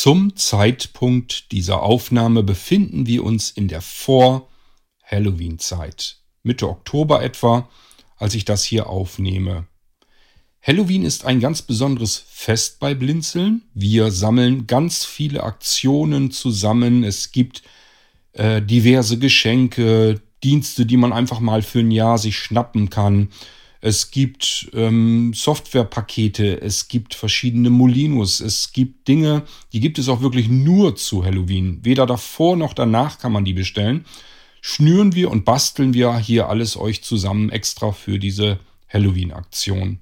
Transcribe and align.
Zum 0.00 0.36
Zeitpunkt 0.36 1.50
dieser 1.50 1.82
Aufnahme 1.82 2.44
befinden 2.44 3.08
wir 3.08 3.24
uns 3.24 3.50
in 3.50 3.66
der 3.66 3.80
Vor-Halloween-Zeit. 3.80 6.18
Mitte 6.44 6.68
Oktober 6.68 7.20
etwa, 7.20 7.68
als 8.16 8.36
ich 8.36 8.44
das 8.44 8.62
hier 8.62 8.86
aufnehme. 8.86 9.66
Halloween 10.62 11.04
ist 11.04 11.24
ein 11.24 11.40
ganz 11.40 11.62
besonderes 11.62 12.16
Fest 12.28 12.78
bei 12.78 12.94
Blinzeln. 12.94 13.62
Wir 13.74 14.12
sammeln 14.12 14.68
ganz 14.68 15.04
viele 15.04 15.42
Aktionen 15.42 16.30
zusammen. 16.30 17.02
Es 17.02 17.32
gibt 17.32 17.64
äh, 18.34 18.62
diverse 18.62 19.18
Geschenke, 19.18 20.20
Dienste, 20.44 20.86
die 20.86 20.96
man 20.96 21.12
einfach 21.12 21.40
mal 21.40 21.62
für 21.62 21.80
ein 21.80 21.90
Jahr 21.90 22.18
sich 22.18 22.38
schnappen 22.38 22.88
kann. 22.88 23.30
Es 23.80 24.10
gibt 24.10 24.70
ähm, 24.74 25.32
Softwarepakete, 25.34 26.60
es 26.60 26.88
gibt 26.88 27.14
verschiedene 27.14 27.70
Molinos, 27.70 28.40
es 28.40 28.72
gibt 28.72 29.06
Dinge, 29.06 29.44
die 29.72 29.78
gibt 29.78 29.98
es 29.98 30.08
auch 30.08 30.20
wirklich 30.20 30.48
nur 30.48 30.96
zu 30.96 31.24
Halloween. 31.24 31.78
Weder 31.84 32.04
davor 32.04 32.56
noch 32.56 32.74
danach 32.74 33.18
kann 33.18 33.32
man 33.32 33.44
die 33.44 33.52
bestellen. 33.52 34.04
Schnüren 34.60 35.14
wir 35.14 35.30
und 35.30 35.44
basteln 35.44 35.94
wir 35.94 36.18
hier 36.18 36.48
alles 36.48 36.76
euch 36.76 37.04
zusammen 37.04 37.50
extra 37.50 37.92
für 37.92 38.18
diese 38.18 38.58
Halloween-Aktion. 38.88 40.00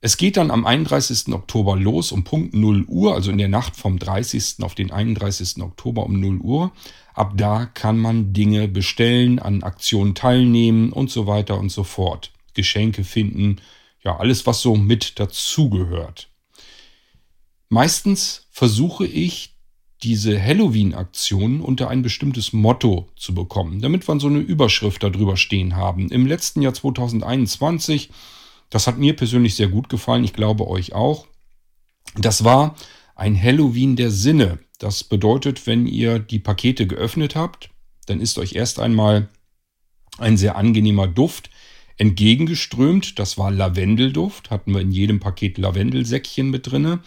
Es 0.00 0.16
geht 0.16 0.36
dann 0.36 0.50
am 0.50 0.66
31. 0.66 1.32
Oktober 1.32 1.76
los 1.76 2.12
um 2.12 2.24
Punkt 2.24 2.54
0 2.54 2.84
Uhr, 2.86 3.14
also 3.14 3.30
in 3.30 3.38
der 3.38 3.48
Nacht 3.48 3.74
vom 3.74 3.98
30. 3.98 4.56
auf 4.60 4.74
den 4.74 4.92
31. 4.92 5.62
Oktober 5.62 6.04
um 6.04 6.20
0 6.20 6.38
Uhr. 6.40 6.72
Ab 7.14 7.32
da 7.36 7.64
kann 7.64 7.98
man 7.98 8.34
Dinge 8.34 8.68
bestellen, 8.68 9.38
an 9.38 9.62
Aktionen 9.62 10.14
teilnehmen 10.14 10.92
und 10.92 11.10
so 11.10 11.26
weiter 11.26 11.58
und 11.58 11.70
so 11.70 11.84
fort. 11.84 12.33
Geschenke 12.54 13.04
finden, 13.04 13.60
ja, 14.02 14.16
alles, 14.18 14.46
was 14.46 14.60
so 14.60 14.76
mit 14.76 15.18
dazugehört. 15.18 16.28
Meistens 17.68 18.46
versuche 18.50 19.06
ich, 19.06 19.54
diese 20.02 20.40
Halloween-Aktionen 20.40 21.60
unter 21.60 21.88
ein 21.88 22.02
bestimmtes 22.02 22.52
Motto 22.52 23.08
zu 23.16 23.34
bekommen, 23.34 23.80
damit 23.80 24.06
wir 24.06 24.20
so 24.20 24.26
eine 24.26 24.38
Überschrift 24.38 25.02
darüber 25.02 25.36
stehen 25.38 25.76
haben. 25.76 26.10
Im 26.10 26.26
letzten 26.26 26.60
Jahr 26.60 26.74
2021, 26.74 28.10
das 28.68 28.86
hat 28.86 28.98
mir 28.98 29.16
persönlich 29.16 29.54
sehr 29.54 29.68
gut 29.68 29.88
gefallen, 29.88 30.24
ich 30.24 30.34
glaube 30.34 30.68
euch 30.68 30.92
auch, 30.92 31.26
das 32.16 32.44
war 32.44 32.76
ein 33.16 33.40
Halloween 33.40 33.96
der 33.96 34.10
Sinne. 34.10 34.58
Das 34.78 35.04
bedeutet, 35.04 35.66
wenn 35.66 35.86
ihr 35.86 36.18
die 36.18 36.38
Pakete 36.38 36.86
geöffnet 36.86 37.34
habt, 37.34 37.70
dann 38.06 38.20
ist 38.20 38.38
euch 38.38 38.54
erst 38.54 38.80
einmal 38.80 39.30
ein 40.18 40.36
sehr 40.36 40.56
angenehmer 40.56 41.06
Duft 41.06 41.50
entgegengeströmt. 41.96 43.18
Das 43.18 43.38
war 43.38 43.50
Lavendelduft. 43.50 44.50
Hatten 44.50 44.72
wir 44.74 44.80
in 44.80 44.92
jedem 44.92 45.20
Paket 45.20 45.58
Lavendelsäckchen 45.58 46.50
mit 46.50 46.70
drinne. 46.70 47.00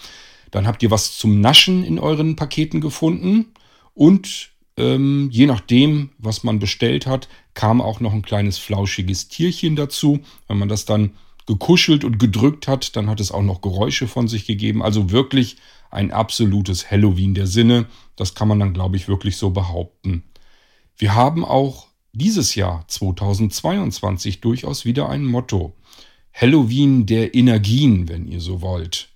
Dann 0.52 0.68
habt 0.68 0.84
ihr 0.84 0.92
was 0.92 1.18
zum 1.18 1.42
Naschen 1.42 1.84
in 1.84 2.00
euren 2.00 2.36
Paketen 2.36 2.82
gefunden. 2.82 3.48
Und 3.94 4.50
ähm, 4.78 5.30
je 5.32 5.48
nachdem, 5.48 6.12
was 6.18 6.44
man 6.44 6.60
bestellt 6.60 7.08
hat, 7.08 7.28
kam 7.54 7.82
auch 7.82 8.00
noch 8.00 8.14
ein 8.14 8.22
kleines 8.22 8.58
flauschiges 8.58 9.28
Tierchen 9.28 9.76
dazu. 9.76 10.20
Wenn 10.48 10.60
man 10.60 10.70
das 10.70 10.86
dann 10.86 11.12
gekuschelt 11.48 12.04
und 12.04 12.20
gedrückt 12.20 12.68
hat, 12.68 12.96
dann 12.96 13.10
hat 13.10 13.20
es 13.20 13.32
auch 13.32 13.42
noch 13.42 13.62
Geräusche 13.62 14.08
von 14.08 14.28
sich 14.28 14.46
gegeben. 14.46 14.84
Also 14.84 15.12
wirklich 15.12 15.58
ein 15.90 16.12
absolutes 16.12 16.92
Halloween 16.92 17.34
der 17.34 17.48
Sinne. 17.48 17.86
Das 18.16 18.36
kann 18.36 18.48
man 18.48 18.60
dann, 18.60 18.74
glaube 18.74 18.98
ich, 18.98 19.08
wirklich 19.08 19.38
so 19.38 19.50
behaupten. 19.50 20.24
Wir 20.98 21.16
haben 21.16 21.46
auch 21.46 21.88
dieses 22.14 22.56
Jahr 22.56 22.86
2022 22.88 24.42
durchaus 24.42 24.86
wieder 24.86 25.10
ein 25.10 25.26
Motto. 25.26 25.76
Halloween 26.34 27.06
der 27.06 27.34
Energien, 27.34 28.08
wenn 28.08 28.28
ihr 28.28 28.42
so 28.42 28.62
wollt. 28.62 29.10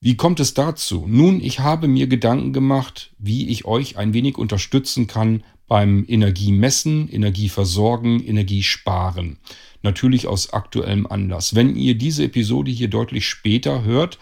Wie 0.00 0.16
kommt 0.16 0.40
es 0.40 0.54
dazu? 0.54 1.06
Nun, 1.08 1.40
ich 1.40 1.60
habe 1.60 1.88
mir 1.88 2.06
Gedanken 2.06 2.52
gemacht, 2.52 3.12
wie 3.18 3.48
ich 3.48 3.64
euch 3.64 3.96
ein 3.96 4.14
wenig 4.14 4.38
unterstützen 4.38 5.06
kann 5.06 5.42
beim 5.66 6.04
Energiemessen, 6.06 7.08
Energieversorgen, 7.08 8.24
Energiesparen. 8.24 9.38
Natürlich 9.82 10.26
aus 10.26 10.52
aktuellem 10.52 11.06
Anlass. 11.06 11.54
Wenn 11.54 11.76
ihr 11.76 11.96
diese 11.96 12.24
Episode 12.24 12.70
hier 12.70 12.88
deutlich 12.88 13.26
später 13.26 13.84
hört, 13.84 14.18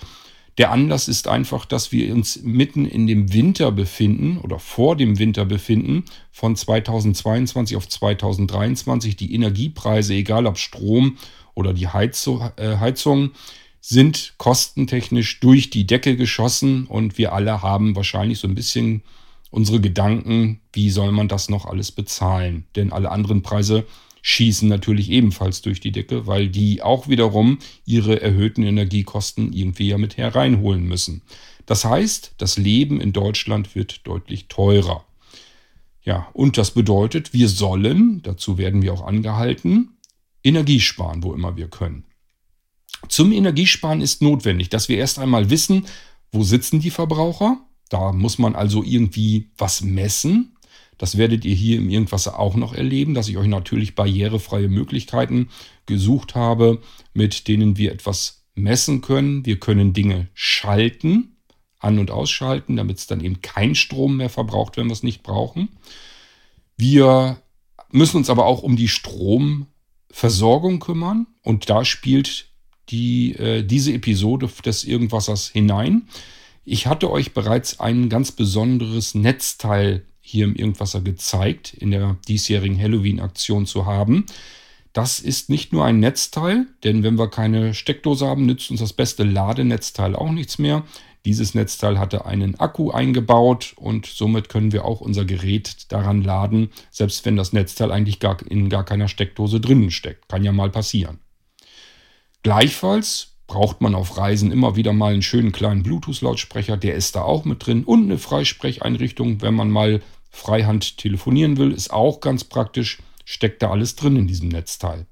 der 0.59 0.71
Anlass 0.71 1.09
ist 1.09 1.27
einfach, 1.27 1.65
dass 1.65 1.91
wir 1.91 2.15
uns 2.15 2.43
mitten 2.43 2.87
in 2.87 3.07
dem 3.07 3.33
Winter 3.33 3.73
befinden 3.73 4.39
oder 4.39 4.59
vor 4.59 4.97
dem 4.97 5.19
Winter 5.19 5.45
befinden, 5.45 6.05
von 6.31 6.55
2022 6.55 7.77
auf 7.77 7.89
2023. 7.89 9.17
Die 9.17 9.35
Energiepreise, 9.35 10.15
egal 10.15 10.47
ob 10.47 10.59
Strom 10.59 11.19
oder 11.55 11.73
die 11.73 11.89
Heizung, 11.89 12.51
äh, 12.57 12.77
Heizung, 12.77 13.33
sind 13.81 14.35
kostentechnisch 14.39 15.41
durch 15.41 15.71
die 15.71 15.87
Decke 15.87 16.17
geschossen 16.17 16.87
und 16.87 17.19
wir 17.19 17.33
alle 17.33 17.61
haben 17.61 17.97
wahrscheinlich 17.97 18.39
so 18.39 18.49
ein 18.49 18.55
bisschen 18.55 19.03
unsere 19.51 19.81
Gedanken, 19.81 20.61
wie 20.73 20.91
soll 20.91 21.13
man 21.13 21.29
das 21.29 21.51
noch 21.51 21.67
alles 21.67 21.93
bezahlen? 21.93 22.65
Denn 22.77 22.93
alle 22.93 23.11
anderen 23.11 23.43
Preise 23.43 23.85
schießen 24.27 24.71
natürlich 24.71 25.11
ebenfalls 25.11 25.61
durch 25.61 25.81
die 25.81 25.93
Decke, 25.93 26.27
weil 26.27 26.49
die 26.49 26.81
auch 26.81 27.09
wiederum 27.09 27.59
ihre 27.85 28.23
erhöhten 28.23 28.63
Energiekosten 28.63 29.53
irgendwie 29.53 29.89
ja 29.89 29.99
mit 29.99 30.17
hereinholen 30.17 30.85
müssen. 30.85 31.21
Das 31.67 31.85
heißt, 31.85 32.35
das 32.39 32.57
Leben 32.57 33.03
in 33.03 33.13
Deutschland 33.13 33.75
wird 33.75 34.07
deutlich 34.07 34.49
teurer. 34.49 35.05
Ja, 36.03 36.29
und 36.33 36.57
das 36.57 36.71
bedeutet, 36.71 37.35
wir 37.35 37.49
sollen, 37.49 38.23
dazu 38.23 38.57
werden 38.57 38.81
wir 38.81 38.95
auch 38.95 39.07
angehalten, 39.07 39.91
Energie 40.43 40.81
sparen, 40.81 41.23
wo 41.23 41.35
immer 41.35 41.57
wir 41.59 41.69
können. 41.69 42.05
Zum 43.11 43.31
Energiesparen 43.31 44.01
ist 44.01 44.23
notwendig, 44.23 44.71
dass 44.71 44.89
wir 44.89 44.97
erst 44.97 45.19
einmal 45.19 45.51
wissen, 45.51 45.85
wo 46.33 46.45
sitzen 46.45 46.81
die 46.81 46.91
Verbraucher. 46.91 47.59
Da 47.91 48.13
muss 48.13 48.39
man 48.39 48.55
also 48.55 48.83
irgendwie 48.83 49.51
was 49.59 49.83
messen. 49.83 50.54
Das 50.99 51.19
werdet 51.19 51.45
ihr 51.45 51.55
hier 51.55 51.79
im 51.79 51.91
Irgendwasser 51.91 52.39
auch 52.39 52.55
noch 52.55 52.75
erleben, 52.75 53.15
dass 53.15 53.29
ich 53.29 53.37
euch 53.37 53.49
natürlich 53.49 53.95
barrierefreie 53.95 54.69
Möglichkeiten 54.69 55.49
gesucht 55.87 56.35
habe, 56.35 56.81
mit 57.13 57.49
denen 57.49 57.77
wir 57.77 57.93
etwas 57.93 58.45
messen 58.55 59.01
können. 59.01 59.45
Wir 59.45 59.59
können 59.59 59.93
Dinge 59.93 60.29
schalten, 60.35 61.35
an- 61.85 61.99
und 61.99 62.11
ausschalten, 62.11 62.77
damit 62.77 62.99
es 62.99 63.07
dann 63.07 63.21
eben 63.21 63.43
kein 63.43 63.75
Strom 63.75 64.17
mehr 64.17 64.31
verbraucht, 64.31 64.77
wenn 64.77 64.87
wir 64.87 64.93
es 64.95 65.03
nicht 65.03 65.23
brauchen. 65.23 65.69
Wir 66.77 67.43
müssen 67.91 68.17
uns 68.17 68.31
aber 68.31 68.47
auch 68.47 68.63
um 68.63 68.77
die 68.77 68.89
Stromversorgung 68.89 70.81
kümmern 70.81 71.27
und 71.43 71.69
da 71.69 71.85
spielt 71.85 72.47
die, 72.89 73.35
äh, 73.35 73.63
diese 73.63 73.93
Episode 73.93 74.49
des 74.65 74.85
Irgendwassers 74.85 75.49
hinein. 75.49 76.09
Ich 76.65 76.87
hatte 76.87 77.11
euch 77.11 77.35
bereits 77.35 77.81
ein 77.81 78.09
ganz 78.09 78.33
besonderes 78.33 79.15
Netzteil 79.15 80.07
hier 80.27 80.47
im 80.47 80.57
Irgendwasser 80.57 81.03
gezeigt, 81.03 81.75
in 81.75 81.91
der 81.91 82.17
diesjährigen 82.27 82.81
Halloween-Aktion 82.81 83.67
zu 83.67 83.85
haben. 83.85 84.25
Das 84.95 85.21
ist 85.21 85.51
nicht 85.51 85.73
nur 85.73 85.85
ein 85.85 86.01
Netzteil, 86.01 86.67
denn 86.83 87.03
wenn 87.03 87.19
wir 87.19 87.29
keine 87.29 87.75
Steckdose 87.75 88.27
haben, 88.27 88.47
nützt 88.47 88.71
uns 88.71 88.81
das 88.81 88.95
beste 88.95 89.23
Ladenetzteil 89.23 90.17
auch 90.17 90.31
nichts 90.31 90.59
mehr. 90.59 90.85
Dieses 91.27 91.55
Netzteil 91.55 91.99
hatte 91.99 92.25
einen 92.25 92.59
Akku 92.59 92.91
eingebaut 92.91 93.75
und 93.77 94.07
somit 94.07 94.49
können 94.49 94.73
wir 94.73 94.87
auch 94.87 95.03
unser 95.03 95.27
Gerät 95.27 95.93
daran 95.93 96.23
laden, 96.23 96.71
selbst 96.91 97.27
wenn 97.27 97.37
das 97.37 97.53
Netzteil 97.53 97.93
eigentlich 97.93 98.19
gar 98.19 98.39
in 98.49 98.71
gar 98.71 98.85
keiner 98.85 99.09
Steckdose 99.09 99.61
drinnen 99.61 99.91
steckt. 99.91 100.29
Kann 100.29 100.43
ja 100.43 100.53
mal 100.53 100.71
passieren. 100.71 101.19
Gleichfalls 102.43 103.34
braucht 103.47 103.81
man 103.81 103.95
auf 103.95 104.17
Reisen 104.17 104.51
immer 104.51 104.77
wieder 104.77 104.93
mal 104.93 105.13
einen 105.13 105.23
schönen 105.23 105.53
kleinen 105.53 105.83
Bluetooth-Lautsprecher, 105.83 106.77
der 106.77 106.95
ist 106.95 107.17
da 107.17 107.23
auch 107.23 107.45
mit 107.45 107.67
drin 107.67 107.85
und 107.85 108.05
eine 108.05 108.19
Freisprecheinrichtung, 108.19 109.43
wenn 109.43 109.55
man 109.55 109.71
mal 109.71 110.01
Freihand 110.31 110.99
telefonieren 110.99 111.57
will, 111.57 111.73
ist 111.73 111.93
auch 111.93 112.21
ganz 112.21 112.45
praktisch, 112.45 112.99
steckt 113.25 113.63
da 113.63 113.71
alles 113.71 113.97
drin 113.97 114.17
in 114.17 114.27
diesem 114.27 114.49
Netzteil. 114.49 115.07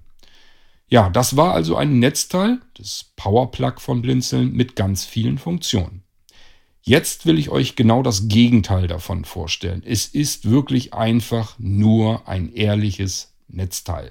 Ja, 0.88 1.08
das 1.08 1.36
war 1.36 1.54
also 1.54 1.76
ein 1.76 2.00
Netzteil, 2.00 2.60
das 2.74 3.12
Powerplug 3.16 3.80
von 3.80 4.02
Blinzeln 4.02 4.52
mit 4.52 4.76
ganz 4.76 5.04
vielen 5.04 5.38
Funktionen. 5.38 6.02
Jetzt 6.82 7.24
will 7.26 7.38
ich 7.38 7.48
euch 7.48 7.76
genau 7.76 8.02
das 8.02 8.28
Gegenteil 8.28 8.88
davon 8.88 9.24
vorstellen. 9.24 9.82
Es 9.86 10.06
ist 10.06 10.50
wirklich 10.50 10.92
einfach 10.92 11.54
nur 11.58 12.28
ein 12.28 12.52
ehrliches 12.52 13.32
Netzteil, 13.48 14.10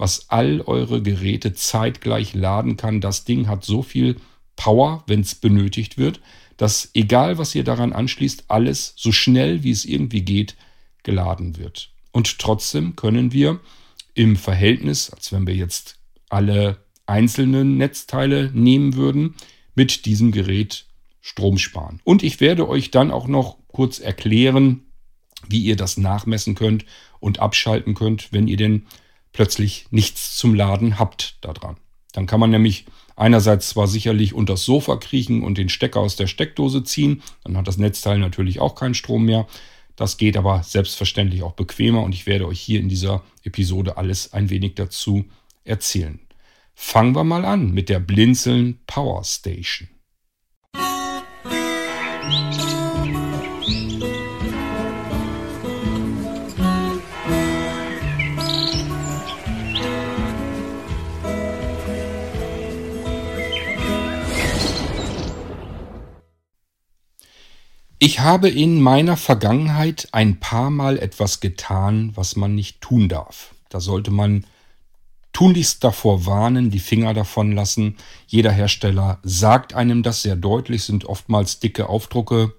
was 0.00 0.30
all 0.30 0.62
eure 0.62 1.02
Geräte 1.02 1.52
zeitgleich 1.52 2.32
laden 2.32 2.78
kann. 2.78 3.02
Das 3.02 3.26
Ding 3.26 3.48
hat 3.48 3.66
so 3.66 3.82
viel 3.82 4.16
Power, 4.56 5.04
wenn 5.06 5.20
es 5.20 5.34
benötigt 5.34 5.98
wird, 5.98 6.20
dass 6.56 6.90
egal 6.94 7.36
was 7.36 7.54
ihr 7.54 7.64
daran 7.64 7.92
anschließt, 7.92 8.44
alles 8.48 8.94
so 8.96 9.12
schnell 9.12 9.62
wie 9.62 9.70
es 9.70 9.84
irgendwie 9.84 10.22
geht 10.22 10.56
geladen 11.02 11.58
wird. 11.58 11.90
Und 12.12 12.38
trotzdem 12.38 12.96
können 12.96 13.34
wir 13.34 13.60
im 14.14 14.36
Verhältnis, 14.36 15.10
als 15.10 15.32
wenn 15.32 15.46
wir 15.46 15.54
jetzt 15.54 15.98
alle 16.30 16.78
einzelnen 17.04 17.76
Netzteile 17.76 18.50
nehmen 18.54 18.96
würden, 18.96 19.34
mit 19.74 20.06
diesem 20.06 20.32
Gerät 20.32 20.86
Strom 21.20 21.58
sparen. 21.58 22.00
Und 22.04 22.22
ich 22.22 22.40
werde 22.40 22.68
euch 22.70 22.90
dann 22.90 23.10
auch 23.10 23.28
noch 23.28 23.58
kurz 23.68 23.98
erklären, 23.98 24.80
wie 25.46 25.60
ihr 25.60 25.76
das 25.76 25.98
nachmessen 25.98 26.54
könnt 26.54 26.86
und 27.18 27.38
abschalten 27.38 27.94
könnt, 27.94 28.32
wenn 28.32 28.48
ihr 28.48 28.56
denn 28.56 28.86
plötzlich 29.32 29.86
nichts 29.90 30.36
zum 30.36 30.54
Laden 30.54 30.98
habt 30.98 31.36
daran. 31.40 31.76
Dann 32.12 32.26
kann 32.26 32.40
man 32.40 32.50
nämlich 32.50 32.86
einerseits 33.16 33.68
zwar 33.68 33.86
sicherlich 33.86 34.34
unter 34.34 34.54
das 34.54 34.64
Sofa 34.64 34.96
kriechen 34.96 35.42
und 35.42 35.58
den 35.58 35.68
Stecker 35.68 36.00
aus 36.00 36.16
der 36.16 36.26
Steckdose 36.26 36.82
ziehen, 36.82 37.22
dann 37.44 37.56
hat 37.56 37.68
das 37.68 37.76
Netzteil 37.76 38.18
natürlich 38.18 38.60
auch 38.60 38.74
keinen 38.74 38.94
Strom 38.94 39.24
mehr. 39.24 39.46
Das 39.94 40.16
geht 40.16 40.36
aber 40.36 40.62
selbstverständlich 40.62 41.42
auch 41.42 41.52
bequemer 41.52 42.02
und 42.02 42.14
ich 42.14 42.26
werde 42.26 42.46
euch 42.46 42.60
hier 42.60 42.80
in 42.80 42.88
dieser 42.88 43.22
Episode 43.44 43.96
alles 43.98 44.32
ein 44.32 44.48
wenig 44.48 44.74
dazu 44.74 45.26
erzählen. 45.64 46.18
Fangen 46.74 47.14
wir 47.14 47.24
mal 47.24 47.44
an 47.44 47.72
mit 47.72 47.90
der 47.90 48.00
Blinzeln 48.00 48.80
Power 48.86 49.22
Station. 49.24 49.88
Ich 68.02 68.20
habe 68.20 68.48
in 68.48 68.80
meiner 68.80 69.18
Vergangenheit 69.18 70.08
ein 70.12 70.40
paar 70.40 70.70
Mal 70.70 70.98
etwas 70.98 71.40
getan, 71.40 72.12
was 72.14 72.34
man 72.34 72.54
nicht 72.54 72.80
tun 72.80 73.10
darf. 73.10 73.54
Da 73.68 73.78
sollte 73.78 74.10
man 74.10 74.46
tunlichst 75.34 75.84
davor 75.84 76.24
warnen, 76.24 76.70
die 76.70 76.78
Finger 76.78 77.12
davon 77.12 77.52
lassen. 77.52 77.98
Jeder 78.26 78.52
Hersteller 78.52 79.18
sagt 79.22 79.74
einem 79.74 80.02
das 80.02 80.22
sehr 80.22 80.34
deutlich, 80.34 80.84
sind 80.84 81.04
oftmals 81.04 81.60
dicke 81.60 81.90
Aufdrucke, 81.90 82.54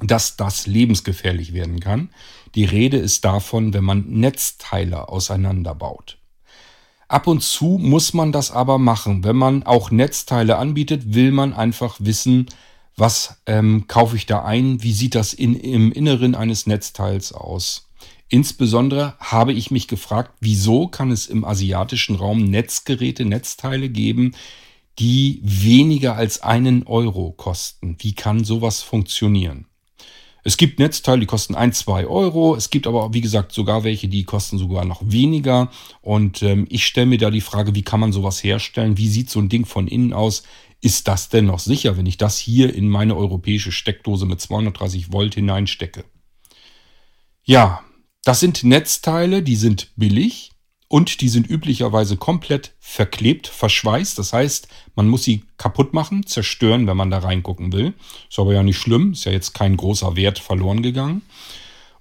dass 0.00 0.36
das 0.36 0.68
lebensgefährlich 0.68 1.52
werden 1.52 1.80
kann. 1.80 2.10
Die 2.54 2.64
Rede 2.64 2.98
ist 2.98 3.24
davon, 3.24 3.74
wenn 3.74 3.82
man 3.82 4.08
Netzteile 4.08 5.08
auseinanderbaut. 5.08 6.18
Ab 7.08 7.26
und 7.26 7.42
zu 7.42 7.76
muss 7.82 8.14
man 8.14 8.30
das 8.30 8.52
aber 8.52 8.78
machen. 8.78 9.24
Wenn 9.24 9.36
man 9.36 9.64
auch 9.64 9.90
Netzteile 9.90 10.58
anbietet, 10.58 11.12
will 11.12 11.32
man 11.32 11.52
einfach 11.54 11.96
wissen, 11.98 12.46
was 12.96 13.40
ähm, 13.46 13.86
kaufe 13.88 14.16
ich 14.16 14.26
da 14.26 14.44
ein, 14.44 14.82
wie 14.82 14.92
sieht 14.92 15.14
das 15.14 15.32
in, 15.32 15.54
im 15.54 15.92
Inneren 15.92 16.34
eines 16.34 16.66
Netzteils 16.66 17.32
aus. 17.32 17.88
Insbesondere 18.28 19.14
habe 19.18 19.52
ich 19.52 19.70
mich 19.70 19.88
gefragt, 19.88 20.32
wieso 20.40 20.88
kann 20.88 21.10
es 21.10 21.26
im 21.26 21.44
asiatischen 21.44 22.16
Raum 22.16 22.44
Netzgeräte, 22.44 23.24
Netzteile 23.24 23.88
geben, 23.88 24.34
die 24.98 25.40
weniger 25.42 26.16
als 26.16 26.42
einen 26.42 26.84
Euro 26.84 27.32
kosten. 27.32 27.96
Wie 28.00 28.14
kann 28.14 28.44
sowas 28.44 28.80
funktionieren? 28.82 29.66
Es 30.46 30.58
gibt 30.58 30.78
Netzteile, 30.78 31.20
die 31.20 31.26
kosten 31.26 31.54
ein, 31.54 31.72
zwei 31.72 32.06
Euro. 32.06 32.54
Es 32.54 32.68
gibt 32.68 32.86
aber, 32.86 33.14
wie 33.14 33.22
gesagt, 33.22 33.52
sogar 33.52 33.82
welche, 33.82 34.08
die 34.08 34.24
kosten 34.24 34.58
sogar 34.58 34.84
noch 34.84 35.00
weniger. 35.02 35.70
Und 36.02 36.42
ähm, 36.42 36.66
ich 36.68 36.86
stelle 36.86 37.06
mir 37.06 37.18
da 37.18 37.30
die 37.30 37.40
Frage, 37.40 37.74
wie 37.74 37.82
kann 37.82 38.00
man 38.00 38.12
sowas 38.12 38.44
herstellen? 38.44 38.98
Wie 38.98 39.08
sieht 39.08 39.30
so 39.30 39.40
ein 39.40 39.48
Ding 39.48 39.64
von 39.64 39.88
innen 39.88 40.12
aus? 40.12 40.42
Ist 40.84 41.08
das 41.08 41.30
denn 41.30 41.46
noch 41.46 41.60
sicher, 41.60 41.96
wenn 41.96 42.04
ich 42.04 42.18
das 42.18 42.38
hier 42.38 42.74
in 42.74 42.88
meine 42.88 43.16
europäische 43.16 43.72
Steckdose 43.72 44.26
mit 44.26 44.40
230 44.40 45.12
Volt 45.12 45.34
hineinstecke? 45.34 46.04
Ja, 47.42 47.82
das 48.22 48.40
sind 48.40 48.64
Netzteile, 48.64 49.42
die 49.42 49.56
sind 49.56 49.92
billig 49.96 50.52
und 50.88 51.22
die 51.22 51.30
sind 51.30 51.48
üblicherweise 51.48 52.18
komplett 52.18 52.74
verklebt, 52.80 53.46
verschweißt. 53.46 54.18
Das 54.18 54.34
heißt, 54.34 54.68
man 54.94 55.08
muss 55.08 55.24
sie 55.24 55.44
kaputt 55.56 55.94
machen, 55.94 56.26
zerstören, 56.26 56.86
wenn 56.86 56.98
man 56.98 57.10
da 57.10 57.18
reingucken 57.18 57.72
will. 57.72 57.94
Ist 58.28 58.38
aber 58.38 58.52
ja 58.52 58.62
nicht 58.62 58.78
schlimm, 58.78 59.12
ist 59.12 59.24
ja 59.24 59.32
jetzt 59.32 59.54
kein 59.54 59.78
großer 59.78 60.16
Wert 60.16 60.38
verloren 60.38 60.82
gegangen. 60.82 61.22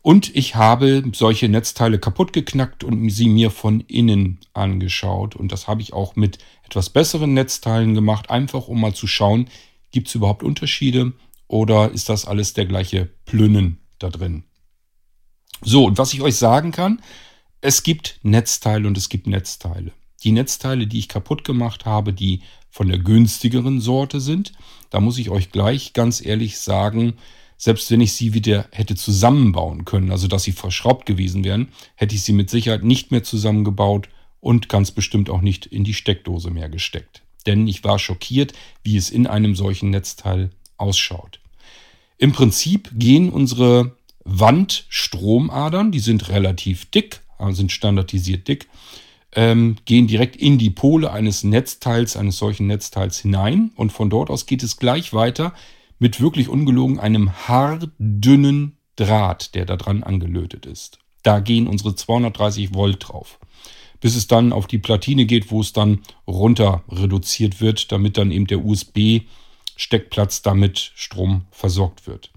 Und 0.04 0.36
ich 0.36 0.56
habe 0.56 1.02
solche 1.14 1.48
Netzteile 1.48 1.98
kaputt 1.98 2.34
geknackt 2.34 2.84
und 2.84 3.10
sie 3.10 3.30
mir 3.30 3.50
von 3.50 3.80
innen 3.80 4.40
angeschaut. 4.54 5.34
Und 5.34 5.54
das 5.54 5.70
habe 5.70 5.82
ich 5.82 5.94
auch 5.94 6.18
mit 6.18 6.40
etwas 6.66 6.90
besseren 6.90 7.34
Netzteilen 7.34 7.94
gemacht, 7.94 8.30
einfach 8.30 8.68
um 8.68 8.82
mal 8.82 8.94
zu 8.94 9.08
schauen, 9.08 9.48
gibt 9.92 10.10
es 10.10 10.16
überhaupt 10.16 10.44
Unterschiede 10.44 11.14
oder 11.48 11.90
ist 11.92 12.10
das 12.10 12.26
alles 12.26 12.54
der 12.54 12.66
gleiche 12.66 13.10
Plünnen 13.24 13.78
da 13.98 14.10
drin. 14.10 14.44
So, 15.62 15.86
und 15.86 15.98
was 15.98 16.14
ich 16.14 16.22
euch 16.22 16.36
sagen 16.36 16.74
kann, 16.74 17.02
es 17.62 17.84
gibt 17.84 18.20
Netzteile 18.24 18.86
und 18.90 18.98
es 18.98 19.08
gibt 19.08 19.26
Netzteile. 19.26 19.94
Die 20.24 20.34
Netzteile, 20.34 20.86
die 20.86 21.00
ich 21.00 21.08
kaputt 21.08 21.46
gemacht 21.46 21.86
habe, 21.86 22.12
die 22.12 22.42
von 22.70 22.90
der 22.90 23.00
günstigeren 23.00 23.80
Sorte 23.80 24.20
sind, 24.20 24.52
da 24.90 25.00
muss 25.00 25.18
ich 25.18 25.30
euch 25.30 25.54
gleich 25.54 25.94
ganz 25.94 26.26
ehrlich 26.26 26.60
sagen, 26.60 27.14
selbst 27.64 27.90
wenn 27.92 28.02
ich 28.02 28.12
sie 28.12 28.34
wieder 28.34 28.66
hätte 28.74 28.94
zusammenbauen 28.94 29.86
können, 29.86 30.12
also 30.12 30.28
dass 30.28 30.44
sie 30.44 30.52
verschraubt 30.52 31.06
gewesen 31.06 31.46
wären, 31.46 31.70
hätte 31.96 32.14
ich 32.14 32.22
sie 32.22 32.34
mit 32.34 32.50
Sicherheit 32.50 32.84
nicht 32.84 33.12
mehr 33.12 33.24
zusammengebaut 33.24 34.10
und 34.42 34.68
ganz 34.68 34.92
bestimmt 34.92 35.30
auch 35.30 35.40
nicht 35.40 35.66
in 35.68 35.86
die 35.86 35.94
Steckdose 35.94 36.52
mehr 36.52 36.68
gesteckt. 36.68 37.22
Denn 37.46 37.66
ich 37.70 37.86
war 37.86 38.00
schockiert, 38.00 38.52
wie 38.84 38.98
es 38.98 39.10
in 39.10 39.28
einem 39.28 39.56
solchen 39.56 39.92
Netzteil 39.92 40.50
ausschaut. 40.76 41.40
Im 42.18 42.34
Prinzip 42.34 42.92
gehen 42.96 43.30
unsere 43.30 43.96
Wandstromadern, 44.26 45.94
die 45.94 46.00
sind 46.00 46.28
relativ 46.28 46.92
dick, 46.92 47.22
also 47.38 47.54
sind 47.54 47.72
standardisiert 47.72 48.46
dick, 48.50 48.68
ähm, 49.32 49.78
gehen 49.86 50.08
direkt 50.08 50.36
in 50.36 50.58
die 50.58 50.70
Pole 50.70 51.14
eines 51.14 51.46
Netzteils, 51.46 52.18
eines 52.18 52.36
solchen 52.36 52.68
Netzteils 52.68 53.20
hinein 53.20 53.72
und 53.78 53.94
von 53.94 54.10
dort 54.10 54.30
aus 54.30 54.48
geht 54.48 54.64
es 54.64 54.76
gleich 54.76 55.14
weiter 55.14 55.54
mit 56.00 56.22
wirklich 56.22 56.50
ungelogen 56.50 57.00
einem 57.00 57.32
haardünnen 57.48 58.78
Draht, 58.96 59.56
der 59.56 59.66
da 59.66 59.76
dran 59.76 60.04
angelötet 60.04 60.66
ist. 60.66 61.00
Da 61.24 61.40
gehen 61.40 61.68
unsere 61.68 61.96
230 61.96 62.74
Volt 62.74 63.08
drauf. 63.08 63.40
Bis 64.00 64.16
es 64.16 64.28
dann 64.28 64.52
auf 64.54 64.68
die 64.68 64.78
Platine 64.78 65.26
geht, 65.26 65.50
wo 65.50 65.62
es 65.62 65.74
dann 65.74 66.00
runter 66.28 66.84
reduziert 66.90 67.62
wird, 67.62 67.92
damit 67.92 68.18
dann 68.18 68.32
eben 68.32 68.48
der 68.48 68.64
USB-Steckplatz 68.64 70.42
damit 70.42 70.92
Strom 70.96 71.46
versorgt 71.52 72.06
wird. 72.06 72.32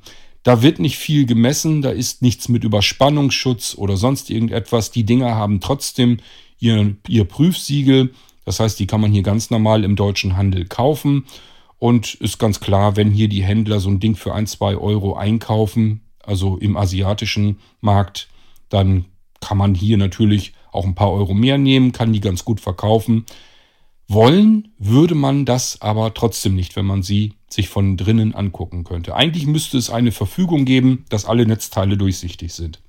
Da 0.44 0.62
wird 0.62 0.78
nicht 0.78 0.96
viel 0.96 1.26
gemessen, 1.26 1.82
da 1.82 1.90
ist 1.90 2.22
nichts 2.22 2.48
mit 2.48 2.62
Überspannungsschutz 2.62 3.74
oder 3.76 3.96
sonst 3.96 4.30
irgendetwas. 4.30 4.92
Die 4.92 5.02
Dinger 5.02 5.34
haben 5.34 5.60
trotzdem 5.60 6.18
ihr, 6.60 6.96
ihr 7.08 7.24
Prüfsiegel. 7.24 8.14
Das 8.44 8.60
heißt, 8.60 8.78
die 8.78 8.86
kann 8.86 9.00
man 9.00 9.10
hier 9.10 9.22
ganz 9.22 9.50
normal 9.50 9.82
im 9.82 9.96
deutschen 9.96 10.36
Handel 10.36 10.66
kaufen. 10.66 11.26
Und 11.78 12.14
ist 12.14 12.38
ganz 12.38 12.61
klar, 12.61 12.96
wenn 12.96 13.11
hier 13.11 13.28
die 13.28 13.44
Händler 13.44 13.81
so 13.81 13.90
ein 13.90 14.00
Ding 14.00 14.17
für 14.17 14.34
ein, 14.34 14.46
zwei 14.46 14.76
Euro 14.76 15.14
einkaufen, 15.14 16.00
also 16.23 16.56
im 16.56 16.76
asiatischen 16.76 17.58
Markt, 17.81 18.28
dann 18.69 19.05
kann 19.40 19.58
man 19.58 19.75
hier 19.75 19.96
natürlich 19.96 20.55
auch 20.73 20.84
ein 20.84 20.94
paar 20.94 21.12
Euro 21.12 21.34
mehr 21.34 21.58
nehmen, 21.58 21.93
kann 21.93 22.12
die 22.12 22.20
ganz 22.20 22.44
gut 22.44 22.61
verkaufen. 22.61 23.26
Wollen 24.08 24.69
würde 24.78 25.14
man 25.14 25.44
das 25.44 25.81
aber 25.82 26.14
trotzdem 26.14 26.55
nicht, 26.55 26.76
wenn 26.76 26.87
man 26.87 27.02
sie 27.02 27.34
sich 27.50 27.69
von 27.69 27.96
drinnen 27.96 28.34
angucken 28.34 28.84
könnte. 28.84 29.14
Eigentlich 29.14 29.46
müsste 29.46 29.78
es 29.78 29.90
eine 29.90 30.12
Verfügung 30.12 30.64
geben, 30.64 31.05
dass 31.08 31.25
alle 31.25 31.47
Netzteile 31.47 31.97
durchsichtig 31.97 32.52
sind 32.54 32.80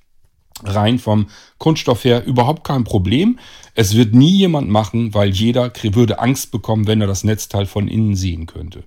rein 0.64 0.98
vom 0.98 1.28
Kunststoff 1.58 2.04
her 2.04 2.24
überhaupt 2.24 2.64
kein 2.64 2.84
Problem. 2.84 3.38
Es 3.74 3.94
wird 3.94 4.14
nie 4.14 4.36
jemand 4.36 4.68
machen, 4.68 5.14
weil 5.14 5.30
jeder 5.30 5.72
würde 5.82 6.18
Angst 6.18 6.50
bekommen, 6.50 6.86
wenn 6.86 7.00
er 7.00 7.06
das 7.06 7.24
Netzteil 7.24 7.66
von 7.66 7.88
innen 7.88 8.16
sehen 8.16 8.46
könnte. 8.46 8.84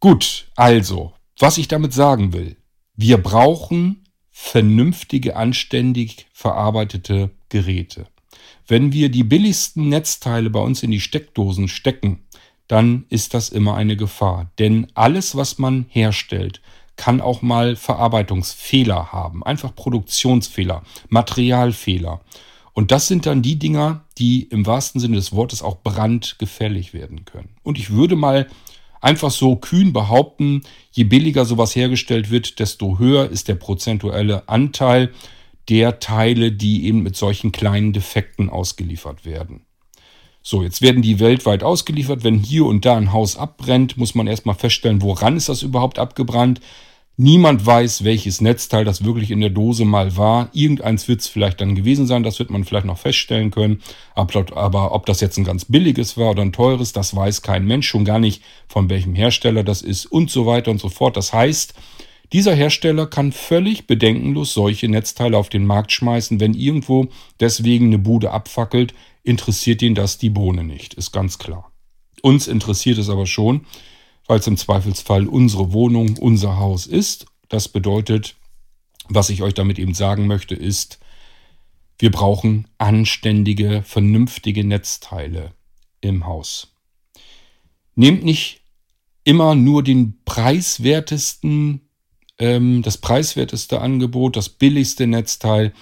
Gut, 0.00 0.48
also, 0.56 1.12
was 1.38 1.58
ich 1.58 1.68
damit 1.68 1.92
sagen 1.92 2.32
will, 2.32 2.56
wir 2.96 3.18
brauchen 3.18 4.04
vernünftige, 4.30 5.36
anständig 5.36 6.26
verarbeitete 6.32 7.30
Geräte. 7.48 8.06
Wenn 8.66 8.92
wir 8.92 9.08
die 9.08 9.24
billigsten 9.24 9.88
Netzteile 9.88 10.50
bei 10.50 10.60
uns 10.60 10.82
in 10.82 10.90
die 10.90 11.00
Steckdosen 11.00 11.68
stecken, 11.68 12.26
dann 12.68 13.06
ist 13.08 13.32
das 13.32 13.48
immer 13.48 13.76
eine 13.76 13.96
Gefahr. 13.96 14.50
Denn 14.58 14.88
alles, 14.94 15.36
was 15.36 15.58
man 15.58 15.86
herstellt, 15.88 16.60
kann 16.96 17.20
auch 17.20 17.42
mal 17.42 17.76
Verarbeitungsfehler 17.76 19.12
haben, 19.12 19.42
einfach 19.42 19.74
Produktionsfehler, 19.74 20.82
Materialfehler. 21.08 22.20
Und 22.72 22.90
das 22.90 23.08
sind 23.08 23.26
dann 23.26 23.42
die 23.42 23.58
Dinger, 23.58 24.04
die 24.18 24.42
im 24.42 24.66
wahrsten 24.66 25.00
Sinne 25.00 25.16
des 25.16 25.32
Wortes 25.32 25.62
auch 25.62 25.78
brandgefällig 25.82 26.92
werden 26.92 27.24
können. 27.24 27.50
Und 27.62 27.78
ich 27.78 27.90
würde 27.90 28.16
mal 28.16 28.46
einfach 29.00 29.30
so 29.30 29.56
kühn 29.56 29.92
behaupten, 29.92 30.62
je 30.90 31.04
billiger 31.04 31.44
sowas 31.44 31.74
hergestellt 31.76 32.30
wird, 32.30 32.58
desto 32.58 32.98
höher 32.98 33.30
ist 33.30 33.48
der 33.48 33.54
prozentuelle 33.54 34.48
Anteil 34.48 35.12
der 35.68 36.00
Teile, 36.00 36.52
die 36.52 36.86
eben 36.86 37.02
mit 37.02 37.16
solchen 37.16 37.52
kleinen 37.52 37.92
Defekten 37.92 38.50
ausgeliefert 38.50 39.24
werden. 39.24 39.66
So, 40.42 40.62
jetzt 40.62 40.80
werden 40.80 41.02
die 41.02 41.18
weltweit 41.18 41.64
ausgeliefert. 41.64 42.22
Wenn 42.22 42.38
hier 42.38 42.66
und 42.66 42.84
da 42.84 42.96
ein 42.96 43.12
Haus 43.12 43.36
abbrennt, 43.36 43.96
muss 43.96 44.14
man 44.14 44.28
erstmal 44.28 44.54
feststellen, 44.54 45.02
woran 45.02 45.36
ist 45.36 45.48
das 45.48 45.62
überhaupt 45.62 45.98
abgebrannt. 45.98 46.60
Niemand 47.18 47.64
weiß, 47.64 48.04
welches 48.04 48.42
Netzteil 48.42 48.84
das 48.84 49.02
wirklich 49.02 49.30
in 49.30 49.40
der 49.40 49.48
Dose 49.48 49.86
mal 49.86 50.18
war. 50.18 50.50
Irgendeins 50.52 51.08
wird 51.08 51.22
es 51.22 51.28
vielleicht 51.28 51.62
dann 51.62 51.74
gewesen 51.74 52.06
sein, 52.06 52.22
das 52.22 52.38
wird 52.38 52.50
man 52.50 52.64
vielleicht 52.64 52.84
noch 52.84 52.98
feststellen 52.98 53.50
können. 53.50 53.80
Aber 54.14 54.92
ob 54.92 55.06
das 55.06 55.22
jetzt 55.22 55.38
ein 55.38 55.44
ganz 55.44 55.64
billiges 55.64 56.18
war 56.18 56.32
oder 56.32 56.42
ein 56.42 56.52
teures, 56.52 56.92
das 56.92 57.16
weiß 57.16 57.40
kein 57.40 57.64
Mensch, 57.64 57.88
schon 57.88 58.04
gar 58.04 58.18
nicht 58.18 58.42
von 58.68 58.90
welchem 58.90 59.14
Hersteller 59.14 59.64
das 59.64 59.80
ist 59.80 60.04
und 60.04 60.30
so 60.30 60.44
weiter 60.44 60.70
und 60.70 60.78
so 60.78 60.90
fort. 60.90 61.16
Das 61.16 61.32
heißt, 61.32 61.72
dieser 62.34 62.54
Hersteller 62.54 63.06
kann 63.06 63.32
völlig 63.32 63.86
bedenkenlos 63.86 64.52
solche 64.52 64.88
Netzteile 64.88 65.38
auf 65.38 65.48
den 65.48 65.64
Markt 65.64 65.92
schmeißen, 65.92 66.38
wenn 66.38 66.52
irgendwo 66.52 67.06
deswegen 67.40 67.86
eine 67.86 67.98
Bude 67.98 68.30
abfackelt, 68.32 68.92
interessiert 69.22 69.80
ihn 69.80 69.94
das 69.94 70.18
die 70.18 70.30
Bohne 70.30 70.64
nicht, 70.64 70.92
ist 70.94 71.12
ganz 71.12 71.38
klar. 71.38 71.72
Uns 72.20 72.46
interessiert 72.46 72.98
es 72.98 73.08
aber 73.08 73.26
schon, 73.26 73.64
weil 74.26 74.38
es 74.40 74.46
im 74.46 74.56
Zweifelsfall 74.56 75.26
unsere 75.26 75.72
Wohnung, 75.72 76.16
unser 76.18 76.58
Haus 76.58 76.86
ist. 76.86 77.26
Das 77.48 77.68
bedeutet, 77.68 78.36
was 79.08 79.30
ich 79.30 79.42
euch 79.42 79.54
damit 79.54 79.78
eben 79.78 79.94
sagen 79.94 80.26
möchte, 80.26 80.54
ist, 80.54 80.98
wir 81.98 82.10
brauchen 82.10 82.68
anständige, 82.78 83.82
vernünftige 83.82 84.64
Netzteile 84.64 85.52
im 86.00 86.26
Haus. 86.26 86.74
Nehmt 87.94 88.24
nicht 88.24 88.60
immer 89.24 89.54
nur 89.54 89.82
den 89.82 90.22
preiswertesten, 90.24 91.80
ähm, 92.38 92.82
das 92.82 92.98
preiswerteste 92.98 93.80
Angebot, 93.80 94.36
das 94.36 94.50
billigste 94.50 95.06
Netzteil. 95.06 95.72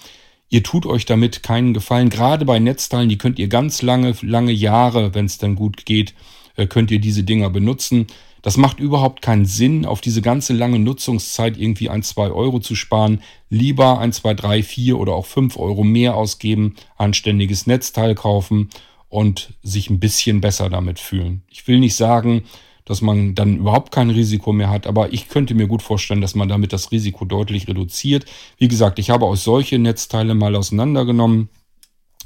Ihr 0.49 0.63
tut 0.63 0.87
euch 0.87 1.05
damit 1.05 1.43
keinen 1.43 1.75
Gefallen. 1.75 2.11
Gerade 2.11 2.45
bei 2.45 2.61
Netzteilen, 2.61 3.09
die 3.09 3.19
könnt 3.19 3.41
ihr 3.41 3.49
ganz 3.49 3.83
lange, 3.83 4.15
lange 4.23 4.53
Jahre, 4.53 5.15
wenn 5.15 5.27
es 5.27 5.39
dann 5.39 5.57
gut 5.57 5.85
geht, 5.85 6.15
äh, 6.55 6.67
könnt 6.69 6.93
ihr 6.93 7.01
diese 7.01 7.25
Dinger 7.25 7.51
benutzen. 7.51 8.07
Das 8.45 8.59
macht 8.59 8.79
überhaupt 8.79 9.23
keinen 9.23 9.47
Sinn, 9.47 9.87
auf 9.87 10.03
diese 10.03 10.21
ganze 10.21 10.53
lange 10.53 10.79
Nutzungszeit 10.79 11.57
irgendwie 11.57 11.89
ein, 11.89 12.03
zwei 12.03 12.31
Euro 12.31 12.61
zu 12.61 12.75
sparen. 12.75 13.23
Lieber 13.49 13.99
ein, 13.99 14.13
zwei, 14.13 14.35
drei, 14.35 14.63
vier 14.63 14.99
oder 14.99 15.15
auch 15.15 15.25
fünf 15.25 15.57
Euro 15.57 15.83
mehr 15.83 16.15
ausgeben, 16.15 16.75
anständiges 16.99 17.67
Netzteil 17.67 18.15
kaufen 18.15 18.69
und 19.09 19.55
sich 19.63 19.89
ein 19.89 19.99
bisschen 19.99 20.43
besser 20.43 20.69
damit 20.69 20.99
fühlen. 20.99 21.43
Ich 21.49 21.67
will 21.67 21.81
nicht 21.81 21.97
sagen, 21.97 22.45
dass 22.85 23.01
man 23.01 23.35
dann 23.35 23.57
überhaupt 23.57 23.93
kein 23.93 24.11
Risiko 24.11 24.53
mehr 24.53 24.69
hat, 24.69 24.87
aber 24.87 25.15
ich 25.15 25.31
könnte 25.31 25.55
mir 25.55 25.67
gut 25.67 25.81
vorstellen, 25.81 26.21
dass 26.21 26.35
man 26.35 26.51
damit 26.51 26.75
das 26.75 26.93
Risiko 26.93 27.25
deutlich 27.25 27.67
reduziert. 27.67 28.27
Wie 28.59 28.69
gesagt, 28.69 28.99
ich 28.99 29.09
habe 29.09 29.25
auch 29.25 29.37
solche 29.37 29.79
Netzteile 29.79 30.35
mal 30.35 30.55
auseinandergenommen. 30.55 31.49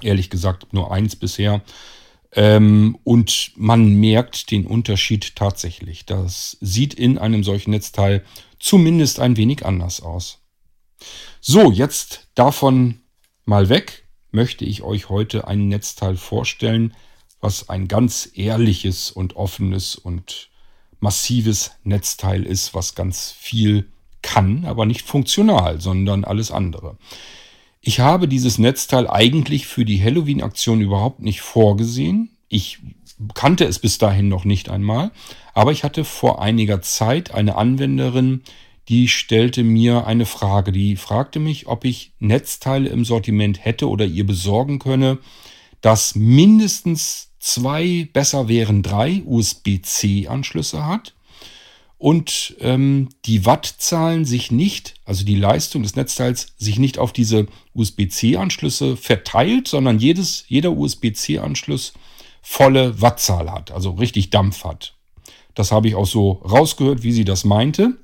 Ehrlich 0.03 0.31
gesagt 0.31 0.73
nur 0.73 0.91
eins 0.91 1.15
bisher. 1.15 1.63
Ähm, 2.33 2.99
und 3.05 3.53
man 3.57 3.95
merkt 3.95 4.51
den 4.51 4.67
Unterschied 4.67 5.35
tatsächlich. 5.37 6.05
Das 6.07 6.57
sieht 6.61 6.95
in 6.95 7.19
einem 7.19 7.45
solchen 7.45 7.71
Netzteil 7.71 8.25
zumindest 8.59 9.21
ein 9.21 9.37
wenig 9.37 9.65
anders 9.65 10.01
aus. 10.03 10.41
So, 11.41 11.71
jetzt 11.71 12.29
davon 12.35 13.01
mal 13.45 13.69
weg, 13.69 14.09
möchte 14.31 14.65
ich 14.65 14.83
euch 14.83 15.09
heute 15.09 15.49
ein 15.49 15.69
Netzteil 15.69 16.17
vorstellen, 16.17 16.95
was 17.41 17.69
ein 17.69 17.89
ganz 17.89 18.29
ehrliches 18.35 19.11
und 19.11 19.37
offenes 19.37 19.95
und 19.95 20.51
massives 21.01 21.71
Netzteil 21.85 22.45
ist, 22.45 22.75
was 22.75 22.95
ganz 22.95 23.31
viel 23.31 23.91
kann, 24.23 24.65
aber 24.65 24.85
nicht 24.85 25.07
funktional, 25.07 25.81
sondern 25.81 26.25
alles 26.25 26.51
andere. 26.51 26.99
Ich 27.81 28.01
habe 28.01 28.29
dieses 28.29 28.59
Netzteil 28.59 29.09
eigentlich 29.09 29.67
für 29.67 29.85
die 29.85 30.03
Halloween-Aktion 30.03 30.81
überhaupt 30.81 31.21
nicht 31.21 31.41
vorgesehen. 31.41 32.31
Ich 32.49 32.81
kannte 33.35 33.65
es 33.65 33.79
bis 33.79 33.99
dahin 33.99 34.29
noch 34.29 34.45
nicht 34.45 34.69
einmal, 34.69 35.11
aber 35.55 35.73
ich 35.73 35.85
hatte 35.85 36.05
vor 36.05 36.41
einiger 36.41 36.83
Zeit 36.83 37.35
eine 37.35 37.57
Anwenderin, 37.57 38.43
die 38.89 39.09
stellte 39.09 39.65
mir 39.65 40.07
eine 40.07 40.25
Frage. 40.25 40.73
Die 40.73 40.97
fragte 40.97 41.41
mich, 41.41 41.67
ob 41.67 41.85
ich 41.85 42.13
Netzteile 42.21 42.89
im 42.89 43.05
Sortiment 43.05 43.65
hätte 43.65 43.89
oder 43.89 44.07
ihr 44.07 44.27
besorgen 44.27 44.79
könne, 44.79 45.19
das 45.81 46.15
mindestens 46.15 47.31
zwei, 47.39 48.09
besser 48.13 48.49
wären 48.49 48.83
drei 48.83 49.23
USB-C-Anschlüsse 49.25 50.87
hat 50.87 51.15
und 51.99 52.55
ähm, 52.61 53.09
die 53.25 53.45
Wattzahlen 53.45 54.25
sich 54.25 54.53
nicht, 54.53 54.95
also 55.05 55.25
die 55.25 55.35
Leistung 55.35 55.83
des 55.83 55.97
Netzteils, 55.97 56.55
sich 56.57 56.79
nicht 56.79 56.99
auf 56.99 57.13
diese 57.13 57.47
USB-C-Anschlüsse 57.75 58.97
verteilt, 58.97 59.67
sondern 59.67 59.99
jedes, 59.99 60.45
jeder 60.47 60.73
USB-C-Anschluss 60.73 61.93
volle 62.41 63.01
Wattzahl 63.01 63.51
hat, 63.51 63.73
also 63.73 63.91
richtig 63.91 64.31
Dampf 64.31 64.65
hat. 64.65 64.95
Das 65.55 65.73
habe 65.73 65.89
ich 65.89 65.97
auch 65.97 66.07
so 66.07 66.33
rausgehört, 66.33 67.03
wie 67.03 67.13
sie 67.13 67.25
das 67.25 67.45
meinte. 67.45 67.99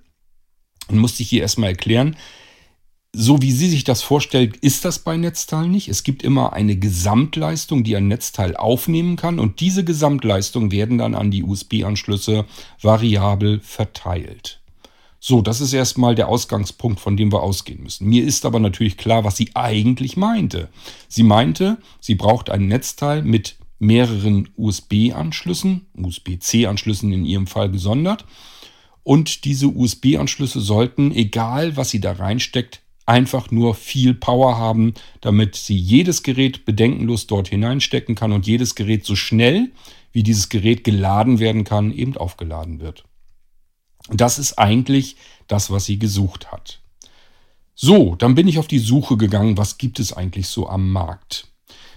Und 0.89 0.99
musste 0.99 1.23
ich 1.23 1.31
hier 1.31 1.43
erstmal 1.43 1.71
erklären, 1.71 2.17
so 3.17 3.41
wie 3.41 3.53
sie 3.53 3.69
sich 3.69 3.85
das 3.85 4.03
vorstellt, 4.03 4.57
ist 4.57 4.85
das 4.85 4.99
bei 4.99 5.17
Netzteilen 5.17 5.71
nicht. 5.71 5.89
Es 5.89 6.03
gibt 6.03 6.23
immer 6.23 6.53
eine 6.53 6.77
Gesamtleistung, 6.77 7.85
die 7.85 7.97
ein 7.97 8.09
Netzteil 8.09 8.57
aufnehmen 8.57 9.17
kann 9.17 9.39
und 9.39 9.61
diese 9.61 9.85
Gesamtleistung 9.85 10.73
werden 10.73 10.99
dann 10.99 11.15
an 11.15 11.31
die 11.31 11.45
USB-Anschlüsse 11.45 12.45
variabel 12.83 13.61
verteilt. 13.61 14.61
So, 15.21 15.41
das 15.41 15.63
ist 15.63 15.73
erstmal 15.73 16.15
der 16.15 16.29
Ausgangspunkt, 16.29 17.01
von 17.01 17.17
dem 17.17 17.33
wir 17.33 17.43
ausgehen 17.43 17.83
müssen. 17.83 18.07
Mir 18.09 18.25
ist 18.25 18.45
aber 18.45 18.61
natürlich 18.61 18.99
klar, 18.99 19.25
was 19.25 19.37
sie 19.37 19.51
eigentlich 19.55 20.19
meinte. 20.19 20.69
Sie 21.09 21.23
meinte, 21.23 21.79
sie 22.01 22.15
braucht 22.15 22.51
ein 22.51 22.69
Netzteil 22.69 23.23
mit 23.23 23.57
mehreren 23.79 24.51
USB-Anschlüssen, 24.57 25.87
USB-C-Anschlüssen 25.97 27.13
in 27.13 27.25
ihrem 27.25 27.47
Fall 27.47 27.71
gesondert. 27.71 28.27
Und 29.03 29.45
diese 29.45 29.69
USB-Anschlüsse 29.69 30.61
sollten, 30.61 31.11
egal 31.13 31.77
was 31.77 31.91
sie 31.91 32.01
da 32.01 32.13
reinsteckt, 32.13 32.84
einfach 33.07 33.51
nur 33.51 33.75
viel 33.75 34.15
Power 34.15 34.57
haben, 34.57 34.95
damit 35.21 35.57
sie 35.57 35.77
jedes 35.77 36.23
Gerät 36.23 36.65
bedenkenlos 36.65 37.27
dort 37.27 37.49
hineinstecken 37.49 38.15
kann 38.15 38.33
und 38.33 38.47
jedes 38.47 38.75
Gerät 38.75 39.05
so 39.05 39.17
schnell, 39.17 39.71
wie 40.13 40.23
dieses 40.23 40.49
Gerät 40.49 40.85
geladen 40.85 41.39
werden 41.39 41.65
kann, 41.65 41.93
eben 41.93 42.17
aufgeladen 42.17 42.81
wird. 42.81 43.05
Das 44.11 44.39
ist 44.39 44.59
eigentlich 44.59 45.17
das, 45.49 45.71
was 45.71 45.87
sie 45.87 45.99
gesucht 45.99 46.53
hat. 46.53 46.81
So, 47.75 48.15
dann 48.15 48.35
bin 48.35 48.47
ich 48.47 48.59
auf 48.59 48.69
die 48.69 48.79
Suche 48.79 49.17
gegangen, 49.17 49.59
was 49.59 49.79
gibt 49.79 49.99
es 49.99 50.13
eigentlich 50.13 50.47
so 50.47 50.69
am 50.69 50.93
Markt. 50.93 51.49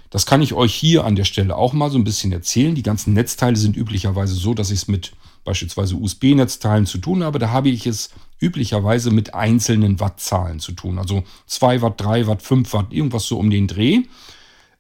Das 0.10 0.26
kann 0.26 0.42
ich 0.42 0.54
euch 0.54 0.74
hier 0.74 1.04
an 1.04 1.16
der 1.16 1.26
Stelle 1.26 1.56
auch 1.56 1.74
mal 1.74 1.92
so 1.92 1.98
ein 1.98 2.04
bisschen 2.04 2.32
erzählen. 2.32 2.76
Die 2.76 2.84
ganzen 2.84 3.14
Netzteile 3.14 3.58
sind 3.58 3.76
üblicherweise 3.76 4.34
so, 4.36 4.54
dass 4.54 4.72
ich 4.72 4.80
es 4.80 4.88
mit 4.88 5.12
beispielsweise 5.44 5.96
USB-Netzteilen 5.96 6.86
zu 6.86 6.98
tun 6.98 7.24
habe. 7.24 7.40
Da 7.40 7.50
habe 7.50 7.70
ich 7.70 7.86
es 7.86 8.10
üblicherweise 8.39 9.12
mit 9.12 9.34
einzelnen 9.34 10.00
Wattzahlen 10.00 10.60
zu 10.60 10.72
tun. 10.74 11.00
Also 11.00 11.24
2 11.48 11.82
Watt, 11.82 12.00
3 12.01 12.27
Watt, 12.27 12.41
5 12.41 12.72
Watt, 12.74 12.94
irgendwas 12.94 13.25
so 13.25 13.38
um 13.38 13.50
den 13.50 13.67
Dreh. 13.67 14.03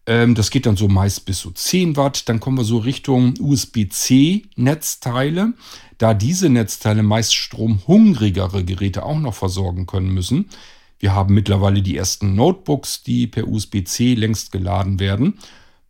Ähm, 0.05 0.35
das 0.35 0.51
geht 0.51 0.65
dann 0.65 0.77
so 0.77 0.87
meist 0.87 1.25
bis 1.25 1.39
so 1.39 1.51
10 1.51 1.97
Watt. 1.97 2.29
Dann 2.29 2.39
kommen 2.39 2.57
wir 2.57 2.63
so 2.63 2.77
Richtung 2.77 3.33
USB-C-Netzteile. 3.39 5.51
Da 5.97 6.13
diese 6.13 6.47
Netzteile 6.49 7.03
meist 7.03 7.35
stromhungrigere 7.35 8.63
Geräte 8.63 9.03
auch 9.03 9.19
noch 9.19 9.33
versorgen 9.33 9.85
können 9.87 10.13
müssen, 10.13 10.47
wir 10.99 11.13
haben 11.13 11.33
mittlerweile 11.33 11.81
die 11.81 11.97
ersten 11.97 12.35
Notebooks, 12.35 13.03
die 13.03 13.27
per 13.27 13.47
USB-C 13.47 14.15
längst 14.15 14.51
geladen 14.51 14.99
werden. 14.99 15.39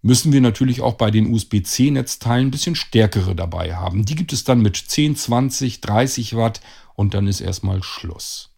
Müssen 0.07 0.31
wir 0.31 0.39
natürlich 0.39 0.79
auch 0.79 0.93
bei 0.93 1.11
den 1.11 1.33
USB-C-Netzteilen 1.33 2.47
ein 2.47 2.51
bisschen 2.51 2.75
stärkere 2.75 3.35
dabei 3.35 3.75
haben. 3.75 4.05
Die 4.05 4.15
gibt 4.15 4.31
es 4.31 4.45
dann 4.45 4.61
mit 4.61 4.77
10, 4.77 5.17
20, 5.17 5.81
30 5.81 6.37
Watt 6.37 6.61
und 6.95 7.13
dann 7.13 7.27
ist 7.27 7.41
erstmal 7.41 7.83
Schluss. 7.83 8.55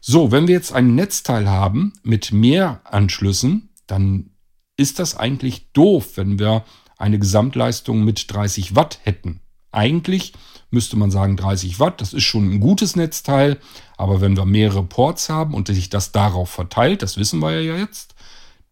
So, 0.00 0.32
wenn 0.32 0.48
wir 0.48 0.54
jetzt 0.54 0.72
ein 0.72 0.94
Netzteil 0.94 1.46
haben 1.46 1.92
mit 2.04 2.32
mehr 2.32 2.80
Anschlüssen, 2.84 3.68
dann 3.86 4.30
ist 4.78 4.98
das 4.98 5.14
eigentlich 5.14 5.72
doof, 5.74 6.12
wenn 6.16 6.38
wir 6.38 6.64
eine 6.96 7.18
Gesamtleistung 7.18 8.02
mit 8.02 8.32
30 8.32 8.74
Watt 8.74 8.98
hätten. 9.02 9.40
Eigentlich 9.72 10.32
müsste 10.70 10.96
man 10.96 11.10
sagen 11.10 11.36
30 11.36 11.80
Watt, 11.80 12.00
das 12.00 12.14
ist 12.14 12.24
schon 12.24 12.50
ein 12.50 12.60
gutes 12.60 12.96
Netzteil, 12.96 13.58
aber 13.98 14.22
wenn 14.22 14.38
wir 14.38 14.46
mehrere 14.46 14.84
Ports 14.84 15.28
haben 15.28 15.52
und 15.52 15.66
sich 15.66 15.90
das 15.90 16.12
darauf 16.12 16.48
verteilt, 16.48 17.02
das 17.02 17.18
wissen 17.18 17.40
wir 17.40 17.60
ja 17.60 17.76
jetzt, 17.76 18.14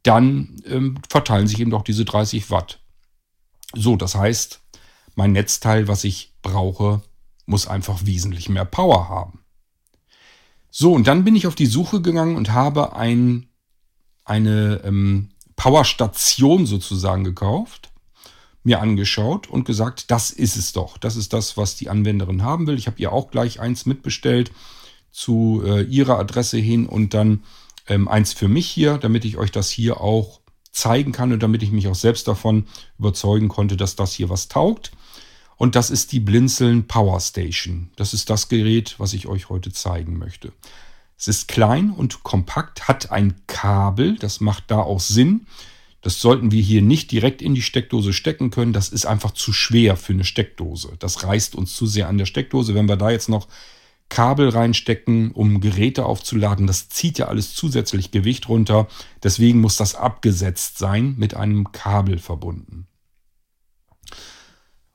dann 0.02 0.62
ähm, 0.66 0.98
verteilen 1.08 1.46
sich 1.46 1.60
eben 1.60 1.70
doch 1.70 1.82
diese 1.82 2.04
30 2.04 2.50
Watt. 2.50 2.80
So, 3.74 3.96
das 3.96 4.14
heißt, 4.14 4.60
mein 5.14 5.32
Netzteil, 5.32 5.88
was 5.88 6.04
ich 6.04 6.34
brauche, 6.42 7.02
muss 7.46 7.66
einfach 7.66 8.06
wesentlich 8.06 8.48
mehr 8.48 8.64
Power 8.64 9.08
haben. 9.08 9.40
So, 10.70 10.92
und 10.92 11.06
dann 11.06 11.24
bin 11.24 11.34
ich 11.34 11.46
auf 11.46 11.54
die 11.54 11.66
Suche 11.66 12.00
gegangen 12.00 12.36
und 12.36 12.52
habe 12.52 12.94
ein, 12.94 13.48
eine 14.24 14.82
ähm, 14.84 15.30
Powerstation 15.56 16.66
sozusagen 16.66 17.24
gekauft, 17.24 17.90
mir 18.62 18.80
angeschaut 18.80 19.48
und 19.48 19.64
gesagt, 19.64 20.10
das 20.10 20.30
ist 20.30 20.56
es 20.56 20.72
doch. 20.72 20.98
Das 20.98 21.16
ist 21.16 21.32
das, 21.32 21.56
was 21.56 21.74
die 21.76 21.88
Anwenderin 21.88 22.42
haben 22.42 22.66
will. 22.66 22.78
Ich 22.78 22.86
habe 22.86 23.00
ihr 23.00 23.12
auch 23.12 23.30
gleich 23.30 23.60
eins 23.60 23.86
mitbestellt 23.86 24.52
zu 25.10 25.62
äh, 25.64 25.82
ihrer 25.82 26.18
Adresse 26.18 26.58
hin 26.58 26.86
und 26.86 27.14
dann 27.14 27.42
ähm, 27.88 28.08
eins 28.08 28.32
für 28.32 28.48
mich 28.48 28.68
hier, 28.68 28.98
damit 28.98 29.24
ich 29.24 29.36
euch 29.36 29.50
das 29.50 29.70
hier 29.70 30.00
auch 30.00 30.40
zeigen 30.70 31.12
kann 31.12 31.32
und 31.32 31.42
damit 31.42 31.62
ich 31.62 31.72
mich 31.72 31.88
auch 31.88 31.94
selbst 31.94 32.28
davon 32.28 32.66
überzeugen 32.98 33.48
konnte, 33.48 33.76
dass 33.76 33.96
das 33.96 34.12
hier 34.12 34.28
was 34.28 34.48
taugt. 34.48 34.92
Und 35.56 35.74
das 35.74 35.90
ist 35.90 36.12
die 36.12 36.20
Blinzeln 36.20 36.86
Power 36.86 37.18
Station. 37.20 37.90
Das 37.96 38.14
ist 38.14 38.30
das 38.30 38.48
Gerät, 38.48 38.94
was 38.98 39.12
ich 39.12 39.26
euch 39.26 39.48
heute 39.48 39.72
zeigen 39.72 40.18
möchte. 40.18 40.52
Es 41.18 41.26
ist 41.26 41.48
klein 41.48 41.90
und 41.90 42.22
kompakt, 42.22 42.86
hat 42.86 43.10
ein 43.10 43.34
Kabel, 43.48 44.16
das 44.16 44.40
macht 44.40 44.70
da 44.70 44.78
auch 44.78 45.00
Sinn. 45.00 45.46
Das 46.00 46.20
sollten 46.20 46.52
wir 46.52 46.62
hier 46.62 46.80
nicht 46.80 47.10
direkt 47.10 47.42
in 47.42 47.56
die 47.56 47.62
Steckdose 47.62 48.12
stecken 48.12 48.50
können. 48.50 48.72
Das 48.72 48.88
ist 48.88 49.04
einfach 49.04 49.32
zu 49.32 49.52
schwer 49.52 49.96
für 49.96 50.12
eine 50.12 50.22
Steckdose. 50.22 50.92
Das 51.00 51.24
reißt 51.24 51.56
uns 51.56 51.74
zu 51.74 51.86
sehr 51.86 52.08
an 52.08 52.18
der 52.18 52.26
Steckdose. 52.26 52.74
Wenn 52.74 52.88
wir 52.88 52.96
da 52.96 53.10
jetzt 53.10 53.28
noch 53.28 53.48
Kabel 54.08 54.48
reinstecken, 54.48 55.32
um 55.32 55.60
Geräte 55.60 56.06
aufzuladen. 56.06 56.66
Das 56.66 56.88
zieht 56.88 57.18
ja 57.18 57.26
alles 57.26 57.54
zusätzlich 57.54 58.10
Gewicht 58.10 58.48
runter. 58.48 58.88
Deswegen 59.22 59.60
muss 59.60 59.76
das 59.76 59.94
abgesetzt 59.94 60.78
sein, 60.78 61.14
mit 61.18 61.34
einem 61.34 61.72
Kabel 61.72 62.18
verbunden. 62.18 62.86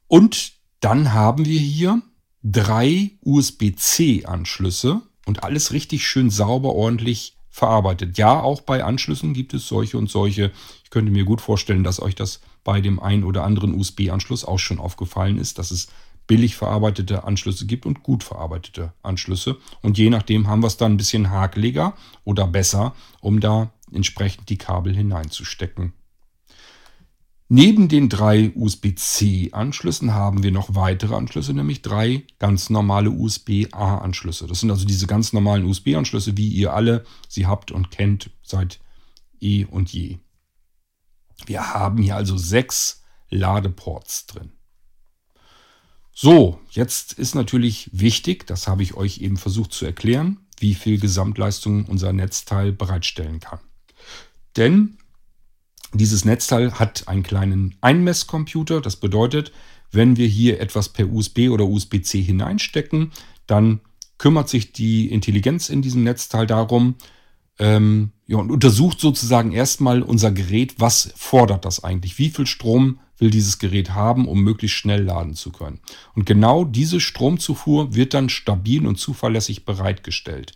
Und 0.08 0.53
dann 0.79 1.13
haben 1.13 1.46
wir 1.46 1.60
hier 1.60 2.01
drei 2.43 3.12
USB-C-Anschlüsse 3.22 5.01
und 5.25 5.43
alles 5.43 5.72
richtig 5.72 6.05
schön 6.05 6.29
sauber, 6.29 6.75
ordentlich 6.75 7.38
verarbeitet. 7.50 8.17
Ja, 8.17 8.41
auch 8.41 8.62
bei 8.62 8.84
Anschlüssen 8.84 9.34
gibt 9.34 9.53
es 9.53 9.67
solche 9.67 9.98
und 9.98 10.10
solche. 10.10 10.51
Ich 10.84 10.89
könnte 10.89 11.12
mir 11.12 11.24
gut 11.24 11.39
vorstellen, 11.39 11.84
dass 11.84 12.01
euch 12.01 12.15
das 12.15 12.41
bei 12.63 12.82
dem 12.82 13.00
einen 13.00 13.24
oder 13.24 13.43
anderen 13.43 13.75
USB-Anschluss 13.75 14.43
auch 14.43 14.58
schon 14.58 14.79
aufgefallen 14.79 15.38
ist, 15.38 15.60
dass 15.60 15.72
es 15.72 15.88
billig 16.27 16.55
verarbeitete 16.55 17.23
Anschlüsse 17.23 17.65
gibt 17.65 17.85
und 17.85 18.03
gut 18.03 18.23
verarbeitete 18.23 18.93
Anschlüsse. 19.01 19.57
Und 19.81 19.97
je 19.97 20.09
nachdem 20.09 20.47
haben 20.47 20.61
wir 20.63 20.67
es 20.67 20.77
dann 20.77 20.93
ein 20.93 20.97
bisschen 20.97 21.31
hakeliger 21.31 21.95
oder 22.23 22.47
besser, 22.47 22.95
um 23.19 23.39
da 23.39 23.71
entsprechend 23.91 24.49
die 24.49 24.57
Kabel 24.57 24.95
hineinzustecken. 24.95 25.93
Neben 27.49 27.87
den 27.87 28.09
drei 28.09 28.51
USB-C-Anschlüssen 28.55 30.13
haben 30.13 30.41
wir 30.41 30.51
noch 30.51 30.73
weitere 30.73 31.13
Anschlüsse, 31.13 31.53
nämlich 31.53 31.83
drei 31.83 32.23
ganz 32.39 32.71
normale 32.71 33.11
USB-A-Anschlüsse. 33.11 34.47
Das 34.47 34.61
sind 34.61 34.71
also 34.71 34.87
diese 34.87 35.05
ganz 35.05 35.33
normalen 35.33 35.65
USB-Anschlüsse, 35.65 36.35
wie 36.35 36.47
ihr 36.47 36.73
alle 36.73 37.05
sie 37.27 37.45
habt 37.45 37.71
und 37.71 37.91
kennt 37.91 38.31
seit 38.41 38.79
eh 39.39 39.65
und 39.65 39.93
je. 39.93 40.17
Wir 41.45 41.73
haben 41.73 42.01
hier 42.01 42.15
also 42.15 42.37
sechs 42.37 43.03
Ladeports 43.29 44.25
drin. 44.25 44.53
So, 46.13 46.60
jetzt 46.70 47.13
ist 47.13 47.34
natürlich 47.34 47.89
wichtig, 47.91 48.46
das 48.46 48.67
habe 48.67 48.84
ich 48.84 48.93
euch 48.93 49.20
eben 49.20 49.38
versucht 49.38 49.74
zu 49.74 49.86
erklären, 49.86 50.38
wie 50.60 50.75
viel 50.75 51.00
Gesamtleistung 51.00 51.86
unser 51.86 52.13
Netzteil 52.13 52.72
bereitstellen 52.72 53.39
kann. 53.39 53.60
Denn 54.55 54.98
dieses 55.93 56.24
Netzteil 56.24 56.74
hat 56.74 57.08
einen 57.08 57.24
kleinen 57.24 57.75
Einmesscomputer. 57.82 58.82
Das 58.82 58.96
bedeutet, 58.96 59.51
wenn 59.91 60.17
wir 60.17 60.27
hier 60.27 60.60
etwas 60.60 60.89
per 60.89 61.12
USB 61.12 61.50
oder 61.50 61.65
USB-C 61.65 62.22
hineinstecken, 62.22 63.12
dann 63.48 63.82
kümmert 64.17 64.50
sich 64.50 64.72
die 64.72 65.12
Intelligenz 65.12 65.70
in 65.70 65.82
diesem 65.82 66.03
Netzteil 66.03 66.48
darum 66.48 66.96
ähm, 67.60 68.12
ja, 68.25 68.38
und 68.38 68.51
untersucht 68.51 69.00
sozusagen 69.00 69.51
erstmal 69.51 70.01
unser 70.01 70.32
Gerät, 70.32 70.75
was 70.79 71.13
fordert 71.15 71.65
das 71.65 71.84
eigentlich? 71.84 72.17
Wie 72.17 72.29
viel 72.29 72.48
Strom 72.48 73.00
will 73.17 73.29
dieses 73.29 73.60
Gerät 73.60 73.91
haben, 73.91 74.27
um 74.27 74.41
möglichst 74.41 74.77
schnell 74.77 75.03
laden 75.03 75.36
zu 75.36 75.51
können? 75.51 75.79
Und 76.15 76.25
genau 76.25 76.65
diese 76.65 77.00
Stromzufuhr 77.00 77.96
wird 77.96 78.13
dann 78.13 78.29
stabil 78.29 78.86
und 78.86 78.98
zuverlässig 78.98 79.65
bereitgestellt. 79.65 80.53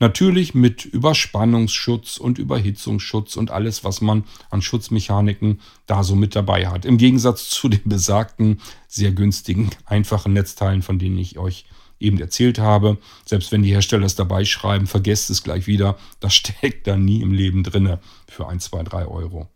Natürlich 0.00 0.54
mit 0.54 0.86
Überspannungsschutz 0.86 2.16
und 2.16 2.38
Überhitzungsschutz 2.38 3.36
und 3.36 3.50
alles, 3.50 3.84
was 3.84 4.00
man 4.00 4.24
an 4.48 4.62
Schutzmechaniken 4.62 5.60
da 5.86 6.02
so 6.02 6.16
mit 6.16 6.34
dabei 6.34 6.68
hat. 6.68 6.86
Im 6.86 6.96
Gegensatz 6.96 7.50
zu 7.50 7.68
den 7.68 7.82
besagten, 7.84 8.62
sehr 8.88 9.12
günstigen, 9.12 9.68
einfachen 9.84 10.32
Netzteilen, 10.32 10.80
von 10.80 10.98
denen 10.98 11.18
ich 11.18 11.38
euch 11.38 11.66
eben 12.00 12.18
erzählt 12.18 12.58
habe. 12.58 12.96
Selbst 13.26 13.52
wenn 13.52 13.62
die 13.62 13.72
Hersteller 13.72 14.06
es 14.06 14.14
dabei 14.14 14.46
schreiben, 14.46 14.86
vergesst 14.86 15.28
es 15.28 15.42
gleich 15.42 15.66
wieder. 15.66 15.98
Das 16.18 16.34
steckt 16.34 16.86
da 16.86 16.96
nie 16.96 17.20
im 17.20 17.32
Leben 17.32 17.62
drinne 17.62 18.00
für 18.26 18.48
1, 18.48 18.64
2, 18.64 18.84
3 18.84 19.06
Euro. 19.06 19.48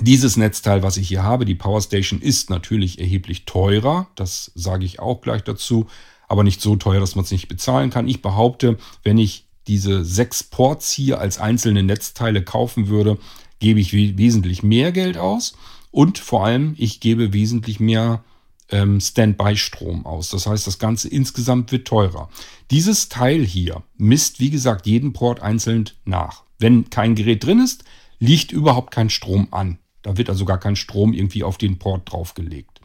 Dieses 0.00 0.36
Netzteil, 0.36 0.82
was 0.82 0.96
ich 0.96 1.08
hier 1.08 1.22
habe, 1.22 1.44
die 1.44 1.54
Powerstation, 1.54 2.20
ist 2.20 2.50
natürlich 2.50 2.98
erheblich 2.98 3.44
teurer. 3.44 4.08
Das 4.16 4.50
sage 4.54 4.84
ich 4.84 4.98
auch 4.98 5.20
gleich 5.20 5.42
dazu 5.42 5.86
aber 6.28 6.44
nicht 6.44 6.60
so 6.60 6.76
teuer, 6.76 7.00
dass 7.00 7.14
man 7.14 7.24
es 7.24 7.30
nicht 7.30 7.48
bezahlen 7.48 7.90
kann. 7.90 8.08
Ich 8.08 8.22
behaupte, 8.22 8.78
wenn 9.02 9.18
ich 9.18 9.46
diese 9.66 10.04
sechs 10.04 10.42
Ports 10.42 10.90
hier 10.90 11.20
als 11.20 11.38
einzelne 11.38 11.82
Netzteile 11.82 12.42
kaufen 12.42 12.88
würde, 12.88 13.18
gebe 13.60 13.80
ich 13.80 13.92
wesentlich 13.92 14.62
mehr 14.62 14.92
Geld 14.92 15.16
aus 15.16 15.56
und 15.90 16.18
vor 16.18 16.44
allem 16.44 16.74
ich 16.76 17.00
gebe 17.00 17.32
wesentlich 17.32 17.80
mehr 17.80 18.24
ähm, 18.70 19.00
Standby-Strom 19.00 20.06
aus. 20.06 20.30
Das 20.30 20.46
heißt, 20.46 20.66
das 20.66 20.78
Ganze 20.78 21.08
insgesamt 21.08 21.72
wird 21.72 21.86
teurer. 21.86 22.28
Dieses 22.70 23.08
Teil 23.08 23.44
hier 23.44 23.82
misst, 23.96 24.40
wie 24.40 24.50
gesagt, 24.50 24.86
jeden 24.86 25.12
Port 25.12 25.40
einzeln 25.40 25.88
nach. 26.04 26.42
Wenn 26.58 26.90
kein 26.90 27.14
Gerät 27.14 27.44
drin 27.44 27.60
ist, 27.60 27.84
liegt 28.18 28.52
überhaupt 28.52 28.90
kein 28.90 29.10
Strom 29.10 29.48
an. 29.50 29.78
Da 30.04 30.16
wird 30.16 30.28
also 30.28 30.44
gar 30.44 30.60
kein 30.60 30.76
Strom 30.76 31.12
irgendwie 31.12 31.42
auf 31.42 31.58
den 31.58 31.78
Port 31.78 32.12
draufgelegt. 32.12 32.80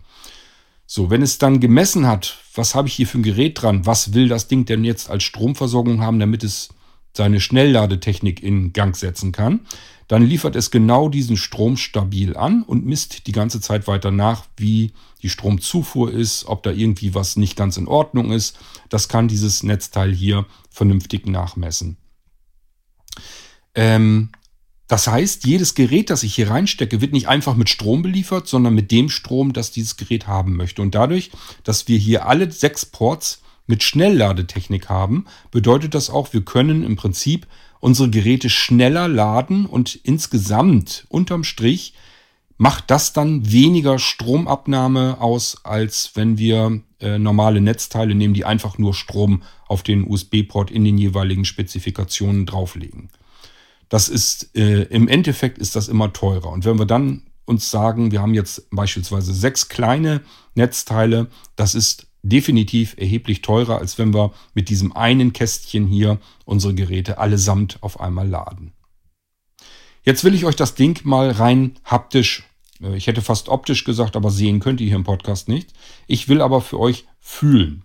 So, 0.87 1.11
wenn 1.11 1.21
es 1.21 1.37
dann 1.37 1.59
gemessen 1.59 2.07
hat, 2.07 2.39
was 2.55 2.73
habe 2.73 2.87
ich 2.87 2.95
hier 2.95 3.05
für 3.05 3.19
ein 3.19 3.23
Gerät 3.23 3.61
dran, 3.61 3.85
was 3.85 4.13
will 4.13 4.27
das 4.27 4.47
Ding 4.47 4.65
denn 4.65 4.83
jetzt 4.83 5.09
als 5.09 5.23
Stromversorgung 5.23 6.01
haben, 6.01 6.17
damit 6.17 6.43
es 6.43 6.69
seine 7.15 7.39
Schnellladetechnik 7.39 8.41
in 8.41 8.73
Gang 8.73 8.95
setzen 8.95 9.31
kann, 9.31 9.61
dann 10.07 10.23
liefert 10.23 10.55
es 10.55 10.71
genau 10.71 11.09
diesen 11.09 11.37
Strom 11.37 11.77
stabil 11.77 12.35
an 12.35 12.63
und 12.63 12.85
misst 12.85 13.27
die 13.27 13.31
ganze 13.31 13.61
Zeit 13.61 13.87
weiter 13.87 14.09
nach, 14.09 14.45
wie 14.57 14.93
die 15.21 15.29
Stromzufuhr 15.29 16.11
ist, 16.11 16.45
ob 16.45 16.63
da 16.63 16.71
irgendwie 16.71 17.13
was 17.13 17.35
nicht 17.35 17.55
ganz 17.55 17.77
in 17.77 17.87
Ordnung 17.87 18.31
ist. 18.31 18.57
Das 18.89 19.09
kann 19.09 19.27
dieses 19.27 19.61
Netzteil 19.61 20.11
hier 20.11 20.47
vernünftig 20.71 21.27
nachmessen. 21.27 21.97
Ähm, 23.75 24.29
das 24.89 25.05
heißt, 25.05 25.45
jedes 25.45 25.75
Gerät, 25.75 26.09
das 26.09 26.23
ich 26.23 26.33
hier 26.33 26.49
reinstecke, 26.49 26.99
wird 26.99 27.13
nicht 27.13 27.27
einfach 27.27 27.55
mit 27.55 27.69
Strom 27.69 28.01
beliefert, 28.01 28.47
sondern 28.47 28.73
mit 28.73 28.89
dem 28.89 29.09
Strom, 29.09 29.53
das 29.53 29.69
dieses 29.69 29.97
Gerät 29.97 30.25
haben 30.25 30.55
möchte. 30.55 30.81
Und 30.81 30.95
dadurch, 30.95 31.29
dass 31.63 31.87
wir 31.87 31.99
hier 31.99 32.25
alle 32.25 32.51
sechs 32.51 32.87
Ports 32.87 33.43
mit 33.67 33.83
Schnellladetechnik 33.83 34.89
haben, 34.89 35.25
bedeutet 35.51 35.93
das 35.93 36.09
auch, 36.09 36.33
wir 36.33 36.41
können 36.41 36.83
im 36.83 36.95
Prinzip 36.95 37.45
unsere 37.79 38.09
Geräte 38.09 38.49
schneller 38.49 39.07
laden 39.07 39.67
und 39.67 39.93
insgesamt 39.93 41.05
unterm 41.07 41.43
Strich 41.43 41.93
macht 42.57 42.89
das 42.89 43.13
dann 43.13 43.51
weniger 43.51 43.99
Stromabnahme 43.99 45.21
aus, 45.21 45.63
als 45.65 46.13
wenn 46.15 46.39
wir 46.39 46.81
äh, 46.99 47.19
normale 47.19 47.61
Netzteile 47.61 48.15
nehmen, 48.15 48.33
die 48.33 48.43
einfach 48.43 48.79
nur 48.79 48.95
Strom 48.95 49.43
auf 49.67 49.83
den 49.83 50.09
USB-Port 50.09 50.71
in 50.71 50.83
den 50.83 50.97
jeweiligen 50.97 51.45
Spezifikationen 51.45 52.47
drauflegen. 52.47 53.11
Das 53.89 54.07
ist 54.07 54.55
äh, 54.55 54.83
im 54.83 55.07
Endeffekt 55.07 55.57
ist 55.57 55.75
das 55.75 55.87
immer 55.87 56.13
teurer. 56.13 56.49
Und 56.51 56.65
wenn 56.65 56.77
wir 56.77 56.85
dann 56.85 57.23
uns 57.45 57.71
sagen, 57.71 58.11
wir 58.11 58.21
haben 58.21 58.35
jetzt 58.35 58.69
beispielsweise 58.69 59.33
sechs 59.33 59.67
kleine 59.67 60.21
Netzteile, 60.53 61.27
das 61.55 61.73
ist 61.73 62.07
definitiv 62.21 62.95
erheblich 62.97 63.41
teurer, 63.41 63.79
als 63.79 63.97
wenn 63.97 64.13
wir 64.13 64.31
mit 64.53 64.69
diesem 64.69 64.95
einen 64.95 65.33
Kästchen 65.33 65.87
hier 65.87 66.19
unsere 66.45 66.75
Geräte 66.75 67.17
allesamt 67.17 67.81
auf 67.81 67.99
einmal 67.99 68.27
laden. 68.27 68.73
Jetzt 70.03 70.23
will 70.23 70.35
ich 70.35 70.45
euch 70.45 70.55
das 70.55 70.75
Ding 70.75 70.99
mal 71.03 71.31
rein 71.31 71.75
haptisch, 71.83 72.43
äh, 72.81 72.95
ich 72.95 73.07
hätte 73.07 73.21
fast 73.21 73.49
optisch 73.49 73.83
gesagt, 73.83 74.15
aber 74.15 74.31
sehen 74.31 74.59
könnt 74.59 74.81
ihr 74.81 74.87
hier 74.87 74.95
im 74.95 75.03
Podcast 75.03 75.47
nicht. 75.47 75.73
Ich 76.07 76.27
will 76.27 76.41
aber 76.41 76.61
für 76.61 76.79
euch 76.79 77.05
fühlen. 77.19 77.83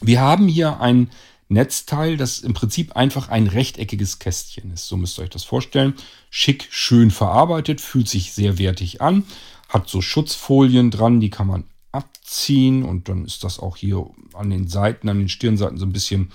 Wir 0.00 0.20
haben 0.20 0.48
hier 0.48 0.80
ein 0.80 1.10
Netzteil, 1.48 2.16
das 2.16 2.40
im 2.40 2.54
Prinzip 2.54 2.96
einfach 2.96 3.28
ein 3.28 3.46
rechteckiges 3.46 4.18
Kästchen 4.18 4.70
ist. 4.70 4.86
So 4.86 4.96
müsst 4.96 5.18
ihr 5.18 5.22
euch 5.22 5.30
das 5.30 5.44
vorstellen. 5.44 5.94
Schick, 6.30 6.68
schön 6.70 7.10
verarbeitet, 7.10 7.80
fühlt 7.80 8.08
sich 8.08 8.32
sehr 8.32 8.58
wertig 8.58 9.00
an, 9.00 9.24
hat 9.68 9.88
so 9.88 10.00
Schutzfolien 10.00 10.90
dran, 10.90 11.20
die 11.20 11.30
kann 11.30 11.46
man 11.46 11.64
abziehen 11.92 12.82
und 12.82 13.08
dann 13.08 13.24
ist 13.24 13.44
das 13.44 13.60
auch 13.60 13.76
hier 13.76 14.06
an 14.32 14.50
den 14.50 14.68
Seiten, 14.68 15.08
an 15.08 15.18
den 15.18 15.28
Stirnseiten 15.28 15.78
so 15.78 15.86
ein 15.86 15.92
bisschen 15.92 16.32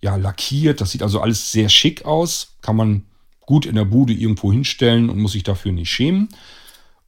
ja, 0.00 0.16
lackiert. 0.16 0.80
Das 0.80 0.92
sieht 0.92 1.02
also 1.02 1.20
alles 1.20 1.50
sehr 1.50 1.68
schick 1.68 2.04
aus, 2.04 2.54
kann 2.60 2.76
man 2.76 3.06
gut 3.40 3.66
in 3.66 3.74
der 3.74 3.84
Bude 3.84 4.12
irgendwo 4.12 4.52
hinstellen 4.52 5.10
und 5.10 5.18
muss 5.18 5.32
sich 5.32 5.42
dafür 5.42 5.72
nicht 5.72 5.90
schämen. 5.90 6.28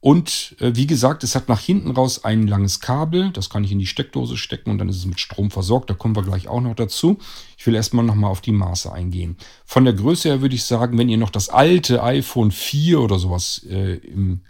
Und 0.05 0.55
äh, 0.59 0.73
wie 0.75 0.85
gesagt, 0.85 1.23
es 1.23 1.33
hat 1.33 1.49
nach 1.49 1.59
hinten 1.59 1.89
raus 1.89 2.23
ein 2.23 2.45
langes 2.45 2.79
Kabel. 2.79 3.31
Das 3.31 3.49
kann 3.49 3.63
ich 3.63 3.71
in 3.71 3.79
die 3.79 3.87
Steckdose 3.87 4.37
stecken 4.37 4.69
und 4.69 4.77
dann 4.77 4.87
ist 4.87 4.97
es 4.97 5.07
mit 5.07 5.19
Strom 5.19 5.49
versorgt. 5.49 5.89
Da 5.89 5.95
kommen 5.95 6.15
wir 6.15 6.21
gleich 6.21 6.47
auch 6.47 6.61
noch 6.61 6.75
dazu. 6.75 7.17
Ich 7.57 7.65
will 7.65 7.73
erstmal 7.73 8.05
nochmal 8.05 8.29
auf 8.29 8.39
die 8.39 8.51
Maße 8.51 8.93
eingehen. 8.93 9.35
Von 9.65 9.83
der 9.83 9.95
Größe 9.95 10.29
her 10.29 10.41
würde 10.41 10.53
ich 10.53 10.63
sagen, 10.63 10.99
wenn 10.99 11.09
ihr 11.09 11.17
noch 11.17 11.31
das 11.31 11.49
alte 11.49 12.03
iPhone 12.03 12.51
4 12.51 13.01
oder 13.01 13.17
sowas 13.17 13.65
äh, 13.67 13.95
im, 13.95 14.41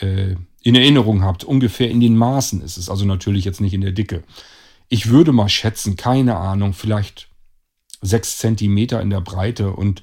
äh, 0.00 0.34
in 0.64 0.74
Erinnerung 0.74 1.22
habt, 1.22 1.44
ungefähr 1.44 1.88
in 1.88 2.00
den 2.00 2.16
Maßen 2.16 2.60
ist 2.60 2.76
es. 2.76 2.90
Also 2.90 3.04
natürlich 3.04 3.44
jetzt 3.44 3.60
nicht 3.60 3.74
in 3.74 3.80
der 3.80 3.92
Dicke. 3.92 4.24
Ich 4.88 5.08
würde 5.08 5.30
mal 5.30 5.48
schätzen, 5.48 5.94
keine 5.94 6.36
Ahnung, 6.36 6.72
vielleicht 6.72 7.28
6 8.02 8.38
cm 8.38 8.76
in 8.76 9.10
der 9.10 9.20
Breite 9.20 9.70
und 9.70 10.02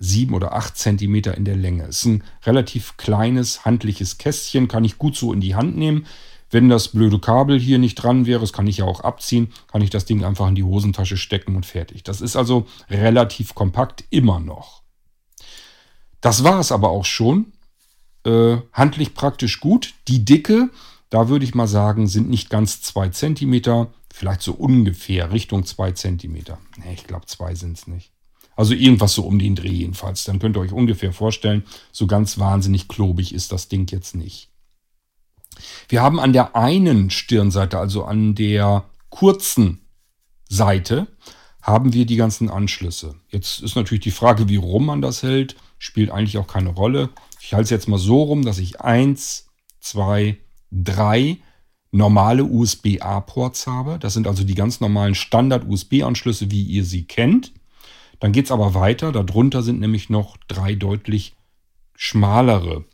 sieben 0.00 0.34
oder 0.34 0.54
acht 0.54 0.76
Zentimeter 0.76 1.36
in 1.36 1.44
der 1.44 1.56
Länge. 1.56 1.84
Ist 1.84 2.06
ein 2.06 2.24
relativ 2.44 2.96
kleines, 2.96 3.64
handliches 3.64 4.18
Kästchen, 4.18 4.66
kann 4.66 4.82
ich 4.82 4.98
gut 4.98 5.14
so 5.14 5.32
in 5.32 5.40
die 5.40 5.54
Hand 5.54 5.76
nehmen. 5.76 6.06
Wenn 6.50 6.68
das 6.68 6.88
blöde 6.88 7.20
Kabel 7.20 7.60
hier 7.60 7.78
nicht 7.78 7.94
dran 7.94 8.26
wäre, 8.26 8.40
das 8.40 8.52
kann 8.52 8.66
ich 8.66 8.78
ja 8.78 8.84
auch 8.84 9.02
abziehen, 9.02 9.52
kann 9.70 9.82
ich 9.82 9.90
das 9.90 10.06
Ding 10.06 10.24
einfach 10.24 10.48
in 10.48 10.56
die 10.56 10.64
Hosentasche 10.64 11.16
stecken 11.16 11.54
und 11.54 11.64
fertig. 11.64 12.02
Das 12.02 12.20
ist 12.20 12.34
also 12.34 12.66
relativ 12.88 13.54
kompakt, 13.54 14.02
immer 14.10 14.40
noch. 14.40 14.82
Das 16.20 16.42
war 16.42 16.58
es 16.58 16.72
aber 16.72 16.90
auch 16.90 17.04
schon. 17.04 17.52
Äh, 18.24 18.56
handlich 18.72 19.14
praktisch 19.14 19.60
gut. 19.60 19.94
Die 20.08 20.24
Dicke, 20.24 20.70
da 21.08 21.28
würde 21.28 21.44
ich 21.44 21.54
mal 21.54 21.68
sagen, 21.68 22.08
sind 22.08 22.28
nicht 22.28 22.50
ganz 22.50 22.82
zwei 22.82 23.10
Zentimeter, 23.10 23.92
vielleicht 24.12 24.42
so 24.42 24.52
ungefähr 24.52 25.32
Richtung 25.32 25.64
zwei 25.64 25.92
Zentimeter. 25.92 26.58
Nee, 26.76 26.94
ich 26.94 27.06
glaube, 27.06 27.26
zwei 27.26 27.54
sind 27.54 27.78
es 27.78 27.86
nicht. 27.86 28.12
Also 28.60 28.74
irgendwas 28.74 29.14
so 29.14 29.22
um 29.22 29.38
den 29.38 29.54
Dreh 29.54 29.70
jedenfalls. 29.70 30.24
Dann 30.24 30.38
könnt 30.38 30.54
ihr 30.54 30.60
euch 30.60 30.72
ungefähr 30.72 31.14
vorstellen, 31.14 31.64
so 31.92 32.06
ganz 32.06 32.38
wahnsinnig 32.38 32.88
klobig 32.88 33.32
ist 33.32 33.52
das 33.52 33.68
Ding 33.68 33.90
jetzt 33.90 34.14
nicht. 34.14 34.50
Wir 35.88 36.02
haben 36.02 36.20
an 36.20 36.34
der 36.34 36.54
einen 36.54 37.08
Stirnseite, 37.08 37.78
also 37.78 38.04
an 38.04 38.34
der 38.34 38.84
kurzen 39.08 39.80
Seite, 40.46 41.06
haben 41.62 41.94
wir 41.94 42.04
die 42.04 42.16
ganzen 42.16 42.50
Anschlüsse. 42.50 43.14
Jetzt 43.30 43.62
ist 43.62 43.76
natürlich 43.76 44.04
die 44.04 44.10
Frage, 44.10 44.50
wie 44.50 44.56
rum 44.56 44.84
man 44.84 45.00
das 45.00 45.22
hält, 45.22 45.56
spielt 45.78 46.10
eigentlich 46.10 46.36
auch 46.36 46.46
keine 46.46 46.68
Rolle. 46.68 47.08
Ich 47.40 47.54
halte 47.54 47.64
es 47.64 47.70
jetzt 47.70 47.88
mal 47.88 47.96
so 47.96 48.24
rum, 48.24 48.44
dass 48.44 48.58
ich 48.58 48.82
eins, 48.82 49.48
zwei, 49.80 50.36
drei 50.70 51.38
normale 51.92 52.44
USB-A-Ports 52.44 53.66
habe. 53.66 53.98
Das 53.98 54.12
sind 54.12 54.26
also 54.26 54.44
die 54.44 54.54
ganz 54.54 54.80
normalen 54.80 55.14
Standard-USB-Anschlüsse, 55.14 56.50
wie 56.50 56.62
ihr 56.62 56.84
sie 56.84 57.04
kennt. 57.04 57.54
Dann 58.20 58.32
geht 58.32 58.44
es 58.44 58.52
aber 58.52 58.74
weiter. 58.74 59.12
Darunter 59.12 59.62
sind 59.62 59.80
nämlich 59.80 60.10
noch 60.10 60.36
drei 60.46 60.74
deutlich 60.74 61.34
schmalere 61.96 62.84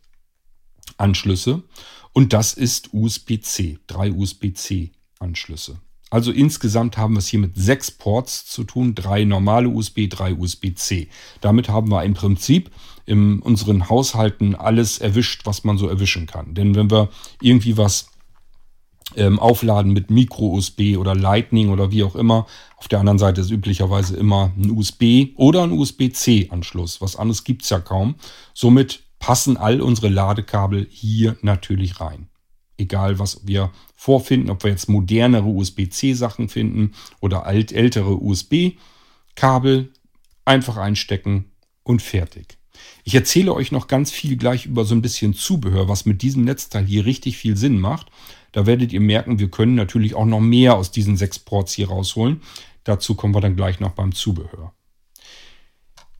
Anschlüsse. 0.96 1.62
Und 2.12 2.32
das 2.32 2.54
ist 2.54 2.94
USB-C, 2.94 3.78
drei 3.86 4.10
USB-C-Anschlüsse. 4.10 5.78
Also 6.08 6.30
insgesamt 6.30 6.96
haben 6.96 7.14
wir 7.14 7.18
es 7.18 7.28
hier 7.28 7.40
mit 7.40 7.56
sechs 7.56 7.90
Ports 7.90 8.46
zu 8.46 8.64
tun, 8.64 8.94
drei 8.94 9.24
normale 9.24 9.68
USB, 9.68 10.08
drei 10.08 10.34
USB-C. 10.34 11.08
Damit 11.40 11.68
haben 11.68 11.90
wir 11.90 12.04
im 12.04 12.14
Prinzip 12.14 12.70
in 13.06 13.40
unseren 13.40 13.88
Haushalten 13.90 14.54
alles 14.54 14.98
erwischt, 14.98 15.42
was 15.44 15.64
man 15.64 15.78
so 15.78 15.88
erwischen 15.88 16.26
kann. 16.26 16.54
Denn 16.54 16.74
wenn 16.74 16.90
wir 16.90 17.10
irgendwie 17.40 17.76
was 17.76 18.08
ähm, 19.14 19.38
aufladen 19.38 19.92
mit 19.92 20.10
Micro-USB 20.10 20.96
oder 20.98 21.14
Lightning 21.14 21.68
oder 21.68 21.92
wie 21.92 22.02
auch 22.02 22.16
immer, 22.16 22.46
auf 22.76 22.88
der 22.88 23.00
anderen 23.00 23.18
Seite 23.18 23.40
ist 23.40 23.50
üblicherweise 23.50 24.16
immer 24.16 24.52
ein 24.56 24.70
USB 24.70 25.28
oder 25.36 25.62
ein 25.62 25.72
USB-C-Anschluss. 25.72 27.00
Was 27.00 27.16
anderes 27.16 27.44
gibt 27.44 27.62
es 27.62 27.70
ja 27.70 27.78
kaum. 27.78 28.16
Somit 28.52 29.02
passen 29.18 29.56
all 29.56 29.80
unsere 29.80 30.08
Ladekabel 30.08 30.86
hier 30.90 31.36
natürlich 31.42 32.00
rein. 32.00 32.28
Egal, 32.78 33.18
was 33.18 33.46
wir 33.46 33.70
vorfinden, 33.94 34.50
ob 34.50 34.64
wir 34.64 34.70
jetzt 34.70 34.88
modernere 34.88 35.46
USB-C-Sachen 35.46 36.48
finden 36.48 36.92
oder 37.20 37.46
alt, 37.46 37.72
ältere 37.72 38.20
USB-Kabel, 38.20 39.92
einfach 40.44 40.76
einstecken 40.76 41.46
und 41.82 42.02
fertig. 42.02 42.58
Ich 43.04 43.14
erzähle 43.14 43.54
euch 43.54 43.72
noch 43.72 43.88
ganz 43.88 44.10
viel 44.10 44.36
gleich 44.36 44.66
über 44.66 44.84
so 44.84 44.94
ein 44.94 45.02
bisschen 45.02 45.32
Zubehör, 45.32 45.88
was 45.88 46.04
mit 46.04 46.22
diesem 46.22 46.44
Netzteil 46.44 46.84
hier 46.84 47.06
richtig 47.06 47.38
viel 47.38 47.56
Sinn 47.56 47.78
macht. 47.80 48.08
Da 48.56 48.64
werdet 48.64 48.90
ihr 48.94 49.02
merken, 49.02 49.38
wir 49.38 49.50
können 49.50 49.74
natürlich 49.74 50.14
auch 50.14 50.24
noch 50.24 50.40
mehr 50.40 50.78
aus 50.78 50.90
diesen 50.90 51.18
sechs 51.18 51.38
Ports 51.38 51.74
hier 51.74 51.88
rausholen. 51.88 52.40
Dazu 52.84 53.14
kommen 53.14 53.34
wir 53.34 53.42
dann 53.42 53.54
gleich 53.54 53.80
noch 53.80 53.90
beim 53.90 54.14
Zubehör. 54.14 54.72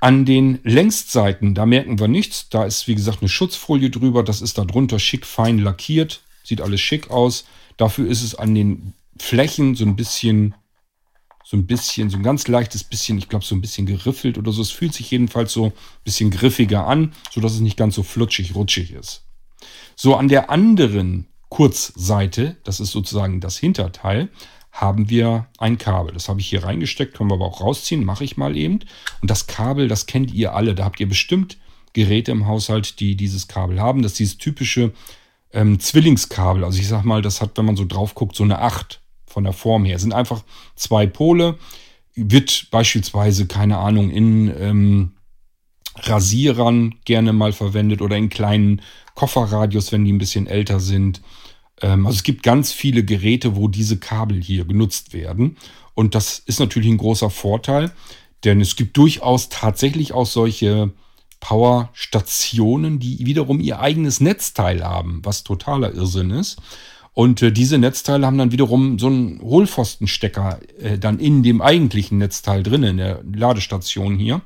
An 0.01 0.27
den 0.27 0.59
Längsseiten, 0.63 1.55
da 1.55 1.65
merken 1.65 1.99
wir 1.99 2.09
nichts. 2.09 2.51
Da 2.51 2.67
ist, 2.67 2.89
wie 2.89 2.95
gesagt, 2.95 3.23
eine 3.23 3.31
Schutzfolie 3.31 3.89
drüber. 3.89 4.23
Das 4.23 4.43
ist 4.43 4.59
darunter 4.59 4.99
schick 4.99 5.25
fein 5.25 5.61
lackiert. 5.61 6.25
Sieht 6.45 6.61
alles 6.61 6.83
schick 6.83 7.11
aus. 7.11 7.47
Dafür 7.79 8.07
ist 8.07 8.23
es 8.23 8.35
an 8.35 8.55
den 8.55 8.93
Flächen 9.19 9.75
so 9.75 9.87
ein 9.87 9.97
bisschen, 9.97 10.55
so 11.43 11.57
ein 11.57 11.67
bisschen, 11.67 12.11
so 12.11 12.19
ein 12.19 12.23
ganz 12.23 12.49
leichtes 12.49 12.85
bisschen, 12.85 13.17
ich 13.17 13.31
glaube, 13.31 13.47
so 13.47 13.55
ein 13.55 13.63
bisschen 13.63 13.87
geriffelt 13.87 14.37
oder 14.37 14.53
so. 14.53 14.61
Es 14.61 14.71
fühlt 14.71 14.93
sich 14.93 15.11
jedenfalls 15.11 15.55
so 15.55 15.69
ein 15.69 15.73
bisschen 16.05 16.31
griffiger 16.31 16.87
an, 16.87 17.15
sodass 17.31 17.55
es 17.55 17.61
nicht 17.61 17.79
ganz 17.79 17.95
so 17.95 18.03
flutschig, 18.03 18.55
rutschig 18.55 18.93
ist. 18.93 19.25
So, 19.95 20.17
an 20.17 20.29
der 20.29 20.51
anderen 20.51 21.29
Kurzseite, 21.57 22.57
das 22.65 22.81
ist 22.81 22.91
sozusagen 22.91 23.41
das 23.41 23.57
Hinterteil, 23.57 24.29
haben 24.73 25.09
wir 25.09 25.47
ein 25.57 25.79
Kabel. 25.79 26.13
Das 26.13 26.29
habe 26.29 26.39
ich 26.39 26.49
hier 26.49 26.63
reingesteckt, 26.63 27.15
können 27.15 27.31
wir 27.31 27.37
aber 27.37 27.47
auch 27.47 27.63
rausziehen, 27.63 28.05
mache 28.05 28.25
ich 28.25 28.37
mal 28.37 28.59
eben. 28.59 28.81
Und 29.23 29.31
das 29.31 29.47
Kabel, 29.47 29.89
das 29.89 30.05
kennt 30.05 30.35
ihr 30.35 30.53
alle. 30.53 30.75
Da 30.75 30.85
habt 30.85 31.01
ihr 31.01 31.09
bestimmt 31.09 31.57
Geräte 31.95 32.31
im 32.31 32.47
Haushalt, 32.47 33.01
die 33.01 33.17
dieses 33.17 33.49
Kabel 33.49 33.81
haben. 33.81 34.03
Das 34.03 34.13
ist 34.13 34.19
dieses 34.19 34.37
typische 34.37 34.93
ähm, 35.51 35.81
Zwillingskabel. 35.81 36.63
Also 36.63 36.79
ich 36.79 36.89
sag 36.89 37.05
mal, 37.05 37.23
das 37.23 37.41
hat, 37.41 37.57
wenn 37.57 37.65
man 37.65 37.77
so 37.77 37.87
drauf 37.87 38.15
guckt, 38.15 38.37
so 38.37 38.45
eine 38.45 38.59
8 38.59 39.01
von 39.25 39.45
der 39.45 39.55
Form 39.55 39.87
her. 39.87 39.97
Es 39.97 40.03
sind 40.03 40.13
einfach 40.13 40.45
zwei 40.75 41.07
Pole. 41.07 41.57
Wird 42.15 42.67
beispielsweise, 42.71 43.47
keine 43.47 43.79
Ahnung, 43.79 44.11
in 44.11 44.55
ähm, 44.61 45.13
Rasierern 45.95 46.97
gerne 47.07 47.33
mal 47.33 47.55
verwendet 47.55 48.03
oder 48.03 48.19
in 48.19 48.29
kleinen 48.29 48.83
Kofferradios, 49.15 49.91
wenn 49.91 50.05
die 50.05 50.13
ein 50.13 50.19
bisschen 50.19 50.47
älter 50.47 50.81
sind. 50.81 51.23
Ähm, 51.83 52.07
also 52.07 52.17
es 52.17 52.23
gibt 52.23 52.43
ganz 52.43 52.73
viele 52.73 53.05
Geräte, 53.05 53.57
wo 53.57 53.69
diese 53.69 53.99
Kabel 53.99 54.43
hier 54.43 54.65
genutzt 54.65 55.13
werden. 55.13 55.57
Und 55.95 56.15
das 56.15 56.39
ist 56.39 56.61
natürlich 56.61 56.91
ein 56.91 56.99
großer 56.99 57.31
Vorteil, 57.31 57.93
denn 58.45 58.61
es 58.61 58.77
gibt 58.77 58.97
durchaus 58.97 59.49
tatsächlich 59.49 60.13
auch 60.13 60.27
solche 60.27 60.93
Powerstationen, 61.41 62.99
die 62.99 63.25
wiederum 63.27 63.61
ihr 63.61 63.81
eigenes 63.81 64.21
Netzteil 64.21 64.85
haben, 64.85 65.21
was 65.25 65.45
totaler 65.45 65.93
Irrsinn 65.95 66.31
ist. 66.31 66.59
Und 67.13 67.41
äh, 67.41 67.51
diese 67.51 67.79
Netzteile 67.79 68.27
haben 68.27 68.37
dann 68.37 68.53
wiederum 68.53 68.99
so 68.99 69.07
einen 69.07 69.41
Hohlpfostenstecker 69.41 70.61
äh, 70.79 70.99
dann 70.99 71.19
in 71.19 71.43
dem 71.43 71.63
eigentlichen 71.63 72.19
Netzteil 72.19 72.63
drin, 72.63 72.83
in 72.83 72.99
der 72.99 73.23
Ladestation 73.25 74.19
hier. 74.19 74.43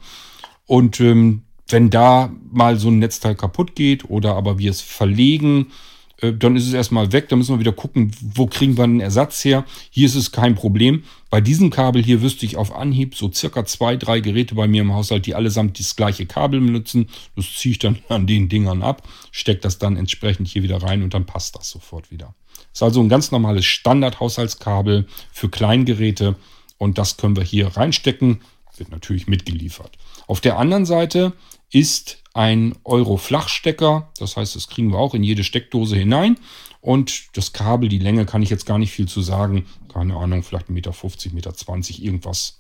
Und 0.67 1.01
ähm, 1.01 1.43
wenn 1.69 1.91
da 1.91 2.31
mal 2.53 2.79
so 2.79 2.89
ein 2.89 3.01
Netzteil 3.01 3.35
kaputt 3.35 3.75
geht 3.75 4.09
oder 4.09 4.37
aber 4.37 4.59
wir 4.59 4.71
es 4.71 4.81
verlegen, 4.81 5.73
dann 6.21 6.57
ist 6.57 6.67
es 6.67 6.73
erstmal 6.73 7.13
weg. 7.13 7.29
Dann 7.29 7.39
müssen 7.39 7.55
wir 7.55 7.61
wieder 7.61 7.73
gucken, 7.73 8.13
wo 8.21 8.47
kriegen 8.47 8.77
wir 8.77 8.85
einen 8.85 9.01
Ersatz 9.01 9.45
her. 9.45 9.65
Hier 9.91 10.07
ist 10.07 10.15
es 10.15 10.33
kein 10.33 10.55
Problem. 10.55 11.05
Bei 11.31 11.41
diesem 11.41 11.71
Kabel 11.71 12.03
hier 12.03 12.23
wüsste 12.23 12.45
ich 12.45 12.57
auf 12.57 12.75
Anhieb 12.75 13.15
so 13.15 13.31
circa 13.33 13.65
zwei, 13.65 13.97
drei 13.97 14.21
Geräte 14.21 14.55
bei 14.55 14.67
mir 14.67 14.83
im 14.83 14.93
Haushalt, 14.93 15.27
die 15.27 15.35
allesamt 15.35 15.79
das 15.79 15.97
gleiche 15.97 16.27
Kabel 16.27 16.61
benutzen. 16.61 17.09
Das 17.37 17.55
ziehe 17.55 17.73
ich 17.73 17.79
dann 17.79 17.99
an 18.09 18.27
den 18.27 18.49
Dingern 18.49 18.83
ab, 18.83 19.09
stecke 19.31 19.61
das 19.61 19.79
dann 19.79 19.97
entsprechend 19.97 20.49
hier 20.49 20.63
wieder 20.63 20.83
rein 20.83 21.03
und 21.03 21.15
dann 21.15 21.27
passt 21.27 21.57
das 21.57 21.71
sofort 21.71 22.11
wieder. 22.11 22.35
Das 22.73 22.79
ist 22.79 22.83
also 22.83 23.01
ein 23.01 23.09
ganz 23.09 23.31
normales 23.31 23.65
Standard-Haushaltskabel 23.65 25.07
für 25.33 25.49
Kleingeräte 25.49 26.37
und 26.79 26.99
das 26.99 27.17
können 27.17 27.37
wir 27.37 27.45
hier 27.45 27.69
reinstecken. 27.69 28.41
Wird 28.77 28.91
natürlich 28.91 29.27
mitgeliefert. 29.27 29.99
Auf 30.27 30.41
der 30.41 30.59
anderen 30.59 30.87
Seite 30.87 31.33
ist 31.71 32.23
ein 32.35 32.77
Euro-Flachstecker. 32.85 34.13
Das 34.19 34.37
heißt, 34.37 34.57
das 34.57 34.69
kriegen 34.69 34.93
wir 34.93 34.99
auch 34.99 35.15
in 35.15 35.23
jede 35.23 35.45
Steckdose 35.45 35.97
hinein. 35.97 36.39
Und 36.81 37.37
das 37.37 37.53
Kabel, 37.53 37.89
die 37.89 37.99
Länge 37.99 38.27
kann 38.27 38.43
ich 38.43 38.51
jetzt 38.51 38.67
gar 38.67 38.79
nicht 38.79 38.93
viel 38.93 39.09
zu 39.09 39.21
sagen. 39.21 39.67
Keine 39.93 40.17
Ahnung, 40.17 40.43
vielleicht 40.43 40.69
1,50 40.69 40.73
Meter, 40.73 41.51
1,20 41.51 41.75
Meter, 41.75 42.03
irgendwas. 42.03 42.59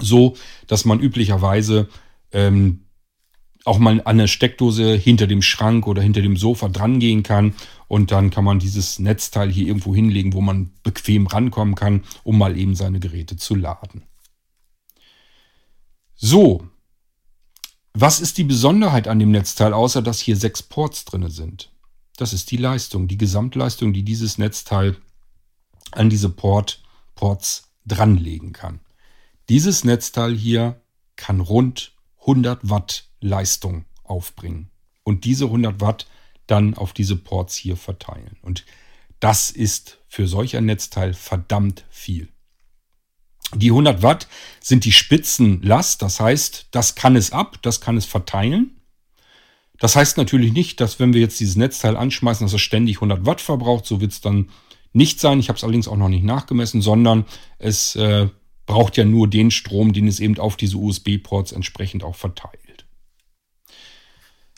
So, 0.00 0.36
dass 0.66 0.84
man 0.84 1.00
üblicherweise 1.00 1.88
ähm, 2.32 2.86
auch 3.64 3.78
mal 3.78 3.92
an 3.92 4.00
eine 4.00 4.28
Steckdose 4.28 4.96
hinter 4.96 5.26
dem 5.26 5.42
Schrank 5.42 5.86
oder 5.86 6.02
hinter 6.02 6.22
dem 6.22 6.36
Sofa 6.36 6.68
dran 6.68 6.98
gehen 6.98 7.22
kann. 7.22 7.54
Und 7.86 8.10
dann 8.10 8.30
kann 8.30 8.44
man 8.44 8.58
dieses 8.58 8.98
Netzteil 8.98 9.52
hier 9.52 9.66
irgendwo 9.66 9.94
hinlegen, 9.94 10.32
wo 10.32 10.40
man 10.40 10.72
bequem 10.82 11.26
rankommen 11.26 11.74
kann, 11.74 12.04
um 12.24 12.38
mal 12.38 12.58
eben 12.58 12.74
seine 12.74 13.00
Geräte 13.00 13.36
zu 13.36 13.54
laden. 13.54 14.02
So, 16.16 16.66
was 17.94 18.20
ist 18.20 18.38
die 18.38 18.44
Besonderheit 18.44 19.08
an 19.08 19.18
dem 19.18 19.30
Netzteil, 19.30 19.72
außer 19.72 20.02
dass 20.02 20.20
hier 20.20 20.36
sechs 20.36 20.62
Ports 20.62 21.04
drin 21.04 21.28
sind? 21.30 21.70
Das 22.16 22.32
ist 22.32 22.50
die 22.50 22.56
Leistung, 22.56 23.08
die 23.08 23.18
Gesamtleistung, 23.18 23.92
die 23.92 24.02
dieses 24.02 24.38
Netzteil 24.38 24.96
an 25.90 26.08
diese 26.08 26.28
Port, 26.28 26.82
Ports 27.14 27.70
dranlegen 27.86 28.52
kann. 28.52 28.80
Dieses 29.48 29.84
Netzteil 29.84 30.34
hier 30.34 30.80
kann 31.16 31.40
rund 31.40 31.92
100 32.20 32.70
Watt 32.70 33.08
Leistung 33.20 33.84
aufbringen 34.04 34.70
und 35.04 35.24
diese 35.24 35.46
100 35.46 35.80
Watt 35.80 36.06
dann 36.46 36.74
auf 36.74 36.92
diese 36.92 37.16
Ports 37.16 37.54
hier 37.54 37.76
verteilen. 37.76 38.36
Und 38.42 38.64
das 39.20 39.50
ist 39.50 39.98
für 40.08 40.26
solch 40.26 40.56
ein 40.56 40.66
Netzteil 40.66 41.14
verdammt 41.14 41.84
viel. 41.90 42.28
Die 43.54 43.70
100 43.70 44.02
Watt 44.02 44.28
sind 44.60 44.84
die 44.84 44.92
Spitzenlast, 44.92 46.02
das 46.02 46.20
heißt, 46.20 46.68
das 46.70 46.94
kann 46.94 47.16
es 47.16 47.32
ab, 47.32 47.58
das 47.62 47.80
kann 47.80 47.96
es 47.96 48.06
verteilen. 48.06 48.82
Das 49.78 49.96
heißt 49.96 50.16
natürlich 50.16 50.52
nicht, 50.52 50.80
dass 50.80 51.00
wenn 51.00 51.12
wir 51.12 51.20
jetzt 51.20 51.40
dieses 51.40 51.56
Netzteil 51.56 51.96
anschmeißen, 51.96 52.46
dass 52.46 52.54
es 52.54 52.60
ständig 52.60 52.98
100 52.98 53.26
Watt 53.26 53.40
verbraucht. 53.40 53.84
So 53.84 54.00
wird 54.00 54.12
es 54.12 54.20
dann 54.20 54.48
nicht 54.92 55.18
sein. 55.18 55.40
Ich 55.40 55.48
habe 55.48 55.56
es 55.56 55.64
allerdings 55.64 55.88
auch 55.88 55.96
noch 55.96 56.08
nicht 56.08 56.24
nachgemessen, 56.24 56.82
sondern 56.82 57.24
es 57.58 57.96
äh, 57.96 58.28
braucht 58.66 58.96
ja 58.96 59.04
nur 59.04 59.28
den 59.28 59.50
Strom, 59.50 59.92
den 59.92 60.06
es 60.06 60.20
eben 60.20 60.38
auf 60.38 60.56
diese 60.56 60.76
USB-Ports 60.76 61.50
entsprechend 61.50 62.04
auch 62.04 62.14
verteilt. 62.14 62.86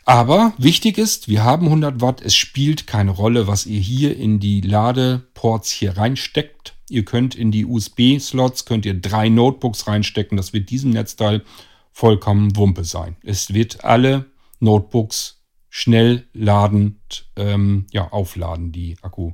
Aber 0.05 0.53
wichtig 0.59 0.99
ist, 0.99 1.27
wir 1.27 1.43
haben 1.43 1.65
100 1.65 2.01
Watt. 2.01 2.21
Es 2.21 2.35
spielt 2.35 2.85
keine 2.85 3.09
Rolle, 3.09 3.47
was 3.47 3.65
ihr 3.65 3.79
hier 3.79 4.15
in 4.15 4.39
die 4.39 4.61
Ladeports 4.61 5.71
hier 5.71 5.97
reinsteckt. 5.97 6.74
Ihr 6.89 7.05
könnt 7.05 7.35
in 7.35 7.51
die 7.51 7.65
USB-Slots, 7.65 8.65
könnt 8.65 8.85
ihr 8.85 8.93
drei 8.93 9.29
Notebooks 9.29 9.87
reinstecken. 9.87 10.37
Das 10.37 10.53
wird 10.53 10.69
diesem 10.69 10.91
Netzteil 10.91 11.43
vollkommen 11.91 12.55
Wumpe 12.55 12.83
sein. 12.83 13.15
Es 13.23 13.53
wird 13.53 13.83
alle 13.83 14.25
Notebooks 14.59 15.41
schnell 15.69 16.27
ladend 16.33 17.27
ähm, 17.35 17.87
ja, 17.91 18.11
aufladen, 18.11 18.71
die 18.71 18.97
Akku, 19.01 19.33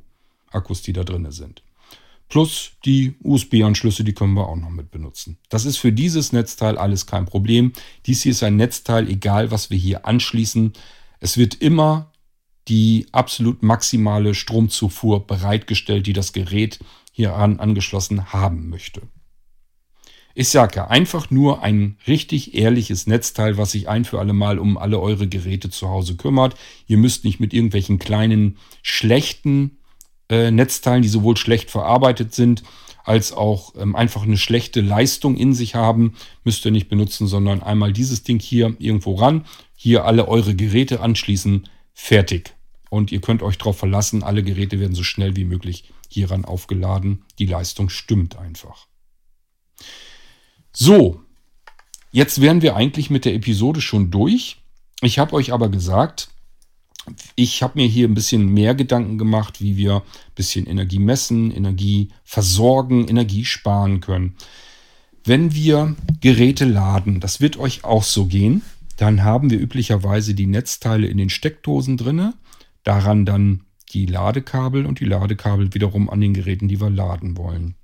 Akkus, 0.52 0.82
die 0.82 0.94
da 0.94 1.04
drin 1.04 1.30
sind. 1.32 1.62
Plus 2.30 2.72
die 2.86 3.16
USB-Anschlüsse, 3.24 4.06
die 4.06 4.14
können 4.14 4.36
wir 4.36 4.48
auch 4.48 4.56
noch 4.56 4.70
mit 4.70 4.90
benutzen. 4.90 5.38
Das 5.50 5.66
ist 5.66 5.78
für 5.78 5.92
dieses 5.92 6.32
Netzteil 6.32 6.78
alles 6.78 7.06
kein 7.06 7.26
Problem. 7.26 7.74
Dies 8.06 8.24
hier 8.24 8.32
ist 8.32 8.42
ein 8.42 8.56
Netzteil, 8.56 9.10
egal 9.10 9.52
was 9.52 9.70
wir 9.70 9.78
hier 9.78 10.06
anschließen. 10.06 10.72
Es 11.20 11.38
wird 11.38 11.56
immer 11.56 12.12
die 12.70 13.08
absolut 13.12 13.64
maximale 13.64 14.34
Stromzufuhr 14.34 15.28
bereitgestellt, 15.28 16.08
die 16.08 16.14
das 16.14 16.32
Gerät 16.32 16.80
hieran 17.12 17.60
angeschlossen 17.60 18.34
haben 18.34 18.70
möchte. 18.70 19.02
Ich 20.34 20.48
sage 20.50 20.78
ja, 20.78 20.88
einfach 20.88 21.30
nur 21.30 21.62
ein 21.62 21.98
richtig 22.08 22.56
ehrliches 22.56 23.06
Netzteil, 23.06 23.58
was 23.58 23.72
sich 23.72 23.90
ein 23.90 24.06
für 24.06 24.20
alle 24.20 24.34
Mal 24.34 24.60
um 24.60 24.78
alle 24.78 25.00
eure 25.00 25.28
Geräte 25.28 25.70
zu 25.70 25.90
Hause 25.90 26.16
kümmert. 26.16 26.56
Ihr 26.88 26.98
müsst 26.98 27.26
nicht 27.26 27.40
mit 27.40 27.54
irgendwelchen 27.54 28.00
kleinen, 28.00 28.58
schlechten 28.82 29.78
äh, 30.30 30.50
Netzteilen, 30.50 31.02
die 31.02 31.10
sowohl 31.10 31.36
schlecht 31.36 31.70
verarbeitet 31.70 32.34
sind, 32.34 32.64
als 33.04 33.34
auch 33.34 33.74
ähm, 33.78 33.96
einfach 33.96 34.24
eine 34.24 34.38
schlechte 34.38 34.80
Leistung 34.80 35.36
in 35.36 35.54
sich 35.54 35.76
haben, 35.76 36.14
müsst 36.44 36.64
ihr 36.66 36.72
nicht 36.72 36.88
benutzen, 36.88 37.28
sondern 37.28 37.62
einmal 37.62 37.92
dieses 37.92 38.24
Ding 38.24 38.40
hier 38.40 38.76
irgendwo 38.80 39.16
ran, 39.16 39.46
hier 39.76 40.06
alle 40.06 40.28
eure 40.28 40.56
Geräte 40.56 41.02
anschließen, 41.02 41.68
fertig. 41.94 42.54
Und 42.90 43.12
ihr 43.12 43.20
könnt 43.20 43.42
euch 43.42 43.58
darauf 43.58 43.78
verlassen, 43.78 44.24
alle 44.24 44.44
Geräte 44.44 44.80
werden 44.80 44.96
so 44.96 45.04
schnell 45.04 45.36
wie 45.36 45.46
möglich 45.46 45.92
hieran 46.12 46.46
aufgeladen. 46.46 47.24
Die 47.40 47.46
Leistung 47.46 47.90
stimmt 47.90 48.38
einfach. 48.38 48.88
So, 50.74 51.22
jetzt 52.12 52.42
wären 52.42 52.62
wir 52.62 52.76
eigentlich 52.76 53.10
mit 53.10 53.26
der 53.26 53.34
Episode 53.34 53.82
schon 53.82 54.12
durch. 54.12 54.58
Ich 55.02 55.20
habe 55.20 55.34
euch 55.34 55.54
aber 55.54 55.70
gesagt, 55.70 56.30
ich 57.36 57.64
habe 57.64 57.80
mir 57.80 57.88
hier 57.88 58.08
ein 58.08 58.14
bisschen 58.14 58.54
mehr 58.54 58.76
Gedanken 58.76 59.18
gemacht, 59.18 59.62
wie 59.62 59.76
wir 59.76 59.96
ein 59.96 60.36
bisschen 60.36 60.68
Energie 60.68 61.00
messen, 61.00 61.52
Energie 61.52 62.10
versorgen, 62.24 63.08
Energie 63.08 63.46
sparen 63.46 64.02
können. 64.02 64.36
Wenn 65.24 65.54
wir 65.54 65.96
Geräte 66.20 66.66
laden, 66.66 67.20
das 67.20 67.42
wird 67.42 67.58
euch 67.58 67.84
auch 67.84 68.04
so 68.04 68.26
gehen, 68.26 68.62
dann 68.98 69.24
haben 69.24 69.50
wir 69.50 69.60
üblicherweise 69.60 70.36
die 70.36 70.46
Netzteile 70.46 71.08
in 71.08 71.18
den 71.18 71.30
Steckdosen 71.30 71.98
drinne, 71.98 72.36
daran 72.84 73.26
dann 73.26 73.64
die 73.94 74.06
Ladekabel 74.06 74.86
und 74.86 75.00
die 75.00 75.06
Ladekabel 75.06 75.74
wiederum 75.74 76.10
an 76.10 76.22
den 76.22 76.34
Geräten, 76.34 76.68
die 76.68 76.80
wir 76.80 76.90
laden 76.90 77.38
wollen. 77.38 77.76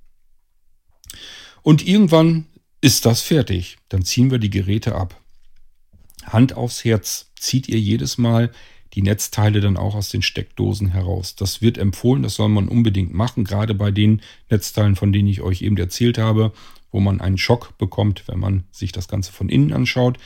Und 1.61 1.85
irgendwann 1.85 2.45
ist 2.81 3.05
das 3.05 3.21
fertig. 3.21 3.77
Dann 3.89 4.03
ziehen 4.03 4.31
wir 4.31 4.39
die 4.39 4.49
Geräte 4.49 4.95
ab. 4.95 5.19
Hand 6.25 6.53
aufs 6.53 6.83
Herz, 6.83 7.31
zieht 7.35 7.67
ihr 7.67 7.79
jedes 7.79 8.17
Mal 8.17 8.51
die 8.93 9.01
Netzteile 9.01 9.59
dann 9.59 9.77
auch 9.77 9.95
aus 9.95 10.09
den 10.09 10.21
Steckdosen 10.21 10.89
heraus. 10.89 11.35
Das 11.35 11.61
wird 11.61 11.77
empfohlen, 11.77 12.23
das 12.23 12.35
soll 12.35 12.49
man 12.49 12.67
unbedingt 12.67 13.13
machen, 13.13 13.43
gerade 13.43 13.73
bei 13.73 13.91
den 13.91 14.21
Netzteilen, 14.49 14.95
von 14.95 15.11
denen 15.11 15.27
ich 15.27 15.41
euch 15.41 15.61
eben 15.61 15.77
erzählt 15.77 16.17
habe, 16.17 16.53
wo 16.91 16.99
man 16.99 17.21
einen 17.21 17.37
Schock 17.37 17.77
bekommt, 17.77 18.27
wenn 18.27 18.39
man 18.39 18.63
sich 18.71 18.91
das 18.91 19.07
Ganze 19.07 19.31
von 19.31 19.49
innen 19.49 19.73
anschaut. 19.73 20.17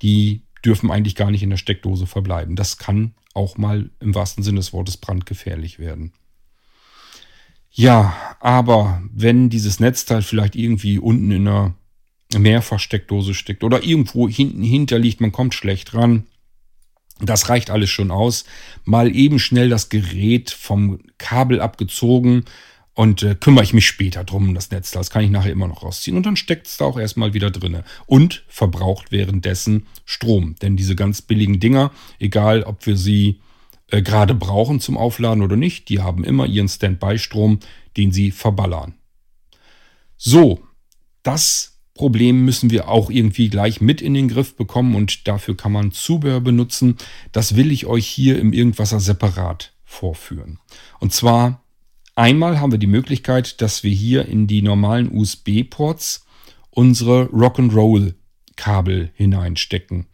Die 0.00 0.42
dürfen 0.64 0.90
eigentlich 0.90 1.16
gar 1.16 1.30
nicht 1.30 1.42
in 1.42 1.50
der 1.50 1.56
Steckdose 1.56 2.06
verbleiben. 2.06 2.56
Das 2.56 2.78
kann 2.78 3.14
auch 3.34 3.58
mal 3.58 3.90
im 4.00 4.14
wahrsten 4.14 4.42
Sinne 4.42 4.60
des 4.60 4.72
Wortes 4.72 4.96
brandgefährlich 4.96 5.78
werden. 5.78 6.12
Ja, 7.70 8.16
aber 8.40 9.02
wenn 9.12 9.50
dieses 9.50 9.80
Netzteil 9.80 10.22
vielleicht 10.22 10.54
irgendwie 10.54 10.98
unten 10.98 11.32
in 11.32 11.48
einer 11.48 11.74
Mehrfachsteckdose 12.36 13.34
steckt 13.34 13.64
oder 13.64 13.82
irgendwo 13.82 14.28
hinten 14.28 14.62
hinterliegt, 14.62 15.20
man 15.20 15.32
kommt 15.32 15.54
schlecht 15.54 15.92
ran. 15.94 16.24
Das 17.20 17.48
reicht 17.48 17.70
alles 17.70 17.90
schon 17.90 18.10
aus. 18.10 18.44
Mal 18.84 19.14
eben 19.14 19.38
schnell 19.38 19.68
das 19.68 19.88
Gerät 19.88 20.50
vom 20.50 21.00
Kabel 21.18 21.60
abgezogen 21.60 22.44
und 22.94 23.22
äh, 23.22 23.34
kümmere 23.34 23.64
ich 23.64 23.74
mich 23.74 23.86
später 23.86 24.24
drum 24.24 24.48
um 24.48 24.54
das 24.54 24.70
Netz. 24.70 24.92
Das 24.92 25.10
kann 25.10 25.24
ich 25.24 25.30
nachher 25.30 25.52
immer 25.52 25.68
noch 25.68 25.82
rausziehen 25.82 26.16
und 26.16 26.24
dann 26.24 26.36
steckt 26.36 26.66
es 26.66 26.76
da 26.76 26.84
auch 26.84 26.98
erstmal 26.98 27.34
wieder 27.34 27.50
drinne 27.50 27.84
und 28.06 28.44
verbraucht 28.48 29.10
währenddessen 29.10 29.86
Strom. 30.04 30.54
Denn 30.62 30.76
diese 30.76 30.94
ganz 30.94 31.22
billigen 31.22 31.60
Dinger, 31.60 31.90
egal 32.18 32.62
ob 32.62 32.86
wir 32.86 32.96
sie 32.96 33.40
äh, 33.90 34.00
gerade 34.00 34.34
brauchen 34.34 34.80
zum 34.80 34.96
Aufladen 34.96 35.42
oder 35.42 35.56
nicht, 35.56 35.88
die 35.88 36.00
haben 36.00 36.24
immer 36.24 36.46
ihren 36.46 36.68
Standby-Strom, 36.68 37.58
den 37.96 38.12
sie 38.12 38.30
verballern. 38.30 38.94
So, 40.16 40.60
das 41.22 41.80
Problem 41.94 42.44
müssen 42.44 42.70
wir 42.70 42.88
auch 42.88 43.10
irgendwie 43.10 43.48
gleich 43.48 43.80
mit 43.80 44.02
in 44.02 44.14
den 44.14 44.28
Griff 44.28 44.56
bekommen 44.56 44.94
und 44.94 45.28
dafür 45.28 45.56
kann 45.56 45.72
man 45.72 45.92
Zubehör 45.92 46.40
benutzen. 46.40 46.96
Das 47.30 47.56
will 47.56 47.70
ich 47.70 47.86
euch 47.86 48.06
hier 48.06 48.38
im 48.38 48.52
Irgendwasser 48.52 48.98
separat 48.98 49.72
vorführen. 49.84 50.58
Und 50.98 51.12
zwar 51.12 51.63
einmal 52.14 52.60
haben 52.60 52.72
wir 52.72 52.78
die 52.78 52.86
Möglichkeit, 52.86 53.60
dass 53.60 53.82
wir 53.82 53.92
hier 53.92 54.26
in 54.26 54.46
die 54.46 54.62
normalen 54.62 55.10
USB-Ports 55.10 56.26
unsere 56.70 57.26
Rock'n'Roll 57.26 58.14
Kabel 58.56 59.10
hineinstecken. 59.14 60.06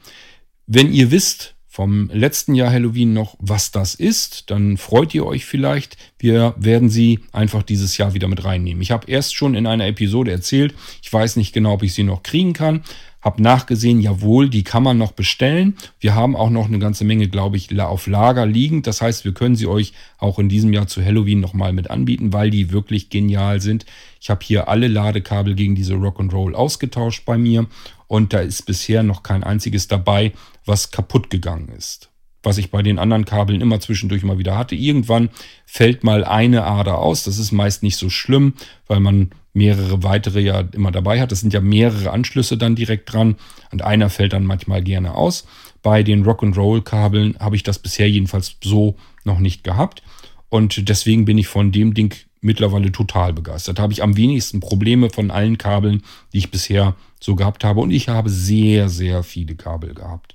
Wenn 0.67 0.93
ihr 0.93 1.11
wisst, 1.11 1.55
vom 1.73 2.11
letzten 2.13 2.57
Jahr 2.57 2.73
Halloween 2.73 3.13
noch, 3.13 3.37
was 3.39 3.71
das 3.71 3.95
ist, 3.95 4.51
dann 4.51 4.77
freut 4.77 5.15
ihr 5.15 5.25
euch 5.25 5.45
vielleicht. 5.45 5.97
Wir 6.19 6.55
werden 6.59 6.91
sie 6.91 7.21
einfach 7.31 7.63
dieses 7.63 7.97
Jahr 7.97 8.13
wieder 8.13 8.27
mit 8.27 8.45
reinnehmen. 8.45 8.83
Ich 8.83 8.91
habe 8.91 9.09
erst 9.09 9.37
schon 9.37 9.55
in 9.55 9.69
einer 9.69 9.87
Episode 9.87 10.33
erzählt, 10.33 10.75
ich 11.01 11.13
weiß 11.13 11.37
nicht 11.37 11.53
genau, 11.53 11.75
ob 11.75 11.85
ich 11.85 11.95
sie 11.95 12.03
noch 12.03 12.25
kriegen 12.25 12.55
kann. 12.55 12.83
Hab 13.23 13.39
nachgesehen, 13.39 14.01
jawohl, 14.01 14.49
die 14.49 14.65
kann 14.65 14.83
man 14.83 14.97
noch 14.97 15.13
bestellen. 15.13 15.77
Wir 15.99 16.15
haben 16.15 16.35
auch 16.35 16.49
noch 16.49 16.67
eine 16.67 16.79
ganze 16.79 17.05
Menge, 17.05 17.29
glaube 17.29 17.59
ich, 17.59 17.79
auf 17.79 18.07
Lager 18.07 18.47
liegend. 18.47 18.87
Das 18.87 19.03
heißt, 19.03 19.25
wir 19.25 19.35
können 19.35 19.57
sie 19.57 19.67
euch 19.67 19.93
auch 20.19 20.39
in 20.39 20.49
diesem 20.49 20.73
Jahr 20.73 20.87
zu 20.87 21.05
Halloween 21.05 21.41
nochmal 21.41 21.73
mit 21.73 21.91
anbieten, 21.91 22.33
weil 22.33 22.51
die 22.51 22.73
wirklich 22.73 23.11
genial 23.11 23.61
sind. 23.61 23.85
Ich 24.21 24.31
habe 24.31 24.41
hier 24.43 24.69
alle 24.69 24.89
Ladekabel 24.89 25.55
gegen 25.55 25.75
diese 25.75 25.95
Rock'n'Roll 25.95 26.55
ausgetauscht 26.55 27.25
bei 27.27 27.37
mir 27.37 27.67
und 28.07 28.33
da 28.33 28.41
ist 28.41 28.67
bisher 28.67 29.03
noch 29.03 29.23
kein 29.23 29.45
einziges 29.45 29.87
dabei, 29.87 30.33
was 30.65 30.91
kaputt 30.91 31.31
gegangen 31.31 31.69
ist. 31.69 32.11
Was 32.43 32.57
ich 32.57 32.71
bei 32.71 32.83
den 32.83 32.99
anderen 32.99 33.27
Kabeln 33.27 33.61
immer 33.61 33.81
zwischendurch 33.81 34.23
mal 34.23 34.39
wieder 34.39 34.57
hatte. 34.57 34.75
Irgendwann 34.75 35.29
fällt 35.67 36.05
mal 36.05 36.25
eine 36.25 36.65
Ader 36.65 36.99
aus. 36.99 37.25
Das 37.25 37.39
ist 37.39 37.53
meist 37.53 37.83
nicht 37.83 37.97
so 37.97 38.09
schlimm, 38.09 38.55
weil 38.87 39.01
man 39.01 39.31
mehrere 39.53 40.03
weitere 40.03 40.41
ja 40.41 40.61
immer 40.73 40.93
dabei 40.93 41.21
hat. 41.21 41.33
Das 41.33 41.41
sind 41.41 41.53
ja 41.53 41.61
mehrere 41.61 42.11
Anschlüsse 42.11 42.57
dann 42.57 42.77
direkt 42.77 43.13
dran 43.13 43.37
und 43.73 43.83
einer 43.83 44.11
fällt 44.11 44.33
dann 44.33 44.45
manchmal 44.45 44.83
gerne 44.83 45.15
aus. 45.15 45.47
Bei 45.83 46.03
den 46.03 46.25
Rock'n'Roll-Kabeln 46.25 47.37
habe 47.39 47.57
ich 47.57 47.63
das 47.63 47.79
bisher 47.79 48.09
jedenfalls 48.09 48.57
so 48.63 48.97
noch 49.25 49.39
nicht 49.39 49.65
gehabt. 49.65 50.03
Und 50.49 50.89
deswegen 50.89 51.25
bin 51.25 51.39
ich 51.39 51.49
von 51.49 51.73
dem 51.73 51.95
Ding 51.95 52.15
mittlerweile 52.41 52.93
total 52.93 53.33
begeistert. 53.33 53.79
Da 53.79 53.83
habe 53.83 53.93
ich 53.93 54.03
am 54.03 54.17
wenigsten 54.17 54.61
Probleme 54.61 55.11
von 55.11 55.31
allen 55.31 55.59
Kabeln, 55.59 56.03
die 56.33 56.39
ich 56.39 56.51
bisher 56.51 56.97
so 57.21 57.35
gehabt 57.35 57.65
habe. 57.65 57.81
Und 57.81 57.91
ich 57.91 58.09
habe 58.09 58.31
sehr, 58.31 58.89
sehr 58.89 59.23
viele 59.23 59.55
Kabel 59.55 59.95
gehabt. 59.95 60.35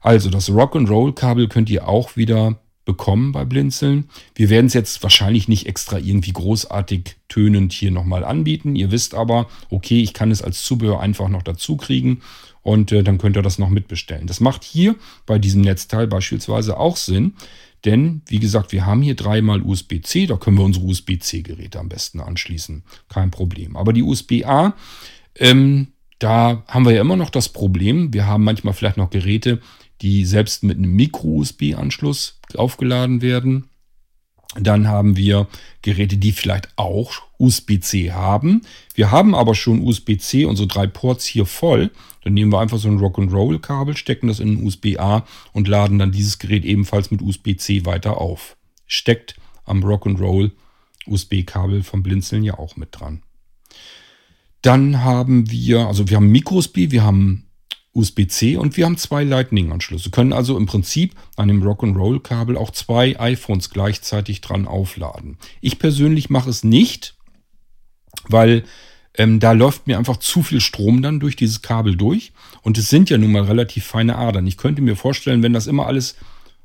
Also 0.00 0.30
das 0.30 0.50
Rock'n'Roll-Kabel 0.50 1.48
könnt 1.48 1.70
ihr 1.70 1.88
auch 1.88 2.16
wieder 2.16 2.58
bekommen 2.84 3.32
bei 3.32 3.44
Blinzeln. 3.44 4.08
Wir 4.34 4.50
werden 4.50 4.66
es 4.66 4.74
jetzt 4.74 5.02
wahrscheinlich 5.02 5.48
nicht 5.48 5.66
extra 5.66 5.98
irgendwie 5.98 6.32
großartig 6.32 7.16
tönend 7.28 7.72
hier 7.72 7.90
nochmal 7.90 8.24
anbieten. 8.24 8.74
Ihr 8.74 8.90
wisst 8.90 9.14
aber, 9.14 9.48
okay, 9.70 10.02
ich 10.02 10.14
kann 10.14 10.30
es 10.30 10.42
als 10.42 10.62
Zubehör 10.62 11.00
einfach 11.00 11.28
noch 11.28 11.42
dazu 11.42 11.76
kriegen 11.76 12.22
und 12.62 12.92
äh, 12.92 13.02
dann 13.02 13.18
könnt 13.18 13.36
ihr 13.36 13.42
das 13.42 13.58
noch 13.58 13.70
mitbestellen. 13.70 14.26
Das 14.26 14.40
macht 14.40 14.64
hier 14.64 14.96
bei 15.26 15.38
diesem 15.38 15.62
Netzteil 15.62 16.06
beispielsweise 16.06 16.76
auch 16.76 16.96
Sinn, 16.96 17.34
denn, 17.84 18.22
wie 18.26 18.38
gesagt, 18.38 18.72
wir 18.72 18.86
haben 18.86 19.02
hier 19.02 19.16
dreimal 19.16 19.60
USB-C, 19.60 20.26
da 20.26 20.36
können 20.36 20.56
wir 20.56 20.64
unsere 20.64 20.86
USB-C-Geräte 20.86 21.80
am 21.80 21.88
besten 21.88 22.20
anschließen. 22.20 22.84
Kein 23.08 23.32
Problem. 23.32 23.76
Aber 23.76 23.92
die 23.92 24.04
USB-A, 24.04 24.74
ähm, 25.36 25.88
da 26.20 26.62
haben 26.68 26.84
wir 26.84 26.92
ja 26.92 27.00
immer 27.00 27.16
noch 27.16 27.30
das 27.30 27.48
Problem, 27.48 28.12
wir 28.12 28.26
haben 28.26 28.44
manchmal 28.44 28.74
vielleicht 28.74 28.96
noch 28.96 29.10
Geräte, 29.10 29.60
die 30.02 30.24
selbst 30.24 30.62
mit 30.64 30.78
einem 30.78 30.92
Micro-USB-Anschluss 30.94 32.40
aufgeladen 32.54 33.22
werden. 33.22 33.68
Dann 34.58 34.86
haben 34.86 35.16
wir 35.16 35.48
Geräte, 35.80 36.18
die 36.18 36.32
vielleicht 36.32 36.68
auch 36.76 37.14
USB-C 37.38 38.12
haben. 38.12 38.62
Wir 38.94 39.10
haben 39.10 39.34
aber 39.34 39.54
schon 39.54 39.80
USB-C, 39.80 40.44
unsere 40.44 40.68
drei 40.68 40.86
Ports 40.86 41.24
hier 41.24 41.46
voll. 41.46 41.90
Dann 42.22 42.34
nehmen 42.34 42.52
wir 42.52 42.60
einfach 42.60 42.78
so 42.78 42.88
ein 42.88 42.98
Rock'n'Roll-Kabel, 42.98 43.96
stecken 43.96 44.28
das 44.28 44.40
in 44.40 44.52
ein 44.52 44.66
USB-A 44.66 45.24
und 45.52 45.68
laden 45.68 45.98
dann 45.98 46.12
dieses 46.12 46.38
Gerät 46.38 46.64
ebenfalls 46.64 47.10
mit 47.10 47.22
USB-C 47.22 47.86
weiter 47.86 48.20
auf. 48.20 48.56
Steckt 48.86 49.36
am 49.64 49.82
Rock'n'Roll 49.82 50.50
USB-Kabel 51.06 51.82
vom 51.82 52.02
Blinzeln 52.02 52.44
ja 52.44 52.58
auch 52.58 52.76
mit 52.76 52.88
dran. 52.92 53.22
Dann 54.60 55.02
haben 55.02 55.50
wir, 55.50 55.86
also 55.88 56.08
wir 56.08 56.16
haben 56.16 56.30
Micro-USB, 56.30 56.90
wir 56.90 57.02
haben 57.02 57.46
USB-C 57.94 58.56
und 58.56 58.76
wir 58.76 58.86
haben 58.86 58.96
zwei 58.96 59.22
Lightning-Anschlüsse. 59.24 60.10
Können 60.10 60.32
also 60.32 60.56
im 60.56 60.66
Prinzip 60.66 61.14
an 61.36 61.48
dem 61.48 61.62
Rock'n'Roll-Kabel 61.62 62.56
auch 62.56 62.70
zwei 62.70 63.18
iPhones 63.20 63.70
gleichzeitig 63.70 64.40
dran 64.40 64.66
aufladen. 64.66 65.36
Ich 65.60 65.78
persönlich 65.78 66.30
mache 66.30 66.48
es 66.48 66.64
nicht, 66.64 67.14
weil 68.28 68.64
ähm, 69.14 69.40
da 69.40 69.52
läuft 69.52 69.86
mir 69.86 69.98
einfach 69.98 70.16
zu 70.16 70.42
viel 70.42 70.60
Strom 70.60 71.02
dann 71.02 71.20
durch 71.20 71.36
dieses 71.36 71.60
Kabel 71.60 71.96
durch. 71.96 72.32
Und 72.62 72.78
es 72.78 72.88
sind 72.88 73.10
ja 73.10 73.18
nun 73.18 73.32
mal 73.32 73.42
relativ 73.42 73.84
feine 73.84 74.16
Adern. 74.16 74.46
Ich 74.46 74.56
könnte 74.56 74.80
mir 74.80 74.96
vorstellen, 74.96 75.42
wenn 75.42 75.52
das 75.52 75.66
immer 75.66 75.86
alles 75.86 76.16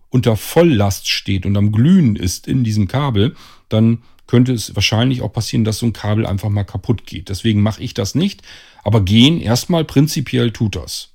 unter 0.10 0.38
Volllast 0.38 1.10
steht 1.10 1.46
und 1.46 1.58
am 1.58 1.74
Glühen 1.74 2.16
ist 2.16 2.48
in 2.48 2.63
diesem 2.63 2.88
Kabel, 2.88 3.36
dann 3.68 4.00
könnte 4.28 4.54
es 4.54 4.76
wahrscheinlich 4.76 5.22
auch 5.22 5.32
passieren, 5.32 5.66
dass 5.66 5.80
so 5.80 5.86
ein 5.86 5.94
Kabel 5.94 6.26
einfach 6.26 6.50
mal 6.50 6.63
kaputt 6.63 7.06
geht. 7.06 7.28
Deswegen 7.28 7.62
mache 7.62 7.84
ich 7.84 7.94
das 7.94 8.16
nicht. 8.16 8.42
Aber 8.84 9.02
gehen 9.02 9.42
erstmal 9.42 9.84
prinzipiell 9.84 10.52
tut 10.52 10.78
das. 10.78 11.10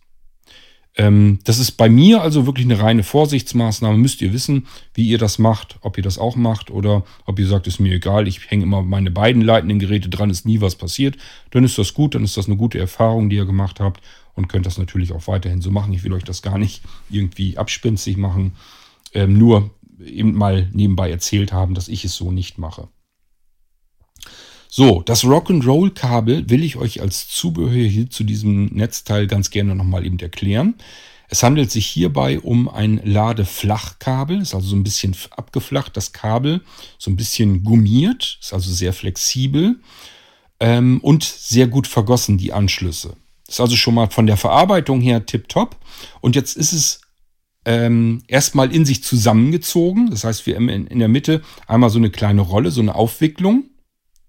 Ähm, 0.94 1.38
das 1.44 1.58
ist 1.58 1.72
bei 1.72 1.88
mir 1.88 2.20
also 2.20 2.46
wirklich 2.46 2.66
eine 2.66 2.78
reine 2.78 3.02
Vorsichtsmaßnahme. 3.02 3.96
Müsst 3.96 4.20
ihr 4.20 4.32
wissen, 4.32 4.66
wie 4.94 5.08
ihr 5.08 5.18
das 5.18 5.38
macht, 5.38 5.78
ob 5.80 5.96
ihr 5.96 6.02
das 6.02 6.18
auch 6.18 6.36
macht 6.36 6.70
oder 6.70 7.04
ob 7.24 7.38
ihr 7.38 7.46
sagt, 7.46 7.66
ist 7.66 7.80
mir 7.80 7.94
egal, 7.94 8.28
ich 8.28 8.50
hänge 8.50 8.64
immer 8.64 8.82
meine 8.82 9.10
beiden 9.10 9.42
leitenden 9.42 9.78
Geräte 9.78 10.10
dran, 10.10 10.30
ist 10.30 10.44
nie 10.44 10.60
was 10.60 10.76
passiert. 10.76 11.16
Dann 11.50 11.64
ist 11.64 11.78
das 11.78 11.94
gut, 11.94 12.14
dann 12.14 12.24
ist 12.24 12.36
das 12.36 12.46
eine 12.46 12.56
gute 12.56 12.78
Erfahrung, 12.78 13.30
die 13.30 13.36
ihr 13.36 13.46
gemacht 13.46 13.80
habt 13.80 14.02
und 14.34 14.48
könnt 14.48 14.66
das 14.66 14.78
natürlich 14.78 15.12
auch 15.12 15.26
weiterhin 15.26 15.62
so 15.62 15.70
machen. 15.70 15.92
Ich 15.94 16.04
will 16.04 16.12
euch 16.12 16.24
das 16.24 16.42
gar 16.42 16.58
nicht 16.58 16.82
irgendwie 17.08 17.56
abspenstig 17.56 18.18
machen. 18.18 18.52
Ähm, 19.14 19.38
nur 19.38 19.70
eben 20.04 20.34
mal 20.34 20.68
nebenbei 20.72 21.10
erzählt 21.10 21.52
haben, 21.52 21.74
dass 21.74 21.88
ich 21.88 22.04
es 22.04 22.16
so 22.16 22.32
nicht 22.32 22.58
mache. 22.58 22.88
So, 24.74 25.02
das 25.02 25.22
Rock'n'Roll-Kabel 25.22 26.48
will 26.48 26.64
ich 26.64 26.76
euch 26.76 27.02
als 27.02 27.28
Zubehör 27.28 27.86
hier 27.86 28.08
zu 28.08 28.24
diesem 28.24 28.68
Netzteil 28.68 29.26
ganz 29.26 29.50
gerne 29.50 29.74
nochmal 29.74 30.06
eben 30.06 30.18
erklären. 30.18 30.76
Es 31.28 31.42
handelt 31.42 31.70
sich 31.70 31.86
hierbei 31.86 32.40
um 32.40 32.70
ein 32.70 32.98
Ladeflachkabel, 33.04 34.40
ist 34.40 34.54
also 34.54 34.68
so 34.68 34.76
ein 34.76 34.82
bisschen 34.82 35.14
abgeflacht, 35.32 35.94
das 35.98 36.14
Kabel, 36.14 36.62
so 36.96 37.10
ein 37.10 37.16
bisschen 37.16 37.64
gummiert, 37.64 38.38
ist 38.40 38.54
also 38.54 38.72
sehr 38.72 38.94
flexibel 38.94 39.78
ähm, 40.58 41.00
und 41.02 41.22
sehr 41.22 41.66
gut 41.66 41.86
vergossen, 41.86 42.38
die 42.38 42.54
Anschlüsse. 42.54 43.16
Ist 43.46 43.60
also 43.60 43.76
schon 43.76 43.92
mal 43.92 44.08
von 44.08 44.26
der 44.26 44.38
Verarbeitung 44.38 45.02
her 45.02 45.26
tipptopp. 45.26 45.76
Und 46.22 46.34
jetzt 46.34 46.56
ist 46.56 46.72
es 46.72 47.02
ähm, 47.66 48.22
erstmal 48.26 48.74
in 48.74 48.86
sich 48.86 49.04
zusammengezogen. 49.04 50.08
Das 50.08 50.24
heißt, 50.24 50.46
wir 50.46 50.56
haben 50.56 50.70
in, 50.70 50.86
in 50.86 50.98
der 50.98 51.08
Mitte 51.08 51.42
einmal 51.66 51.90
so 51.90 51.98
eine 51.98 52.08
kleine 52.08 52.40
Rolle, 52.40 52.70
so 52.70 52.80
eine 52.80 52.94
Aufwicklung 52.94 53.66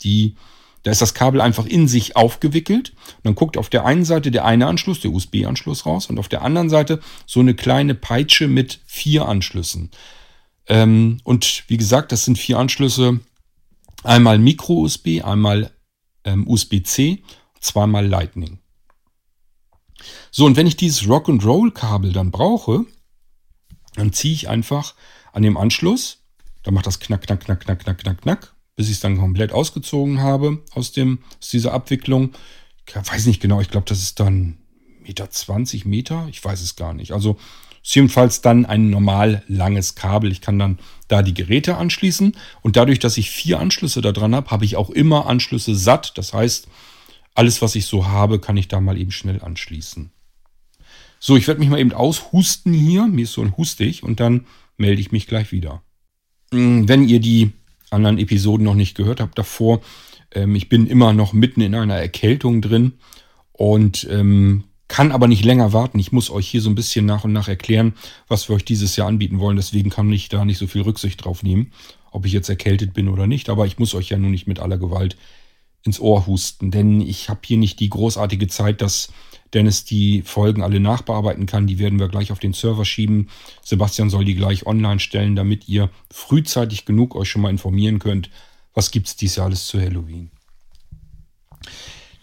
die, 0.04 0.36
da 0.84 0.92
ist 0.92 1.02
das 1.02 1.13
Kabel 1.13 1.42
einfach 1.42 1.66
in 1.66 1.88
sich 1.88 2.16
aufgewickelt. 2.16 2.89
Und 2.89 3.26
dann 3.26 3.36
guckt 3.36 3.58
auf 3.58 3.70
der 3.70 3.86
einen 3.86 4.06
Seite 4.06 4.32
der 4.32 4.46
eine 4.46 4.68
Anschluss, 4.68 5.00
der 5.00 5.12
USB-Anschluss 5.12 5.86
raus, 5.86 6.08
und 6.08 6.20
auf 6.20 6.28
der 6.28 6.42
anderen 6.42 6.70
Seite 6.70 7.00
so 7.26 7.39
eine 7.39 7.56
kleine 7.56 7.96
Peitsche 7.96 8.48
mit 8.48 8.82
vier 8.86 9.28
Anschlüssen. 9.28 9.92
Ähm, 10.68 11.20
und 11.24 11.63
wie 11.68 11.78
gesagt, 11.78 12.12
das 12.12 12.26
sind 12.26 12.38
vier 12.38 12.60
Anschlüsse. 12.60 13.20
Einmal 14.04 14.38
Micro-USB, 14.39 15.24
einmal 15.24 15.72
ähm, 16.26 16.48
USB-C, 16.48 17.24
zweimal 17.60 18.06
Lightning. 18.06 18.60
So, 20.32 20.46
und 20.46 20.58
wenn 20.58 20.68
ich 20.68 20.76
dieses 20.76 21.08
Rock-and-Roll-Kabel 21.08 22.12
dann 22.12 22.32
brauche, 22.32 22.86
dann 23.96 24.12
ziehe 24.12 24.34
ich 24.34 24.50
einfach 24.50 24.96
an 25.32 25.44
dem 25.44 25.56
Anschluss, 25.56 26.24
da 26.63 26.72
macht 26.72 26.88
das 26.88 27.00
knack, 27.00 27.22
knack, 27.22 27.42
knack, 27.42 27.62
knack, 27.62 27.80
knack, 27.80 27.98
knack, 28.00 28.22
knack 28.22 28.54
bis 28.76 28.88
ich 28.88 28.94
es 28.94 29.00
dann 29.00 29.18
komplett 29.18 29.52
ausgezogen 29.52 30.22
habe 30.22 30.64
aus, 30.74 30.92
dem, 30.92 31.20
aus 31.40 31.50
dieser 31.50 31.74
Abwicklung. 31.74 32.34
Ich 32.88 32.96
weiß 32.96 33.26
nicht 33.28 33.42
genau, 33.42 33.62
ich 33.62 33.70
glaube, 33.70 33.88
das 33.88 34.00
ist 34.00 34.20
dann 34.20 34.58
Meter 35.04 35.30
20 35.30 35.86
Meter, 35.86 36.28
ich 36.30 36.44
weiß 36.44 36.62
es 36.62 36.76
gar 36.76 36.94
nicht. 36.94 37.12
Also 37.12 37.38
ist 37.84 37.96
jedenfalls 37.96 38.42
dann 38.42 38.66
ein 38.66 38.90
normal 38.90 39.44
langes 39.48 39.96
Kabel. 39.96 40.32
Ich 40.32 40.40
kann 40.40 40.58
dann 40.58 40.80
da 41.10 41.22
die 41.22 41.34
Geräte 41.34 41.76
anschließen 41.76 42.36
und 42.62 42.78
dadurch, 42.78 43.00
dass 43.00 43.18
ich 43.18 43.30
vier 43.30 43.60
Anschlüsse 43.60 44.02
da 44.02 44.14
dran 44.14 44.34
habe, 44.34 44.52
habe 44.52 44.64
ich 44.64 44.78
auch 44.78 44.90
immer 44.90 45.28
Anschlüsse 45.28 45.76
satt. 45.76 46.18
Das 46.18 46.34
heißt, 46.34 46.68
alles, 47.36 47.62
was 47.62 47.76
ich 47.76 47.86
so 47.86 48.08
habe, 48.08 48.40
kann 48.40 48.56
ich 48.56 48.70
da 48.70 48.80
mal 48.80 48.98
eben 48.98 49.12
schnell 49.12 49.42
anschließen. 49.42 50.12
So, 51.20 51.36
ich 51.36 51.48
werde 51.48 51.60
mich 51.60 51.70
mal 51.70 51.80
eben 51.80 51.94
aushusten 51.94 52.74
hier. 52.74 53.06
Mir 53.08 53.24
ist 53.24 53.34
so 53.34 53.42
ein 53.42 53.58
hustig 53.58 54.04
und 54.04 54.20
dann 54.20 54.46
melde 54.78 55.02
ich 55.02 55.12
mich 55.12 55.28
gleich 55.28 55.52
wieder. 55.52 55.82
Hm, 56.54 56.88
wenn 56.88 57.08
ihr 57.08 57.20
die 57.20 57.52
anderen 57.93 58.17
Episoden 58.17 58.65
noch 58.65 58.75
nicht 58.75 58.95
gehört 58.95 59.19
habt 59.19 59.38
davor. 59.38 59.82
Ähm, 60.32 60.56
ich 60.56 60.69
bin 60.69 60.88
immer 60.88 61.13
noch 61.13 61.34
mitten 61.34 61.62
in 61.62 61.75
einer 61.75 61.95
Erkältung 61.95 62.62
drin 62.62 62.93
und 63.51 64.08
ähm, 64.10 64.65
kann 64.88 65.12
aber 65.12 65.27
nicht 65.27 65.45
länger 65.45 65.73
warten. 65.73 65.99
Ich 65.99 66.12
muss 66.12 66.29
euch 66.29 66.47
hier 66.47 66.62
so 66.62 66.69
ein 66.69 66.75
bisschen 66.75 67.06
nach 67.06 67.23
und 67.23 67.34
nach 67.34 67.47
erklären, 67.47 67.93
was 68.27 68.49
wir 68.49 68.56
euch 68.56 68.65
dieses 68.65 68.95
Jahr 68.95 69.08
anbieten 69.08 69.39
wollen. 69.39 69.56
Deswegen 69.56 69.89
kann 69.89 70.12
ich 70.12 70.29
da 70.29 70.45
nicht 70.45 70.58
so 70.58 70.67
viel 70.67 70.82
Rücksicht 70.82 71.23
drauf 71.23 71.41
nehmen, 71.41 71.71
ob 72.12 72.25
ich 72.25 72.34
jetzt 72.34 72.49
erkältet 72.49 72.93
bin 72.93 73.08
oder 73.08 73.25
nicht. 73.25 73.49
Aber 73.49 73.65
ich 73.65 73.79
muss 73.79 73.95
euch 73.95 74.10
ja 74.10 74.17
nun 74.17 74.32
nicht 74.32 74.47
mit 74.47 74.60
aller 74.60 74.77
Gewalt 74.77 75.17
ins 75.84 75.99
Ohr 75.99 76.27
husten, 76.27 76.71
denn 76.71 77.01
ich 77.01 77.29
habe 77.29 77.41
hier 77.43 77.58
nicht 77.58 77.79
die 77.79 77.89
großartige 77.89 78.47
Zeit, 78.47 78.82
dass 78.82 79.12
Dennis 79.54 79.86
die 79.86 80.22
Folgen 80.22 80.63
alle 80.63 80.80
nachbearbeiten 80.80 81.46
kann. 81.46 81.68
Die 81.68 81.80
werden 81.80 82.00
wir 82.00 82.08
gleich 82.08 82.32
auf 82.32 82.39
den 82.39 82.54
Server 82.54 82.86
schieben. 82.86 83.30
Sebastian 83.63 84.10
soll 84.10 84.26
die 84.26 84.36
gleich 84.36 84.66
online 84.66 85.00
stellen, 85.00 85.36
damit 85.36 85.68
ihr 85.68 85.89
frühzeitig 86.12 86.86
genug 86.86 87.16
euch 87.16 87.30
schon 87.30 87.42
mal 87.42 87.50
informieren 87.50 88.00
könnt, 88.00 88.30
was 88.74 88.92
gibt 88.92 89.08
es 89.08 89.16
dieses 89.16 89.38
Jahr 89.38 89.48
alles 89.48 89.68
zu 89.68 89.80
Halloween. 89.80 90.32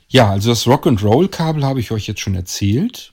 Ja, 0.08 0.30
also 0.30 0.50
das 0.50 0.66
Rock-and-Roll-Kabel 0.66 1.64
habe 1.64 1.80
ich 1.80 1.92
euch 1.92 2.08
jetzt 2.08 2.20
schon 2.20 2.34
erzählt. 2.34 3.12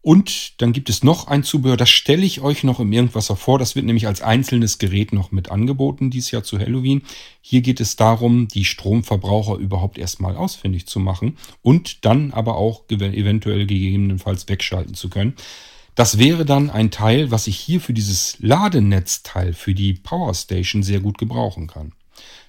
Und 0.00 0.60
dann 0.62 0.72
gibt 0.72 0.88
es 0.88 1.02
noch 1.02 1.26
ein 1.26 1.42
Zubehör, 1.42 1.76
das 1.76 1.90
stelle 1.90 2.24
ich 2.24 2.40
euch 2.40 2.62
noch 2.62 2.78
im 2.80 2.92
Irgendwasser 2.92 3.36
vor. 3.36 3.58
Das 3.58 3.74
wird 3.74 3.84
nämlich 3.84 4.06
als 4.06 4.22
einzelnes 4.22 4.78
Gerät 4.78 5.12
noch 5.12 5.32
mit 5.32 5.50
angeboten 5.50 6.10
dieses 6.10 6.30
Jahr 6.30 6.44
zu 6.44 6.58
Halloween. 6.58 7.02
Hier 7.40 7.62
geht 7.62 7.80
es 7.80 7.96
darum, 7.96 8.48
die 8.48 8.64
Stromverbraucher 8.64 9.56
überhaupt 9.56 9.98
erstmal 9.98 10.36
ausfindig 10.36 10.86
zu 10.86 11.00
machen 11.00 11.36
und 11.62 12.04
dann 12.04 12.32
aber 12.32 12.56
auch 12.56 12.84
eventuell 12.88 13.66
gegebenenfalls 13.66 14.48
wegschalten 14.48 14.94
zu 14.94 15.10
können. 15.10 15.34
Das 15.96 16.16
wäre 16.16 16.44
dann 16.44 16.70
ein 16.70 16.92
Teil, 16.92 17.32
was 17.32 17.48
ich 17.48 17.58
hier 17.58 17.80
für 17.80 17.92
dieses 17.92 18.36
Ladenetzteil 18.38 19.52
für 19.52 19.74
die 19.74 19.94
Powerstation 19.94 20.84
sehr 20.84 21.00
gut 21.00 21.18
gebrauchen 21.18 21.66
kann. 21.66 21.92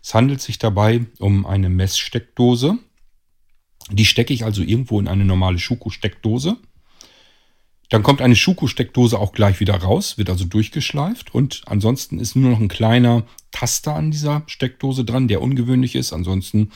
Es 0.03 0.13
handelt 0.13 0.39
sich 0.39 0.59
dabei 0.59 1.07
um 1.17 1.47
eine 1.47 1.69
Messsteckdose. 1.69 2.77
Die 3.91 4.05
stecke 4.05 4.35
ich 4.35 4.45
also 4.45 4.61
irgendwo 4.61 4.99
in 4.99 5.07
eine 5.07 5.25
normale 5.25 5.57
Schuko-Steckdose. 5.57 6.57
Dann 7.89 8.03
kommt 8.03 8.21
eine 8.21 8.35
Schuko-Steckdose 8.35 9.17
auch 9.17 9.33
gleich 9.33 9.59
wieder 9.59 9.75
raus, 9.75 10.17
wird 10.17 10.29
also 10.29 10.45
durchgeschleift 10.45 11.33
und 11.33 11.63
ansonsten 11.65 12.19
ist 12.19 12.35
nur 12.35 12.51
noch 12.51 12.59
ein 12.59 12.67
kleiner 12.67 13.23
Taster 13.51 13.95
an 13.95 14.11
dieser 14.11 14.43
Steckdose 14.45 15.03
dran, 15.03 15.27
der 15.27 15.41
ungewöhnlich 15.41 15.95
ist. 15.95 16.13
Ansonsten 16.13 16.71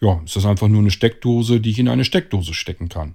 ja, 0.00 0.20
ist 0.24 0.36
das 0.36 0.44
einfach 0.44 0.68
nur 0.68 0.80
eine 0.80 0.90
Steckdose, 0.90 1.60
die 1.60 1.70
ich 1.70 1.78
in 1.78 1.88
eine 1.88 2.04
Steckdose 2.04 2.52
stecken 2.52 2.88
kann. 2.88 3.14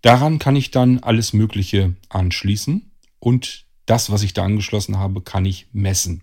Daran 0.00 0.38
kann 0.38 0.54
ich 0.54 0.70
dann 0.70 1.00
alles 1.00 1.32
Mögliche 1.32 1.94
anschließen 2.08 2.90
und 3.18 3.64
das, 3.86 4.10
was 4.10 4.22
ich 4.22 4.32
da 4.32 4.44
angeschlossen 4.44 4.98
habe, 4.98 5.22
kann 5.22 5.44
ich 5.44 5.66
messen. 5.72 6.22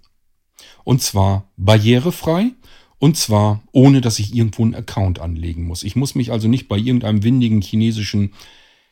Und 0.84 1.02
zwar 1.02 1.50
barrierefrei 1.58 2.52
und 3.00 3.18
zwar 3.18 3.64
ohne, 3.72 4.00
dass 4.02 4.20
ich 4.20 4.34
irgendwo 4.36 4.64
einen 4.64 4.76
Account 4.76 5.20
anlegen 5.20 5.64
muss. 5.64 5.84
Ich 5.84 5.96
muss 5.96 6.16
mich 6.16 6.32
also 6.32 6.48
nicht 6.48 6.68
bei 6.68 6.78
irgendeinem 6.78 7.24
windigen 7.24 7.62
chinesischen 7.62 8.34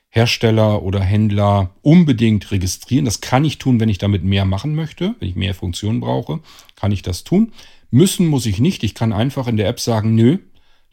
Hersteller 0.10 0.82
oder 0.82 1.02
Händler 1.02 1.76
unbedingt 1.82 2.52
registrieren. 2.52 3.06
Das 3.06 3.22
kann 3.22 3.46
ich 3.46 3.60
tun, 3.60 3.80
wenn 3.80 3.90
ich 3.90 4.00
damit 4.00 4.24
mehr 4.24 4.46
machen 4.46 4.74
möchte, 4.74 5.16
wenn 5.20 5.30
ich 5.30 5.36
mehr 5.36 5.54
Funktionen 5.54 6.00
brauche, 6.00 6.40
kann 6.76 6.92
ich 6.92 7.04
das 7.04 7.24
tun. 7.24 7.54
Müssen 7.92 8.28
muss 8.28 8.46
ich 8.46 8.60
nicht. 8.60 8.84
Ich 8.84 8.96
kann 8.96 9.14
einfach 9.14 9.48
in 9.48 9.58
der 9.58 9.68
App 9.68 9.80
sagen, 9.80 10.16
nö, 10.16 10.40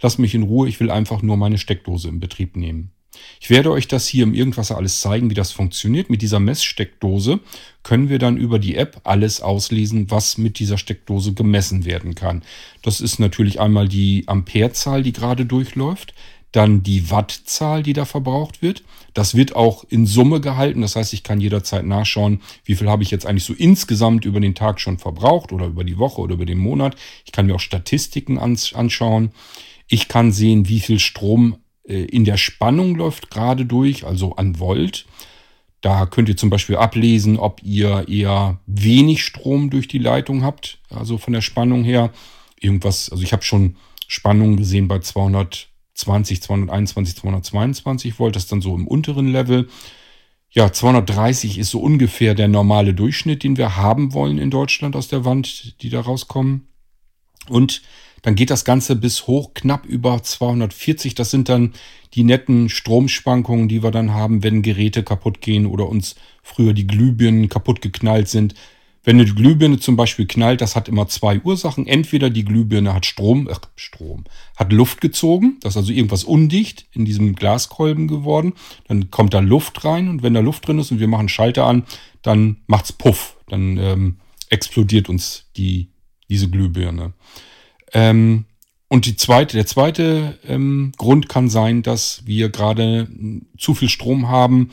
lass 0.01 0.19
mich 0.19 0.35
in 0.35 0.43
Ruhe, 0.43 0.69
ich 0.69 0.81
will 0.81 0.91
einfach 0.91 1.23
nur 1.23 1.37
meine 1.37 1.59
Steckdose 1.59 2.09
in 2.09 2.21
Betrieb 2.21 2.57
nehmen. 2.57 2.93
Ich 3.41 3.49
werde 3.49 3.71
euch 3.71 3.89
das 3.89 4.07
hier 4.07 4.25
im 4.25 4.35
Irgendwasser 4.35 4.77
alles 4.77 5.01
zeigen, 5.01 5.31
wie 5.31 5.35
das 5.35 5.53
funktioniert. 5.53 6.11
Mit 6.11 6.21
dieser 6.21 6.41
Messsteckdose 6.41 7.41
können 7.83 8.09
wir 8.09 8.19
dann 8.19 8.37
über 8.37 8.59
die 8.59 8.77
App 8.77 9.01
alles 9.05 9.41
auslesen, 9.41 10.11
was 10.11 10.37
mit 10.37 10.59
dieser 10.59 10.77
Steckdose 10.77 11.33
gemessen 11.33 11.85
werden 11.85 12.15
kann. 12.15 12.43
Das 12.83 13.01
ist 13.01 13.19
natürlich 13.19 13.61
einmal 13.61 13.89
die 13.89 14.25
Amperezahl, 14.27 15.03
die 15.03 15.13
gerade 15.13 15.47
durchläuft 15.47 16.15
dann 16.53 16.83
die 16.83 17.11
Wattzahl, 17.11 17.83
die 17.83 17.93
da 17.93 18.05
verbraucht 18.05 18.63
wird. 18.63 18.83
Das 19.15 19.35
wird 19.35 19.55
auch 19.55 19.85
in 19.89 20.07
Summe 20.07 20.41
gehalten. 20.41 20.81
Das 20.81 20.97
heißt, 20.97 21.13
ich 21.13 21.23
kann 21.23 21.41
jederzeit 21.41 21.85
nachschauen, 21.85 22.41
wie 22.65 22.75
viel 22.75 22.89
habe 22.89 23.03
ich 23.03 23.11
jetzt 23.11 23.27
eigentlich 23.27 23.45
so 23.45 23.53
insgesamt 23.53 24.25
über 24.25 24.41
den 24.41 24.55
Tag 24.55 24.81
schon 24.81 24.99
verbraucht 24.99 25.53
oder 25.53 25.67
über 25.67 25.85
die 25.85 25.99
Woche 25.99 26.21
oder 26.21 26.35
über 26.35 26.47
den 26.47 26.59
Monat. 26.59 26.97
Ich 27.25 27.33
kann 27.33 27.47
mir 27.47 27.55
auch 27.55 27.61
Statistiken 27.61 28.39
anschauen. 28.39 29.33
Ich 29.89 30.09
kann 30.09 30.33
sehen, 30.33 30.69
wie 30.69 30.81
viel 30.81 30.99
Strom 30.99 31.59
äh, 31.89 32.05
in 32.05 32.25
der 32.25 32.37
Spannung 32.37 32.95
läuft 32.95 33.31
gerade 33.31 33.67
durch, 33.67 34.05
also 34.05 34.37
an 34.37 34.59
Volt. 34.59 35.07
Da 35.81 36.07
könnt 36.07 36.29
ihr 36.29 36.37
zum 36.37 36.51
Beispiel 36.51 36.77
ablesen, 36.77 37.39
ob 37.39 37.63
ihr 37.63 38.09
eher 38.09 38.59
wenig 38.67 39.23
Strom 39.23 39.71
durch 39.71 39.89
die 39.89 39.99
Leitung 39.99 40.43
habt, 40.43 40.79
also 40.91 41.19
von 41.19 41.33
der 41.33 41.43
Spannung 41.43 41.85
her. 41.85 42.13
Irgendwas, 42.59 43.11
also 43.11 43.23
ich 43.23 43.33
habe 43.33 43.43
schon 43.43 43.77
Spannungen 44.09 44.57
gesehen 44.57 44.89
bei 44.89 44.99
200 44.99 45.69
20, 45.97 46.43
221, 46.43 47.17
222 47.17 48.19
Volt, 48.19 48.37
das 48.37 48.45
ist 48.45 48.53
dann 48.53 48.61
so 48.61 48.75
im 48.75 48.87
unteren 48.87 49.29
Level. 49.29 49.69
Ja, 50.51 50.73
230 50.73 51.59
ist 51.59 51.71
so 51.71 51.81
ungefähr 51.81 52.35
der 52.35 52.49
normale 52.49 52.95
Durchschnitt, 52.95 53.43
den 53.43 53.57
wir 53.57 53.77
haben 53.77 54.13
wollen 54.13 54.39
in 54.39 54.51
Deutschland 54.51 54.95
aus 54.95 55.09
der 55.09 55.25
Wand, 55.25 55.83
die 55.83 55.91
da 55.91 56.01
rauskommen. 56.01 56.69
Und 57.49 57.83
dann 58.23 58.35
geht 58.35 58.51
das 58.51 58.65
Ganze 58.65 58.97
bis 58.97 59.27
hoch 59.27 59.55
knapp 59.55 59.87
über 59.87 60.23
240. 60.23 61.15
Das 61.15 61.31
sind 61.31 61.49
dann 61.49 61.75
die 62.15 62.25
netten 62.25 62.69
Stromschwankungen, 62.69 63.69
die 63.69 63.83
wir 63.83 63.91
dann 63.91 64.13
haben, 64.15 64.43
wenn 64.43 64.63
Geräte 64.63 65.03
kaputt 65.03 65.41
gehen 65.41 65.67
oder 65.67 65.89
uns 65.89 66.17
früher 66.43 66.73
die 66.73 66.87
Glühbirnen 66.87 67.49
kaputt 67.49 67.83
geknallt 67.83 68.29
sind. 68.29 68.55
Wenn 69.07 69.21
eine 69.21 69.33
Glühbirne 69.33 69.79
zum 69.79 69.95
Beispiel 69.95 70.27
knallt, 70.27 70.61
das 70.61 70.75
hat 70.75 70.89
immer 70.89 71.07
zwei 71.07 71.41
Ursachen. 71.41 71.87
Entweder 71.87 72.29
die 72.29 72.45
Glühbirne 72.45 72.93
hat 72.93 73.07
Strom, 73.07 73.49
äh, 73.49 73.55
Strom, 73.77 74.25
hat 74.57 74.73
Luft 74.73 75.01
gezogen, 75.01 75.59
das 75.61 75.75
ist 75.75 75.77
also 75.77 75.93
irgendwas 75.93 76.25
undicht 76.25 76.87
in 76.91 77.05
diesem 77.05 77.37
Glaskolben 77.37 78.09
geworden. 78.09 78.55
Dann 78.89 79.13
kommt 79.13 79.33
da 79.33 79.39
Luft 79.39 79.85
rein 79.85 80.09
und 80.09 80.25
wenn 80.25 80.35
da 80.35 80.41
Luft 80.41 80.67
drin 80.67 80.81
ist 80.81 80.91
und 80.91 80.99
wir 80.99 81.07
machen 81.07 81.29
Schalter 81.29 81.67
an, 81.67 81.85
dann 82.23 82.57
macht's 82.67 82.93
Puff. 82.93 83.37
Dann 83.47 83.79
ähm, 83.79 84.17
explodiert 84.51 85.09
uns 85.09 85.45
die, 85.57 85.93
diese 86.29 86.51
Glühbirne. 86.51 87.13
Ähm, 87.93 88.47
und 88.89 89.07
die 89.07 89.15
zweite, 89.15 89.57
der 89.57 89.67
zweite 89.67 90.37
ähm, 90.49 90.91
Grund 90.97 91.29
kann 91.29 91.49
sein, 91.49 91.85
dass 91.85 92.23
wir 92.27 92.49
gerade 92.49 93.09
zu 93.57 93.75
viel 93.75 93.89
Strom 93.89 94.27
haben, 94.27 94.73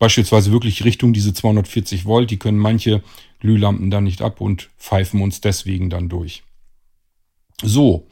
beispielsweise 0.00 0.50
wirklich 0.50 0.84
Richtung 0.84 1.12
diese 1.12 1.32
240 1.32 2.06
Volt. 2.06 2.32
Die 2.32 2.38
können 2.38 2.58
manche 2.58 3.04
Glühlampen 3.40 3.90
dann 3.90 4.04
nicht 4.04 4.22
ab 4.22 4.40
und 4.40 4.70
pfeifen 4.78 5.20
uns 5.22 5.40
deswegen 5.40 5.90
dann 5.90 6.08
durch. 6.08 6.42
So, 7.62 8.06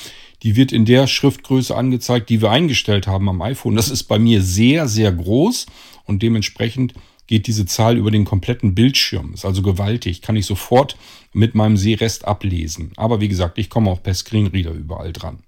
die 0.43 0.55
wird 0.55 0.71
in 0.71 0.85
der 0.85 1.07
Schriftgröße 1.07 1.75
angezeigt, 1.75 2.31
die 2.31 2.41
wir 2.41 2.51
eingestellt 2.51 3.07
haben 3.07 3.29
am 3.29 3.43
iPhone. 3.43 3.75
Das 3.75 3.89
ist 3.89 4.05
bei 4.05 4.19
mir 4.19 4.43
sehr, 4.43 4.87
sehr 4.87 5.11
groß 5.11 5.67
und 6.05 6.23
dementsprechend 6.23 6.95
geht 7.31 7.47
diese 7.47 7.65
Zahl 7.65 7.97
über 7.97 8.11
den 8.11 8.25
kompletten 8.25 8.75
Bildschirm. 8.75 9.35
Ist 9.35 9.45
also 9.45 9.63
gewaltig. 9.63 10.21
Kann 10.21 10.35
ich 10.35 10.47
sofort 10.47 10.97
mit 11.33 11.55
meinem 11.55 11.77
Sehrest 11.77 12.25
ablesen. 12.25 12.91
Aber 12.97 13.21
wie 13.21 13.29
gesagt, 13.29 13.57
ich 13.57 13.71
komme 13.71 13.89
auch 13.89 14.03
per 14.03 14.15
Screenreader 14.15 14.73
überall 14.73 15.13
dran. 15.13 15.45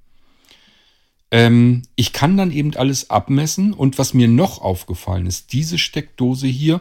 Ähm, 1.33 1.83
ich 1.97 2.13
kann 2.13 2.37
dann 2.37 2.53
eben 2.53 2.77
alles 2.77 3.11
abmessen. 3.11 3.73
Und 3.75 3.99
was 3.99 4.15
mir 4.15 4.29
noch 4.29 4.61
aufgefallen 4.61 5.27
ist, 5.27 5.53
diese 5.53 5.77
Steckdose 5.77 6.47
hier 6.47 6.81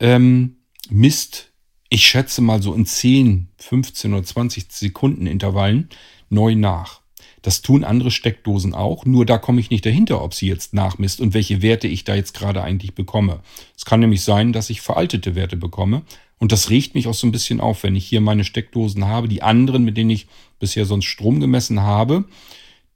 ähm, 0.00 0.56
misst, 0.88 1.52
ich 1.90 2.06
schätze 2.06 2.40
mal 2.40 2.62
so 2.62 2.72
in 2.72 2.86
10, 2.86 3.48
15 3.58 4.14
oder 4.14 4.24
20 4.24 4.72
Sekunden 4.72 5.26
Intervallen 5.26 5.90
neu 6.30 6.54
nach. 6.54 7.01
Das 7.42 7.60
tun 7.60 7.84
andere 7.84 8.10
Steckdosen 8.10 8.72
auch, 8.72 9.04
nur 9.04 9.26
da 9.26 9.36
komme 9.36 9.60
ich 9.60 9.70
nicht 9.70 9.84
dahinter, 9.84 10.22
ob 10.22 10.32
sie 10.32 10.46
jetzt 10.46 10.74
nachmisst 10.74 11.20
und 11.20 11.34
welche 11.34 11.60
Werte 11.60 11.88
ich 11.88 12.04
da 12.04 12.14
jetzt 12.14 12.34
gerade 12.34 12.62
eigentlich 12.62 12.94
bekomme. 12.94 13.40
Es 13.76 13.84
kann 13.84 14.00
nämlich 14.00 14.22
sein, 14.22 14.52
dass 14.52 14.70
ich 14.70 14.80
veraltete 14.80 15.34
Werte 15.34 15.56
bekomme 15.56 16.02
und 16.38 16.50
das 16.50 16.70
regt 16.70 16.94
mich 16.94 17.06
auch 17.06 17.14
so 17.14 17.26
ein 17.26 17.32
bisschen 17.32 17.60
auf, 17.60 17.84
wenn 17.84 17.94
ich 17.94 18.04
hier 18.04 18.20
meine 18.20 18.42
Steckdosen 18.42 19.06
habe, 19.06 19.28
die 19.28 19.42
anderen, 19.42 19.84
mit 19.84 19.96
denen 19.96 20.10
ich 20.10 20.26
bisher 20.58 20.86
sonst 20.86 21.04
Strom 21.04 21.38
gemessen 21.38 21.82
habe, 21.82 22.24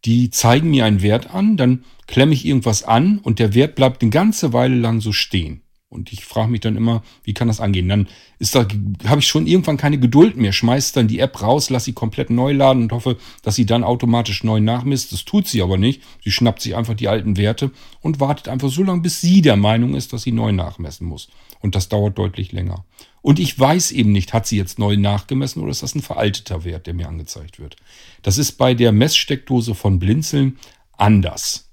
die 0.05 0.31
zeigen 0.31 0.71
mir 0.71 0.85
einen 0.85 1.03
Wert 1.03 1.35
an, 1.35 1.57
dann 1.57 1.85
klemme 2.07 2.33
ich 2.33 2.45
irgendwas 2.45 2.83
an 2.83 3.19
und 3.19 3.39
der 3.39 3.55
Wert 3.55 3.75
bleibt 3.75 4.03
eine 4.03 4.11
ganze 4.11 4.53
Weile 4.53 4.77
lang 4.77 5.01
so 5.01 5.13
stehen. 5.13 5.63
Und 5.97 6.13
ich 6.13 6.25
frage 6.25 6.51
mich 6.51 6.61
dann 6.61 6.77
immer, 6.77 7.03
wie 7.25 7.35
kann 7.35 7.49
das 7.49 7.61
angehen? 7.61 7.89
Dann 7.89 8.09
ist 8.39 8.55
da, 8.55 8.67
habe 9.07 9.21
ich 9.21 9.27
schon 9.27 9.47
irgendwann 9.47 9.79
keine 9.79 9.99
Geduld 9.99 10.37
mehr, 10.37 10.53
schmeiß 10.53 10.93
dann 10.93 11.09
die 11.09 11.19
App 11.19 11.43
raus, 11.43 11.71
lass 11.71 11.85
sie 11.85 11.95
komplett 11.95 12.31
neu 12.31 12.53
laden 12.53 12.83
und 12.83 12.93
hoffe, 12.93 13.17
dass 13.43 13.57
sie 13.57 13.67
dann 13.67 13.83
automatisch 13.83 14.45
neu 14.45 14.61
nachmisst. 14.61 15.13
Das 15.13 15.25
tut 15.25 15.49
sie 15.49 15.63
aber 15.63 15.79
nicht. 15.79 16.03
Sie 16.23 16.31
schnappt 16.31 16.63
sich 16.63 16.77
einfach 16.77 16.95
die 16.95 17.09
alten 17.09 17.37
Werte 17.37 17.71
und 18.03 18.21
wartet 18.21 18.49
einfach 18.49 18.69
so 18.69 18.83
lange, 18.83 19.01
bis 19.01 19.21
sie 19.21 19.43
der 19.43 19.57
Meinung 19.57 19.95
ist, 19.95 20.13
dass 20.13 20.23
sie 20.23 20.33
neu 20.33 20.53
nachmessen 20.53 21.07
muss. 21.07 21.29
Und 21.61 21.75
das 21.75 21.89
dauert 21.89 22.19
deutlich 22.19 22.53
länger. 22.53 22.85
Und 23.23 23.41
ich 23.41 23.59
weiß 23.59 23.91
eben 23.91 24.13
nicht, 24.13 24.33
hat 24.33 24.47
sie 24.47 24.57
jetzt 24.57 24.79
neu 24.79 24.97
nachgemessen 24.97 25.61
oder 25.61 25.73
ist 25.73 25.83
das 25.83 25.97
ein 25.97 26.03
veralteter 26.03 26.63
Wert, 26.65 26.87
der 26.87 26.95
mir 26.95 27.09
angezeigt 27.09 27.59
wird. 27.59 27.77
Das 28.23 28.39
ist 28.39 28.53
bei 28.53 28.75
der 28.75 28.93
Messsteckdose 28.93 29.75
von 29.75 29.99
Blinzeln 29.99 30.59
anders. 30.97 31.66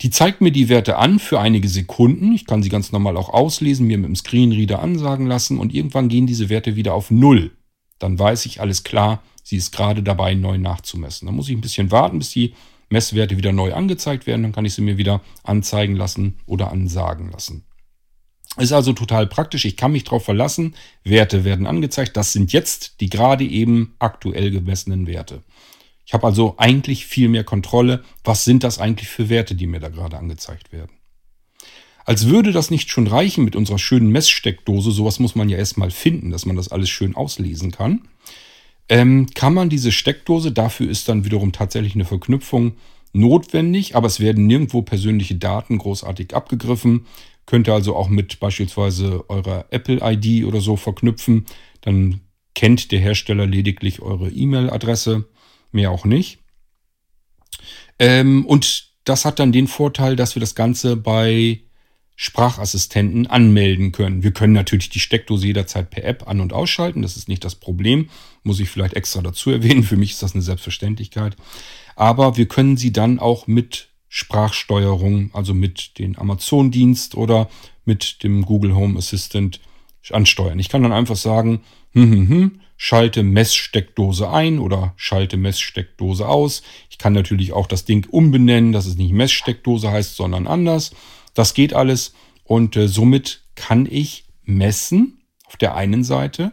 Die 0.00 0.10
zeigt 0.10 0.40
mir 0.40 0.52
die 0.52 0.68
Werte 0.68 0.96
an 0.96 1.18
für 1.18 1.40
einige 1.40 1.68
Sekunden. 1.68 2.32
Ich 2.32 2.46
kann 2.46 2.62
sie 2.62 2.68
ganz 2.68 2.92
normal 2.92 3.16
auch 3.16 3.30
auslesen, 3.30 3.86
mir 3.86 3.98
mit 3.98 4.06
dem 4.06 4.16
Screenreader 4.16 4.80
ansagen 4.80 5.26
lassen 5.26 5.58
und 5.58 5.74
irgendwann 5.74 6.08
gehen 6.08 6.26
diese 6.26 6.48
Werte 6.48 6.76
wieder 6.76 6.94
auf 6.94 7.10
Null. 7.10 7.50
Dann 7.98 8.16
weiß 8.16 8.46
ich 8.46 8.60
alles 8.60 8.84
klar, 8.84 9.22
sie 9.42 9.56
ist 9.56 9.72
gerade 9.72 10.04
dabei, 10.04 10.34
neu 10.34 10.56
nachzumessen. 10.56 11.26
Dann 11.26 11.34
muss 11.34 11.48
ich 11.48 11.56
ein 11.56 11.60
bisschen 11.60 11.90
warten, 11.90 12.18
bis 12.18 12.30
die 12.30 12.54
Messwerte 12.90 13.36
wieder 13.36 13.52
neu 13.52 13.74
angezeigt 13.74 14.26
werden. 14.26 14.44
Dann 14.44 14.52
kann 14.52 14.64
ich 14.64 14.74
sie 14.74 14.82
mir 14.82 14.98
wieder 14.98 15.20
anzeigen 15.42 15.96
lassen 15.96 16.38
oder 16.46 16.70
ansagen 16.70 17.32
lassen. 17.32 17.64
Ist 18.56 18.72
also 18.72 18.92
total 18.92 19.26
praktisch. 19.26 19.64
Ich 19.64 19.76
kann 19.76 19.92
mich 19.92 20.04
darauf 20.04 20.24
verlassen. 20.24 20.74
Werte 21.04 21.44
werden 21.44 21.66
angezeigt. 21.66 22.16
Das 22.16 22.32
sind 22.32 22.52
jetzt 22.52 23.00
die 23.00 23.08
gerade 23.08 23.44
eben 23.44 23.94
aktuell 23.98 24.50
gemessenen 24.50 25.06
Werte. 25.06 25.42
Ich 26.08 26.14
habe 26.14 26.26
also 26.26 26.54
eigentlich 26.56 27.04
viel 27.04 27.28
mehr 27.28 27.44
Kontrolle. 27.44 28.02
Was 28.24 28.46
sind 28.46 28.64
das 28.64 28.78
eigentlich 28.78 29.10
für 29.10 29.28
Werte, 29.28 29.54
die 29.54 29.66
mir 29.66 29.78
da 29.78 29.90
gerade 29.90 30.16
angezeigt 30.16 30.72
werden? 30.72 30.92
Als 32.06 32.28
würde 32.28 32.50
das 32.50 32.70
nicht 32.70 32.88
schon 32.88 33.06
reichen 33.06 33.44
mit 33.44 33.54
unserer 33.54 33.78
schönen 33.78 34.08
Messsteckdose, 34.08 34.90
sowas 34.90 35.18
muss 35.18 35.34
man 35.34 35.50
ja 35.50 35.58
erstmal 35.58 35.90
finden, 35.90 36.30
dass 36.30 36.46
man 36.46 36.56
das 36.56 36.68
alles 36.72 36.88
schön 36.88 37.14
auslesen 37.14 37.72
kann, 37.72 38.08
ähm, 38.88 39.26
kann 39.34 39.52
man 39.52 39.68
diese 39.68 39.92
Steckdose, 39.92 40.50
dafür 40.50 40.88
ist 40.88 41.10
dann 41.10 41.26
wiederum 41.26 41.52
tatsächlich 41.52 41.94
eine 41.94 42.06
Verknüpfung 42.06 42.76
notwendig, 43.12 43.94
aber 43.94 44.06
es 44.06 44.18
werden 44.18 44.46
nirgendwo 44.46 44.80
persönliche 44.80 45.34
Daten 45.34 45.76
großartig 45.76 46.34
abgegriffen. 46.34 47.04
Könnt 47.44 47.68
ihr 47.68 47.74
also 47.74 47.94
auch 47.94 48.08
mit 48.08 48.40
beispielsweise 48.40 49.28
eurer 49.28 49.66
Apple-ID 49.68 50.46
oder 50.46 50.62
so 50.62 50.76
verknüpfen. 50.76 51.44
Dann 51.82 52.22
kennt 52.54 52.92
der 52.92 53.00
Hersteller 53.00 53.44
lediglich 53.44 54.00
eure 54.00 54.30
E-Mail-Adresse 54.30 55.26
mehr 55.72 55.90
auch 55.90 56.04
nicht. 56.04 56.38
Ähm, 57.98 58.46
und 58.46 58.88
das 59.04 59.24
hat 59.24 59.38
dann 59.38 59.52
den 59.52 59.68
Vorteil, 59.68 60.16
dass 60.16 60.34
wir 60.34 60.40
das 60.40 60.54
Ganze 60.54 60.96
bei 60.96 61.60
Sprachassistenten 62.20 63.28
anmelden 63.28 63.92
können. 63.92 64.24
Wir 64.24 64.32
können 64.32 64.52
natürlich 64.52 64.90
die 64.90 64.98
Steckdose 65.00 65.46
jederzeit 65.46 65.88
per 65.88 66.04
App 66.04 66.26
an- 66.26 66.40
und 66.40 66.52
ausschalten. 66.52 67.02
Das 67.02 67.16
ist 67.16 67.28
nicht 67.28 67.44
das 67.44 67.54
Problem. 67.54 68.10
Muss 68.42 68.58
ich 68.58 68.68
vielleicht 68.68 68.94
extra 68.94 69.22
dazu 69.22 69.50
erwähnen. 69.52 69.84
Für 69.84 69.96
mich 69.96 70.10
ist 70.12 70.22
das 70.22 70.34
eine 70.34 70.42
Selbstverständlichkeit. 70.42 71.36
Aber 71.94 72.36
wir 72.36 72.46
können 72.46 72.76
sie 72.76 72.92
dann 72.92 73.18
auch 73.18 73.46
mit 73.46 73.88
Sprachsteuerung, 74.08 75.30
also 75.32 75.54
mit 75.54 75.98
dem 75.98 76.18
Amazon-Dienst 76.18 77.14
oder 77.14 77.48
mit 77.84 78.22
dem 78.22 78.44
Google 78.44 78.74
Home 78.74 78.98
Assistant 78.98 79.60
ansteuern. 80.10 80.58
Ich 80.58 80.68
kann 80.68 80.82
dann 80.82 80.92
einfach 80.92 81.16
sagen, 81.16 81.60
hm, 81.92 82.12
hm, 82.12 82.28
hm, 82.28 82.60
schalte 82.80 83.24
Messsteckdose 83.24 84.30
ein 84.30 84.60
oder 84.60 84.94
schalte 84.96 85.36
Messsteckdose 85.36 86.26
aus. 86.26 86.62
Ich 86.88 86.96
kann 86.96 87.12
natürlich 87.12 87.52
auch 87.52 87.66
das 87.66 87.84
Ding 87.84 88.06
umbenennen, 88.08 88.72
dass 88.72 88.86
es 88.86 88.96
nicht 88.96 89.12
Messsteckdose 89.12 89.90
heißt, 89.90 90.14
sondern 90.14 90.46
anders. 90.46 90.92
Das 91.34 91.54
geht 91.54 91.74
alles 91.74 92.14
und 92.44 92.76
äh, 92.76 92.86
somit 92.86 93.42
kann 93.56 93.86
ich 93.90 94.24
messen 94.44 95.20
auf 95.44 95.56
der 95.56 95.74
einen 95.74 96.04
Seite 96.04 96.52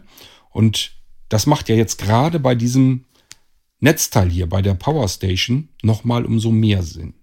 und 0.50 0.92
das 1.28 1.46
macht 1.46 1.68
ja 1.68 1.76
jetzt 1.76 1.98
gerade 1.98 2.40
bei 2.40 2.56
diesem 2.56 3.04
Netzteil 3.78 4.28
hier, 4.28 4.48
bei 4.48 4.62
der 4.62 4.74
Power 4.74 5.08
Station, 5.08 5.68
nochmal 5.82 6.24
umso 6.24 6.50
mehr 6.50 6.82
Sinn. 6.82 7.14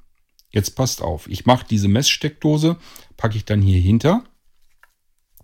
Jetzt 0.49 0.75
passt 0.75 1.01
auf, 1.01 1.27
ich 1.27 1.45
mache 1.45 1.65
diese 1.69 1.89
Messsteckdose, 1.89 2.77
packe 3.17 3.35
ich 3.35 3.43
dann 3.43 3.61
hier 3.61 3.81
hinter. 3.81 4.23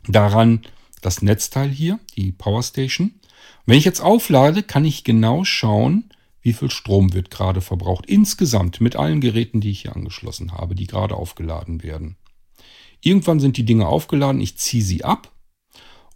Daran 0.08 0.62
das 1.02 1.22
Netzteil 1.22 1.70
hier, 1.70 2.00
die 2.16 2.32
Power 2.32 2.64
Station. 2.64 3.20
Wenn 3.70 3.78
ich 3.78 3.86
jetzt 3.86 4.02
auflade, 4.02 4.64
kann 4.64 4.84
ich 4.84 5.04
genau 5.04 5.44
schauen, 5.44 6.06
wie 6.42 6.54
viel 6.54 6.72
Strom 6.72 7.14
wird 7.14 7.30
gerade 7.30 7.62
verbraucht. 7.62 8.08
Insgesamt 8.08 8.82
mit 8.82 8.96
allen 8.96 9.22
Geräten, 9.22 9.62
die 9.62 9.70
ich 9.70 9.82
hier 9.82 9.96
angeschlossen 9.96 10.54
habe, 10.54 10.74
die 10.74 10.88
gerade 10.88 11.14
aufgeladen 11.14 11.84
werden. 11.84 12.18
Irgendwann 13.00 13.40
sind 13.40 13.58
die 13.58 13.66
Dinge 13.66 13.88
aufgeladen, 13.88 14.42
ich 14.42 14.58
ziehe 14.58 14.82
sie 14.82 15.04
ab 15.04 15.32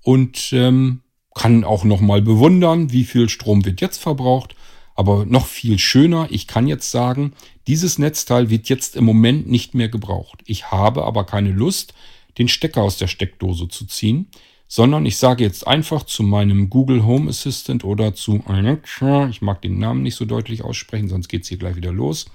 und 0.01 0.51
ähm, 0.51 1.01
kann 1.35 1.63
auch 1.63 1.83
nochmal 1.83 2.23
bewundern, 2.23 2.91
wie 2.91 3.03
viel 3.03 3.29
Strom 3.29 3.65
wird 3.65 3.81
jetzt 3.81 4.01
verbraucht. 4.01 4.55
Aber 4.95 5.27
noch 5.27 5.45
viel 5.45 5.77
schöner, 5.77 6.29
ich 6.31 6.47
kann 6.47 6.65
jetzt 6.65 6.89
sagen, 6.89 7.33
dieses 7.67 7.99
Netzteil 7.99 8.49
wird 8.49 8.67
jetzt 8.67 8.95
im 8.95 9.05
Moment 9.05 9.47
nicht 9.47 9.75
mehr 9.75 9.89
gebraucht. 9.89 10.41
Ich 10.47 10.71
habe 10.71 11.05
aber 11.05 11.23
keine 11.23 11.51
Lust, 11.51 11.93
den 12.39 12.47
Stecker 12.47 12.81
aus 12.81 12.97
der 12.97 13.05
Steckdose 13.05 13.67
zu 13.67 13.85
ziehen, 13.85 14.31
sondern 14.76 15.05
ich 15.05 15.17
sage 15.17 15.43
jetzt 15.43 15.67
einfach 15.67 16.01
zu 16.01 16.24
meinem 16.24 16.67
Google 16.67 17.05
Home 17.05 17.30
Assistant 17.30 17.84
oder 17.84 18.15
zu 18.15 18.43
Alexa, 18.47 19.28
ich 19.28 19.43
mag 19.43 19.61
den 19.61 19.78
Namen 19.78 20.01
nicht 20.01 20.15
so 20.15 20.26
deutlich 20.26 20.63
aussprechen, 20.63 21.09
sonst 21.09 21.28
geht 21.28 21.43
es 21.43 21.49
hier 21.49 21.59
gleich 21.59 21.76
wieder 21.76 21.91
los, 21.91 22.26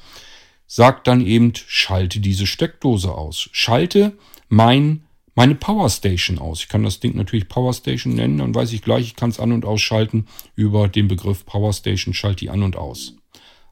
sagt 0.64 1.08
dann 1.08 1.20
eben, 1.20 1.52
schalte 1.56 2.20
diese 2.20 2.46
Steckdose 2.46 3.10
aus. 3.10 3.48
Schalte 3.50 4.16
mein, 4.48 5.02
meine 5.34 5.56
Power 5.56 5.90
Station 5.90 6.38
aus. 6.38 6.60
Ich 6.60 6.68
kann 6.68 6.84
das 6.84 7.00
Ding 7.00 7.16
natürlich 7.16 7.48
Power 7.48 7.74
Station 7.74 8.14
nennen, 8.14 8.38
dann 8.38 8.54
weiß 8.54 8.72
ich 8.72 8.82
gleich, 8.82 9.06
ich 9.06 9.16
kann 9.16 9.30
es 9.30 9.40
an- 9.40 9.50
und 9.50 9.64
ausschalten 9.64 10.28
über 10.54 10.86
den 10.86 11.08
Begriff 11.08 11.44
Power 11.44 11.72
Station, 11.72 12.14
schalte 12.14 12.44
die 12.44 12.50
an 12.50 12.62
und 12.62 12.76
aus. 12.76 13.16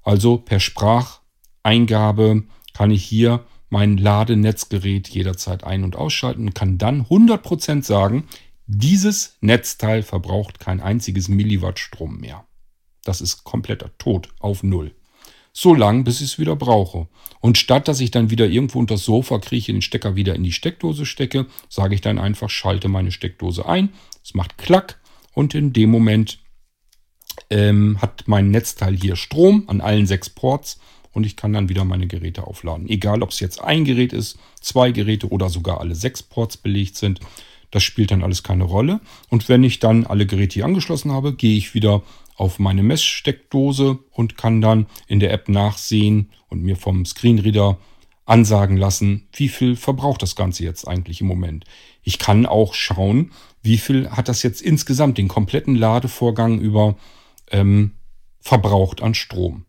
Also 0.03 0.39
per 0.39 0.59
Spracheingabe 0.59 2.43
kann 2.75 2.91
ich 2.91 3.05
hier 3.05 3.45
mein 3.71 3.97
Ladenetzgerät 3.97 5.09
jederzeit 5.09 5.65
ein- 5.65 5.85
und 5.85 5.97
ausschalten 5.97 6.49
und 6.49 6.55
kann 6.55 6.79
dann 6.79 7.03
100% 7.03 7.85
sagen, 7.85 8.25
dieses 8.67 9.37
Netzteil 9.41 10.03
verbraucht 10.03 10.61
kein 10.61 10.81
einziges 10.81 11.29
Milliwatt 11.29 11.79
Strom 11.79 12.19
mehr. 12.19 12.47
Das 13.05 13.21
ist 13.21 13.45
kompletter 13.45 13.97
Tod 13.99 14.29
auf 14.41 14.63
Null. 14.63 14.93
So 15.53 15.75
lang, 15.75 16.05
bis 16.05 16.21
ich 16.21 16.33
es 16.33 16.39
wieder 16.39 16.57
brauche. 16.57 17.09
Und 17.41 17.57
statt 17.57 17.89
dass 17.89 18.01
ich 18.01 18.11
dann 18.11 18.31
wieder 18.31 18.47
irgendwo 18.47 18.79
unter 18.79 18.97
das 18.97 19.05
Sofa 19.05 19.39
krieche, 19.39 19.73
den 19.73 19.83
Stecker 19.83 20.17
wieder 20.17 20.35
in 20.35 20.43
die 20.43 20.53
Steckdose 20.53 21.07
stecke, 21.07 21.47
sage 21.69 21.95
ich 21.95 22.01
dann 22.01 22.19
einfach, 22.19 22.51
schalte 22.51 22.89
meine 22.89 23.13
Steckdose 23.13 23.67
ein. 23.67 23.91
Es 24.23 24.35
macht 24.35 24.59
Klack 24.59 25.01
und 25.33 25.55
in 25.55 25.73
dem 25.73 25.91
Moment 25.91 26.41
ähm, 27.51 27.99
hat 28.03 28.25
mein 28.27 28.51
Netzteil 28.51 28.97
hier 28.97 29.17
Strom 29.17 29.65
an 29.69 29.81
allen 29.81 30.07
sechs 30.07 30.29
Ports 30.29 30.79
und 31.13 31.25
ich 31.25 31.37
kann 31.37 31.55
dann 31.55 31.71
wieder 31.71 31.85
meine 31.85 32.07
Geräte 32.07 32.47
aufladen. 32.47 32.89
Egal, 32.89 33.23
ob 33.23 33.31
es 33.31 33.41
jetzt 33.41 33.61
ein 33.63 33.87
Gerät 33.87 34.13
ist, 34.13 34.39
zwei 34.61 34.91
Geräte 34.91 35.29
oder 35.29 35.49
sogar 35.49 35.81
alle 35.81 35.95
sechs 35.95 36.23
Ports 36.23 36.59
belegt 36.59 36.97
sind. 36.97 37.21
Das 37.71 37.83
spielt 37.83 38.11
dann 38.11 38.23
alles 38.23 38.43
keine 38.43 38.65
Rolle. 38.65 39.01
Und 39.29 39.49
wenn 39.49 39.65
ich 39.65 39.79
dann 39.79 40.07
alle 40.07 40.27
Geräte 40.27 40.55
hier 40.55 40.65
angeschlossen 40.65 41.13
habe, 41.13 41.35
gehe 41.35 41.57
ich 41.57 41.75
wieder 41.75 42.03
auf 42.37 42.59
meine 42.59 42.83
Messsteckdose 42.83 43.99
und 44.11 44.37
kann 44.37 44.61
dann 44.61 44.87
in 45.09 45.21
der 45.21 45.33
App 45.33 45.49
nachsehen 45.49 46.31
und 46.49 46.63
mir 46.63 46.77
vom 46.77 47.05
Screenreader 47.05 47.79
ansagen 48.27 48.77
lassen, 48.77 49.29
wie 49.33 49.49
viel 49.49 49.77
verbraucht 49.77 50.21
das 50.21 50.37
Ganze 50.37 50.65
jetzt 50.65 50.87
eigentlich 50.87 51.21
im 51.21 51.29
Moment. 51.29 51.65
Ich 52.03 52.19
kann 52.19 52.45
auch 52.45 52.75
schauen, 52.75 53.33
wie 53.63 53.79
viel 53.79 54.11
hat 54.11 54.29
das 54.29 54.43
jetzt 54.43 54.61
insgesamt 54.61 55.17
den 55.17 55.29
kompletten 55.29 55.77
Ladevorgang 55.77 56.59
über 56.59 56.97
ähm, 57.51 57.93
verbraucht 58.41 59.03
an 59.03 59.15
Strom. 59.15 59.65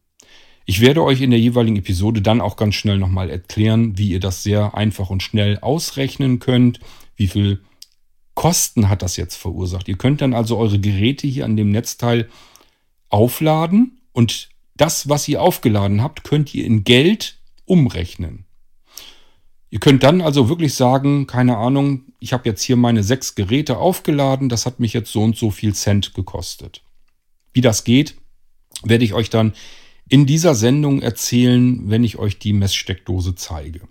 Ich 0.66 0.82
werde 0.82 1.04
euch 1.04 1.22
in 1.22 1.32
der 1.32 1.40
jeweiligen 1.40 1.78
Episode 1.78 2.22
dann 2.22 2.42
auch 2.42 2.58
ganz 2.58 2.76
schnell 2.76 2.98
nochmal 2.98 3.30
erklären, 3.30 3.98
wie 3.98 4.10
ihr 4.10 4.20
das 4.20 4.44
sehr 4.44 4.76
einfach 4.76 5.10
und 5.10 5.24
schnell 5.24 5.60
ausrechnen 5.60 6.40
könnt, 6.40 6.80
wie 7.16 7.28
viel 7.28 7.62
Kosten 8.38 8.88
hat 8.88 9.02
das 9.02 9.18
jetzt 9.18 9.36
verursacht. 9.36 9.88
Ihr 9.88 9.98
könnt 9.98 10.22
dann 10.22 10.36
also 10.36 10.60
eure 10.60 10.78
Geräte 10.80 11.26
hier 11.26 11.44
an 11.44 11.58
dem 11.58 11.72
Netzteil 11.72 12.30
aufladen 13.10 14.00
und 14.14 14.50
das, 14.76 15.10
was 15.10 15.28
ihr 15.28 15.42
aufgeladen 15.42 16.04
habt, 16.04 16.24
könnt 16.24 16.54
ihr 16.54 16.64
in 16.64 16.84
Geld 16.84 17.40
umrechnen. 17.66 18.46
Ihr 19.72 19.80
könnt 19.80 20.04
dann 20.04 20.22
also 20.22 20.50
wirklich 20.50 20.76
sagen, 20.76 21.26
keine 21.26 21.58
Ahnung, 21.58 22.04
ich 22.20 22.32
habe 22.32 22.48
jetzt 22.48 22.62
hier 22.62 22.76
meine 22.76 23.04
sechs 23.04 23.34
Geräte 23.34 23.80
aufgeladen, 23.80 24.50
das 24.50 24.68
hat 24.68 24.80
mich 24.80 24.94
jetzt 24.94 25.12
so 25.12 25.24
und 25.24 25.36
so 25.36 25.50
viel 25.50 25.74
Cent 25.74 26.14
gekostet. 26.14 26.84
Wie 27.54 27.62
das 27.62 27.86
geht, 27.86 28.18
werde 28.84 29.04
ich 29.04 29.16
euch 29.16 29.32
dann 29.32 29.54
in 30.08 30.28
dieser 30.28 30.54
Sendung 30.54 31.02
erzählen, 31.02 31.90
wenn 31.90 32.04
ich 32.04 32.20
euch 32.20 32.38
die 32.38 32.54
Messsteckdose 32.54 33.34
zeige. 33.34 33.82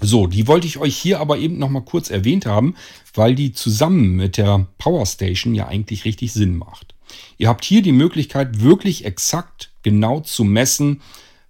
So, 0.00 0.26
die 0.26 0.46
wollte 0.46 0.66
ich 0.66 0.78
euch 0.78 0.96
hier 0.96 1.20
aber 1.20 1.38
eben 1.38 1.58
noch 1.58 1.70
mal 1.70 1.80
kurz 1.80 2.10
erwähnt 2.10 2.46
haben, 2.46 2.74
weil 3.14 3.34
die 3.34 3.52
zusammen 3.52 4.16
mit 4.16 4.36
der 4.36 4.66
Power 4.78 5.06
Station 5.06 5.54
ja 5.54 5.68
eigentlich 5.68 6.04
richtig 6.04 6.32
Sinn 6.32 6.56
macht. 6.56 6.94
Ihr 7.38 7.48
habt 7.48 7.64
hier 7.64 7.82
die 7.82 7.92
Möglichkeit, 7.92 8.60
wirklich 8.60 9.04
exakt 9.04 9.70
genau 9.82 10.20
zu 10.20 10.44
messen, 10.44 11.00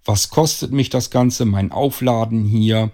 was 0.03 0.29
kostet 0.29 0.71
mich 0.71 0.89
das 0.89 1.09
Ganze, 1.09 1.45
mein 1.45 1.71
Aufladen 1.71 2.45
hier, 2.45 2.91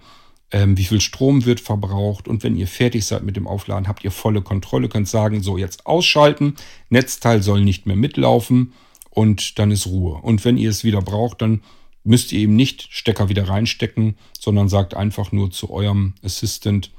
ähm, 0.50 0.78
wie 0.78 0.84
viel 0.84 1.00
Strom 1.00 1.44
wird 1.44 1.60
verbraucht 1.60 2.28
und 2.28 2.42
wenn 2.42 2.56
ihr 2.56 2.66
fertig 2.66 3.04
seid 3.04 3.22
mit 3.22 3.36
dem 3.36 3.46
Aufladen, 3.46 3.88
habt 3.88 4.04
ihr 4.04 4.10
volle 4.10 4.42
Kontrolle, 4.42 4.88
könnt 4.88 5.08
sagen, 5.08 5.42
so 5.42 5.58
jetzt 5.58 5.86
ausschalten, 5.86 6.54
Netzteil 6.88 7.42
soll 7.42 7.62
nicht 7.62 7.86
mehr 7.86 7.96
mitlaufen 7.96 8.72
und 9.10 9.58
dann 9.58 9.70
ist 9.70 9.86
Ruhe. 9.86 10.14
Und 10.22 10.44
wenn 10.44 10.56
ihr 10.56 10.70
es 10.70 10.84
wieder 10.84 11.02
braucht, 11.02 11.42
dann 11.42 11.62
müsst 12.04 12.32
ihr 12.32 12.40
eben 12.40 12.56
nicht 12.56 12.88
Stecker 12.90 13.28
wieder 13.28 13.48
reinstecken, 13.48 14.16
sondern 14.38 14.68
sagt 14.68 14.94
einfach 14.94 15.32
nur 15.32 15.50
zu 15.50 15.70
eurem 15.70 16.14
Assistant, 16.22 16.90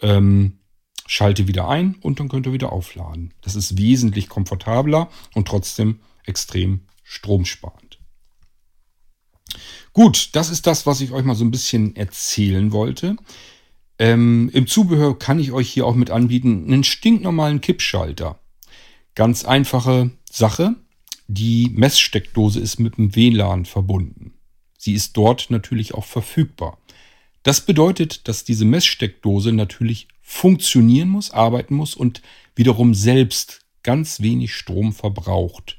ähm, 0.00 0.58
schalte 1.06 1.48
wieder 1.48 1.68
ein 1.68 1.96
und 2.00 2.20
dann 2.20 2.28
könnt 2.28 2.46
ihr 2.46 2.52
wieder 2.52 2.72
aufladen. 2.72 3.34
Das 3.42 3.56
ist 3.56 3.76
wesentlich 3.78 4.28
komfortabler 4.28 5.10
und 5.34 5.48
trotzdem 5.48 6.00
extrem 6.24 6.82
stromsparend. 7.02 7.98
Gut, 9.92 10.30
das 10.32 10.50
ist 10.50 10.66
das, 10.66 10.86
was 10.86 11.00
ich 11.00 11.12
euch 11.12 11.24
mal 11.24 11.36
so 11.36 11.44
ein 11.44 11.50
bisschen 11.50 11.94
erzählen 11.94 12.72
wollte. 12.72 13.16
Ähm, 13.98 14.50
Im 14.52 14.66
Zubehör 14.66 15.18
kann 15.18 15.38
ich 15.38 15.52
euch 15.52 15.70
hier 15.70 15.86
auch 15.86 15.94
mit 15.94 16.10
anbieten 16.10 16.64
einen 16.66 16.82
stinknormalen 16.82 17.60
Kippschalter. 17.60 18.40
Ganz 19.14 19.44
einfache 19.44 20.10
Sache. 20.28 20.74
Die 21.28 21.70
Messsteckdose 21.72 22.58
ist 22.58 22.80
mit 22.80 22.98
dem 22.98 23.14
WLAN 23.14 23.64
verbunden. 23.64 24.23
Sie 24.84 24.92
ist 24.92 25.16
dort 25.16 25.46
natürlich 25.48 25.94
auch 25.94 26.04
verfügbar. 26.04 26.76
Das 27.42 27.62
bedeutet, 27.62 28.28
dass 28.28 28.44
diese 28.44 28.66
Messsteckdose 28.66 29.50
natürlich 29.50 30.08
funktionieren 30.20 31.08
muss, 31.08 31.30
arbeiten 31.30 31.74
muss 31.74 31.94
und 31.94 32.20
wiederum 32.54 32.92
selbst 32.92 33.64
ganz 33.82 34.20
wenig 34.20 34.54
Strom 34.54 34.92
verbraucht. 34.92 35.78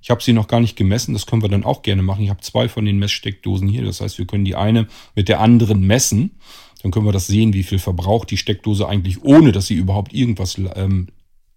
Ich 0.00 0.08
habe 0.08 0.22
sie 0.22 0.32
noch 0.32 0.46
gar 0.46 0.60
nicht 0.60 0.76
gemessen, 0.76 1.14
das 1.14 1.26
können 1.26 1.42
wir 1.42 1.48
dann 1.48 1.64
auch 1.64 1.82
gerne 1.82 2.04
machen. 2.04 2.22
Ich 2.22 2.30
habe 2.30 2.42
zwei 2.42 2.68
von 2.68 2.84
den 2.84 3.00
Messsteckdosen 3.00 3.66
hier, 3.66 3.82
das 3.82 4.00
heißt, 4.00 4.18
wir 4.18 4.26
können 4.26 4.44
die 4.44 4.54
eine 4.54 4.86
mit 5.16 5.28
der 5.28 5.40
anderen 5.40 5.80
messen. 5.80 6.38
Dann 6.80 6.92
können 6.92 7.06
wir 7.06 7.12
das 7.12 7.26
sehen, 7.26 7.54
wie 7.54 7.64
viel 7.64 7.80
verbraucht 7.80 8.30
die 8.30 8.36
Steckdose 8.36 8.86
eigentlich, 8.86 9.24
ohne 9.24 9.50
dass 9.50 9.66
sie 9.66 9.74
überhaupt 9.74 10.14
irgendwas 10.14 10.58
ähm, 10.76 11.08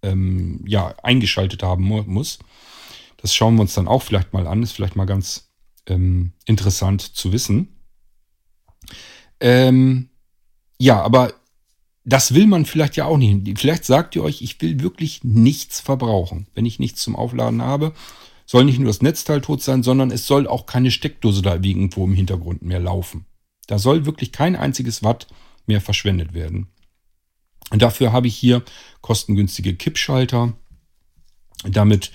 ähm, 0.02 0.64
ja, 0.66 0.96
eingeschaltet 1.04 1.62
haben 1.62 1.84
muss. 1.84 2.40
Das 3.18 3.36
schauen 3.36 3.54
wir 3.54 3.62
uns 3.62 3.74
dann 3.74 3.86
auch 3.86 4.02
vielleicht 4.02 4.32
mal 4.32 4.48
an, 4.48 4.64
ist 4.64 4.72
vielleicht 4.72 4.96
mal 4.96 5.06
ganz 5.06 5.47
ähm, 5.88 6.32
interessant 6.46 7.02
zu 7.02 7.32
wissen. 7.32 7.68
Ähm, 9.40 10.10
ja, 10.78 11.00
aber 11.02 11.34
das 12.04 12.32
will 12.34 12.46
man 12.46 12.64
vielleicht 12.64 12.96
ja 12.96 13.04
auch 13.04 13.18
nicht. 13.18 13.58
Vielleicht 13.58 13.84
sagt 13.84 14.16
ihr 14.16 14.22
euch, 14.22 14.40
ich 14.40 14.60
will 14.62 14.80
wirklich 14.80 15.24
nichts 15.24 15.80
verbrauchen. 15.80 16.46
Wenn 16.54 16.64
ich 16.64 16.78
nichts 16.78 17.02
zum 17.02 17.16
Aufladen 17.16 17.60
habe, 17.60 17.92
soll 18.46 18.64
nicht 18.64 18.78
nur 18.78 18.88
das 18.88 19.02
Netzteil 19.02 19.42
tot 19.42 19.62
sein, 19.62 19.82
sondern 19.82 20.10
es 20.10 20.26
soll 20.26 20.46
auch 20.46 20.64
keine 20.64 20.90
Steckdose 20.90 21.42
da 21.42 21.56
irgendwo 21.56 22.04
im 22.04 22.14
Hintergrund 22.14 22.62
mehr 22.62 22.80
laufen. 22.80 23.26
Da 23.66 23.78
soll 23.78 24.06
wirklich 24.06 24.32
kein 24.32 24.56
einziges 24.56 25.02
Watt 25.02 25.26
mehr 25.66 25.82
verschwendet 25.82 26.32
werden. 26.32 26.68
Und 27.70 27.82
dafür 27.82 28.12
habe 28.12 28.28
ich 28.28 28.36
hier 28.36 28.62
kostengünstige 29.02 29.74
Kippschalter. 29.74 30.54
Damit 31.64 32.10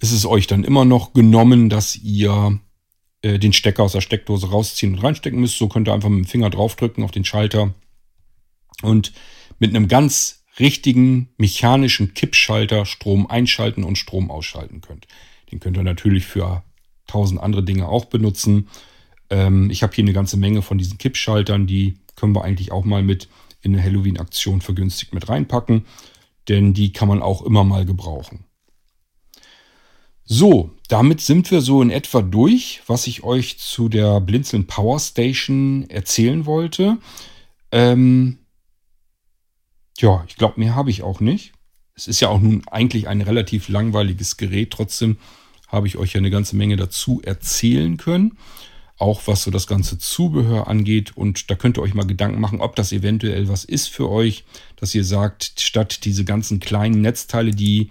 ist 0.00 0.10
es 0.10 0.26
euch 0.26 0.48
dann 0.48 0.64
immer 0.64 0.84
noch 0.84 1.12
genommen, 1.12 1.70
dass 1.70 1.94
ihr 1.94 2.58
äh, 3.26 3.38
den 3.40 3.52
Stecker 3.52 3.82
aus 3.82 3.92
der 3.92 4.00
Steckdose 4.00 4.50
rausziehen 4.50 4.94
und 4.94 5.00
reinstecken 5.00 5.40
müsst. 5.40 5.58
So 5.58 5.68
könnt 5.68 5.88
ihr 5.88 5.94
einfach 5.94 6.08
mit 6.08 6.24
dem 6.24 6.28
Finger 6.28 6.48
draufdrücken 6.48 7.02
auf 7.02 7.10
den 7.10 7.24
Schalter 7.24 7.74
und 8.82 9.12
mit 9.58 9.70
einem 9.70 9.88
ganz 9.88 10.44
richtigen 10.60 11.30
mechanischen 11.36 12.14
Kippschalter 12.14 12.86
Strom 12.86 13.26
einschalten 13.26 13.82
und 13.82 13.98
Strom 13.98 14.30
ausschalten 14.30 14.80
könnt. 14.80 15.08
Den 15.50 15.58
könnt 15.58 15.76
ihr 15.76 15.82
natürlich 15.82 16.24
für 16.24 16.62
tausend 17.08 17.40
andere 17.40 17.64
Dinge 17.64 17.88
auch 17.88 18.04
benutzen. 18.04 18.68
Ähm, 19.28 19.70
ich 19.70 19.82
habe 19.82 19.92
hier 19.94 20.04
eine 20.04 20.12
ganze 20.12 20.36
Menge 20.36 20.62
von 20.62 20.78
diesen 20.78 20.98
Kippschaltern, 20.98 21.66
die 21.66 21.98
können 22.14 22.34
wir 22.34 22.44
eigentlich 22.44 22.70
auch 22.70 22.84
mal 22.84 23.02
mit 23.02 23.28
in 23.60 23.74
eine 23.74 23.82
Halloween-Aktion 23.82 24.60
vergünstigt 24.60 25.12
mit 25.12 25.28
reinpacken, 25.28 25.84
denn 26.48 26.74
die 26.74 26.92
kann 26.92 27.08
man 27.08 27.22
auch 27.22 27.42
immer 27.42 27.64
mal 27.64 27.84
gebrauchen. 27.84 28.44
So, 30.24 30.75
damit 30.88 31.20
sind 31.20 31.50
wir 31.50 31.60
so 31.60 31.82
in 31.82 31.90
etwa 31.90 32.22
durch, 32.22 32.82
was 32.86 33.06
ich 33.06 33.24
euch 33.24 33.58
zu 33.58 33.88
der 33.88 34.20
Blinzeln 34.20 34.66
Power 34.66 35.00
Station 35.00 35.88
erzählen 35.88 36.46
wollte. 36.46 36.98
Ähm, 37.72 38.38
ja, 39.98 40.24
ich 40.28 40.36
glaube, 40.36 40.60
mehr 40.60 40.74
habe 40.74 40.90
ich 40.90 41.02
auch 41.02 41.20
nicht. 41.20 41.52
Es 41.94 42.08
ist 42.08 42.20
ja 42.20 42.28
auch 42.28 42.40
nun 42.40 42.62
eigentlich 42.68 43.08
ein 43.08 43.22
relativ 43.22 43.68
langweiliges 43.68 44.36
Gerät. 44.36 44.70
Trotzdem 44.70 45.16
habe 45.68 45.86
ich 45.86 45.96
euch 45.96 46.12
ja 46.12 46.18
eine 46.18 46.30
ganze 46.30 46.56
Menge 46.56 46.76
dazu 46.76 47.20
erzählen 47.22 47.96
können. 47.96 48.36
Auch 48.98 49.22
was 49.26 49.42
so 49.42 49.50
das 49.50 49.66
ganze 49.66 49.98
Zubehör 49.98 50.68
angeht. 50.68 51.16
Und 51.16 51.50
da 51.50 51.54
könnt 51.54 51.78
ihr 51.78 51.82
euch 51.82 51.94
mal 51.94 52.06
Gedanken 52.06 52.40
machen, 52.40 52.60
ob 52.60 52.76
das 52.76 52.92
eventuell 52.92 53.48
was 53.48 53.64
ist 53.64 53.88
für 53.88 54.08
euch, 54.10 54.44
dass 54.76 54.94
ihr 54.94 55.04
sagt, 55.04 55.60
statt 55.60 56.04
diese 56.04 56.24
ganzen 56.24 56.60
kleinen 56.60 57.00
Netzteile, 57.00 57.50
die 57.50 57.90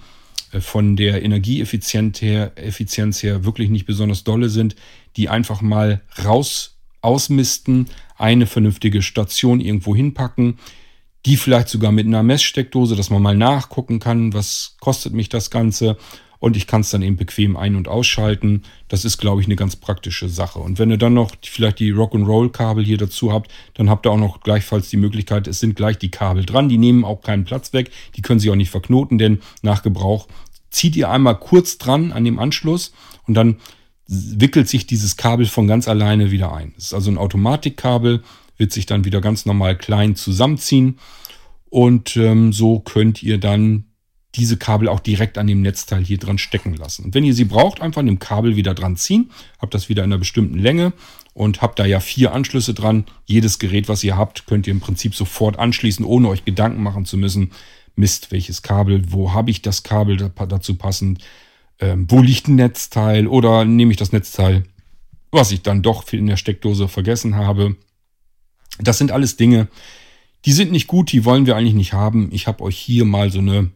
von 0.59 0.95
der 0.95 1.23
Energieeffizienz 1.23 2.21
her, 2.21 2.53
Effizienz 2.55 3.21
her 3.23 3.43
wirklich 3.45 3.69
nicht 3.69 3.85
besonders 3.85 4.23
dolle 4.23 4.49
sind, 4.49 4.75
die 5.17 5.29
einfach 5.29 5.61
mal 5.61 6.01
raus 6.23 6.77
ausmisten, 7.01 7.87
eine 8.17 8.47
vernünftige 8.47 9.01
Station 9.01 9.59
irgendwo 9.59 9.95
hinpacken, 9.95 10.57
Die 11.25 11.37
vielleicht 11.37 11.69
sogar 11.69 11.91
mit 11.91 12.05
einer 12.05 12.21
Messsteckdose, 12.21 12.95
dass 12.95 13.09
man 13.09 13.21
mal 13.21 13.35
nachgucken 13.35 13.99
kann, 13.99 14.33
was 14.33 14.75
kostet 14.79 15.13
mich 15.13 15.27
das 15.27 15.49
Ganze. 15.49 15.97
Und 16.45 16.55
ich 16.55 16.67
kann 16.67 16.81
es 16.81 16.91
dann 16.91 17.01
eben 17.01 17.15
bequem 17.15 17.57
ein- 17.57 17.75
und 17.75 17.87
ausschalten. 17.87 18.61
Das 18.87 19.03
ist, 19.03 19.17
glaube 19.17 19.41
ich, 19.41 19.47
eine 19.47 19.55
ganz 19.55 19.75
praktische 19.75 20.29
Sache. 20.29 20.59
Und 20.59 20.77
wenn 20.77 20.91
ihr 20.91 20.97
dann 20.99 21.15
noch 21.15 21.31
vielleicht 21.41 21.79
die 21.79 21.91
Rock'n'Roll-Kabel 21.91 22.85
hier 22.85 22.99
dazu 22.99 23.33
habt, 23.33 23.51
dann 23.73 23.89
habt 23.89 24.05
ihr 24.05 24.11
auch 24.11 24.19
noch 24.19 24.41
gleichfalls 24.41 24.91
die 24.91 24.97
Möglichkeit, 24.97 25.47
es 25.47 25.59
sind 25.59 25.75
gleich 25.75 25.97
die 25.97 26.11
Kabel 26.11 26.45
dran. 26.45 26.69
Die 26.69 26.77
nehmen 26.77 27.03
auch 27.03 27.21
keinen 27.21 27.45
Platz 27.45 27.73
weg. 27.73 27.89
Die 28.15 28.21
können 28.21 28.39
sich 28.39 28.51
auch 28.51 28.55
nicht 28.55 28.69
verknoten, 28.69 29.17
denn 29.17 29.39
nach 29.63 29.81
Gebrauch 29.81 30.27
zieht 30.69 30.95
ihr 30.95 31.09
einmal 31.09 31.39
kurz 31.39 31.79
dran 31.79 32.11
an 32.11 32.23
dem 32.23 32.37
Anschluss 32.37 32.93
und 33.25 33.33
dann 33.33 33.55
wickelt 34.05 34.69
sich 34.69 34.85
dieses 34.85 35.17
Kabel 35.17 35.47
von 35.47 35.65
ganz 35.65 35.87
alleine 35.87 36.29
wieder 36.29 36.53
ein. 36.53 36.75
Es 36.77 36.85
ist 36.85 36.93
also 36.93 37.09
ein 37.09 37.17
Automatikkabel, 37.17 38.21
wird 38.57 38.71
sich 38.71 38.85
dann 38.85 39.03
wieder 39.03 39.19
ganz 39.19 39.47
normal 39.47 39.75
klein 39.79 40.15
zusammenziehen 40.15 40.99
und 41.71 42.15
ähm, 42.17 42.53
so 42.53 42.81
könnt 42.81 43.23
ihr 43.23 43.39
dann 43.39 43.85
diese 44.35 44.57
Kabel 44.57 44.89
auch 44.89 44.99
direkt 44.99 45.37
an 45.37 45.47
dem 45.47 45.61
Netzteil 45.61 46.03
hier 46.03 46.17
dran 46.17 46.37
stecken 46.37 46.75
lassen. 46.75 47.05
Und 47.05 47.13
wenn 47.13 47.23
ihr 47.23 47.33
sie 47.33 47.45
braucht, 47.45 47.81
einfach 47.81 47.99
an 47.99 48.07
dem 48.07 48.19
Kabel 48.19 48.55
wieder 48.55 48.73
dran 48.73 48.97
ziehen, 48.97 49.31
habt 49.59 49.73
das 49.73 49.89
wieder 49.89 50.03
in 50.03 50.11
einer 50.11 50.19
bestimmten 50.19 50.57
Länge 50.57 50.93
und 51.33 51.61
habt 51.61 51.79
da 51.79 51.85
ja 51.85 51.99
vier 51.99 52.33
Anschlüsse 52.33 52.73
dran. 52.73 53.05
Jedes 53.25 53.59
Gerät, 53.59 53.87
was 53.89 54.03
ihr 54.03 54.17
habt, 54.17 54.45
könnt 54.47 54.67
ihr 54.67 54.73
im 54.73 54.79
Prinzip 54.79 55.15
sofort 55.15 55.57
anschließen, 55.57 56.05
ohne 56.05 56.29
euch 56.29 56.45
Gedanken 56.45 56.83
machen 56.83 57.05
zu 57.05 57.17
müssen. 57.17 57.51
Mist, 57.95 58.31
welches 58.31 58.61
Kabel, 58.61 59.03
wo 59.11 59.33
habe 59.33 59.51
ich 59.51 59.61
das 59.61 59.83
Kabel 59.83 60.17
dazu 60.17 60.75
passend, 60.75 61.23
ähm, 61.79 62.05
wo 62.09 62.21
liegt 62.21 62.47
ein 62.47 62.55
Netzteil 62.55 63.27
oder 63.27 63.65
nehme 63.65 63.91
ich 63.91 63.97
das 63.97 64.11
Netzteil, 64.11 64.63
was 65.31 65.51
ich 65.51 65.61
dann 65.61 65.81
doch 65.81 66.11
in 66.11 66.27
der 66.27 66.37
Steckdose 66.37 66.87
vergessen 66.87 67.35
habe. 67.35 67.75
Das 68.79 68.97
sind 68.97 69.11
alles 69.11 69.37
Dinge, 69.37 69.69
die 70.45 70.51
sind 70.51 70.71
nicht 70.71 70.87
gut, 70.87 71.11
die 71.11 71.25
wollen 71.25 71.45
wir 71.45 71.55
eigentlich 71.55 71.73
nicht 71.73 71.93
haben. 71.93 72.29
Ich 72.31 72.47
habe 72.47 72.63
euch 72.63 72.77
hier 72.77 73.03
mal 73.03 73.31
so 73.31 73.39
eine 73.39 73.71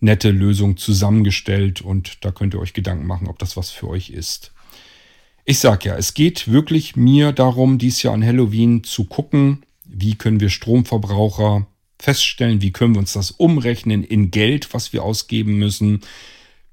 nette 0.00 0.30
Lösung 0.30 0.76
zusammengestellt 0.76 1.80
und 1.80 2.24
da 2.24 2.30
könnt 2.30 2.54
ihr 2.54 2.60
euch 2.60 2.72
Gedanken 2.72 3.06
machen, 3.06 3.28
ob 3.28 3.38
das 3.38 3.56
was 3.56 3.70
für 3.70 3.88
euch 3.88 4.10
ist. 4.10 4.52
Ich 5.44 5.58
sag 5.58 5.84
ja, 5.84 5.96
es 5.96 6.14
geht 6.14 6.48
wirklich 6.48 6.94
mir 6.94 7.32
darum, 7.32 7.78
dies 7.78 8.02
Jahr 8.02 8.14
an 8.14 8.24
Halloween 8.24 8.84
zu 8.84 9.04
gucken, 9.04 9.64
wie 9.84 10.14
können 10.14 10.40
wir 10.40 10.50
Stromverbraucher 10.50 11.66
feststellen, 11.98 12.62
wie 12.62 12.70
können 12.70 12.94
wir 12.94 13.00
uns 13.00 13.14
das 13.14 13.30
umrechnen 13.30 14.04
in 14.04 14.30
Geld, 14.30 14.72
was 14.72 14.92
wir 14.92 15.02
ausgeben 15.02 15.58
müssen, 15.58 16.00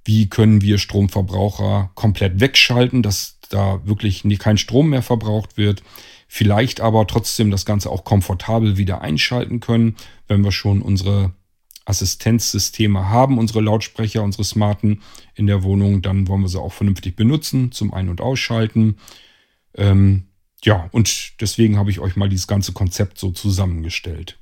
wie 0.04 0.28
können 0.28 0.62
wir 0.62 0.78
Stromverbraucher 0.78 1.92
komplett 1.96 2.40
wegschalten, 2.40 3.02
dass 3.02 3.40
da 3.50 3.82
wirklich 3.86 4.24
kein 4.40 4.58
Strom 4.58 4.90
mehr 4.90 5.02
verbraucht 5.02 5.58
wird, 5.58 5.82
vielleicht 6.28 6.82
aber 6.82 7.08
trotzdem 7.08 7.52
das 7.52 7.66
Ganze 7.66 7.90
auch 7.90 8.04
komfortabel 8.04 8.78
wieder 8.78 9.02
einschalten 9.02 9.62
können, 9.62 9.96
wenn 10.28 10.44
wir 10.44 10.52
schon 10.52 10.82
unsere 10.82 11.34
Assistenzsysteme 11.86 13.10
haben, 13.10 13.38
unsere 13.38 13.62
Lautsprecher, 13.62 14.24
unsere 14.24 14.44
Smarten 14.44 15.02
in 15.36 15.48
der 15.48 15.64
Wohnung, 15.64 16.02
dann 16.02 16.28
wollen 16.28 16.42
wir 16.42 16.50
sie 16.50 16.60
auch 16.60 16.74
vernünftig 16.74 17.16
benutzen 17.16 17.72
zum 17.72 17.94
Ein- 17.94 18.10
und 18.10 18.22
Ausschalten. 18.22 18.98
Ähm, 19.76 20.24
ja, 20.64 20.90
und 20.92 21.40
deswegen 21.42 21.78
habe 21.78 21.92
ich 21.92 22.00
euch 22.00 22.16
mal 22.16 22.30
dieses 22.30 22.48
ganze 22.48 22.74
Konzept 22.74 23.20
so 23.20 23.32
zusammengestellt. 23.32 24.40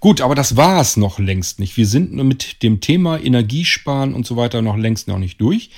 Gut, 0.00 0.20
aber 0.20 0.34
das 0.34 0.56
war 0.56 0.80
es 0.80 0.96
noch 0.96 1.18
längst 1.18 1.60
nicht. 1.60 1.76
Wir 1.76 1.86
sind 1.86 2.12
mit 2.12 2.62
dem 2.62 2.80
Thema 2.80 3.18
Energiesparen 3.18 4.12
und 4.12 4.26
so 4.26 4.36
weiter 4.36 4.60
noch 4.62 4.76
längst 4.76 5.08
noch 5.08 5.18
nicht 5.18 5.40
durch. 5.40 5.70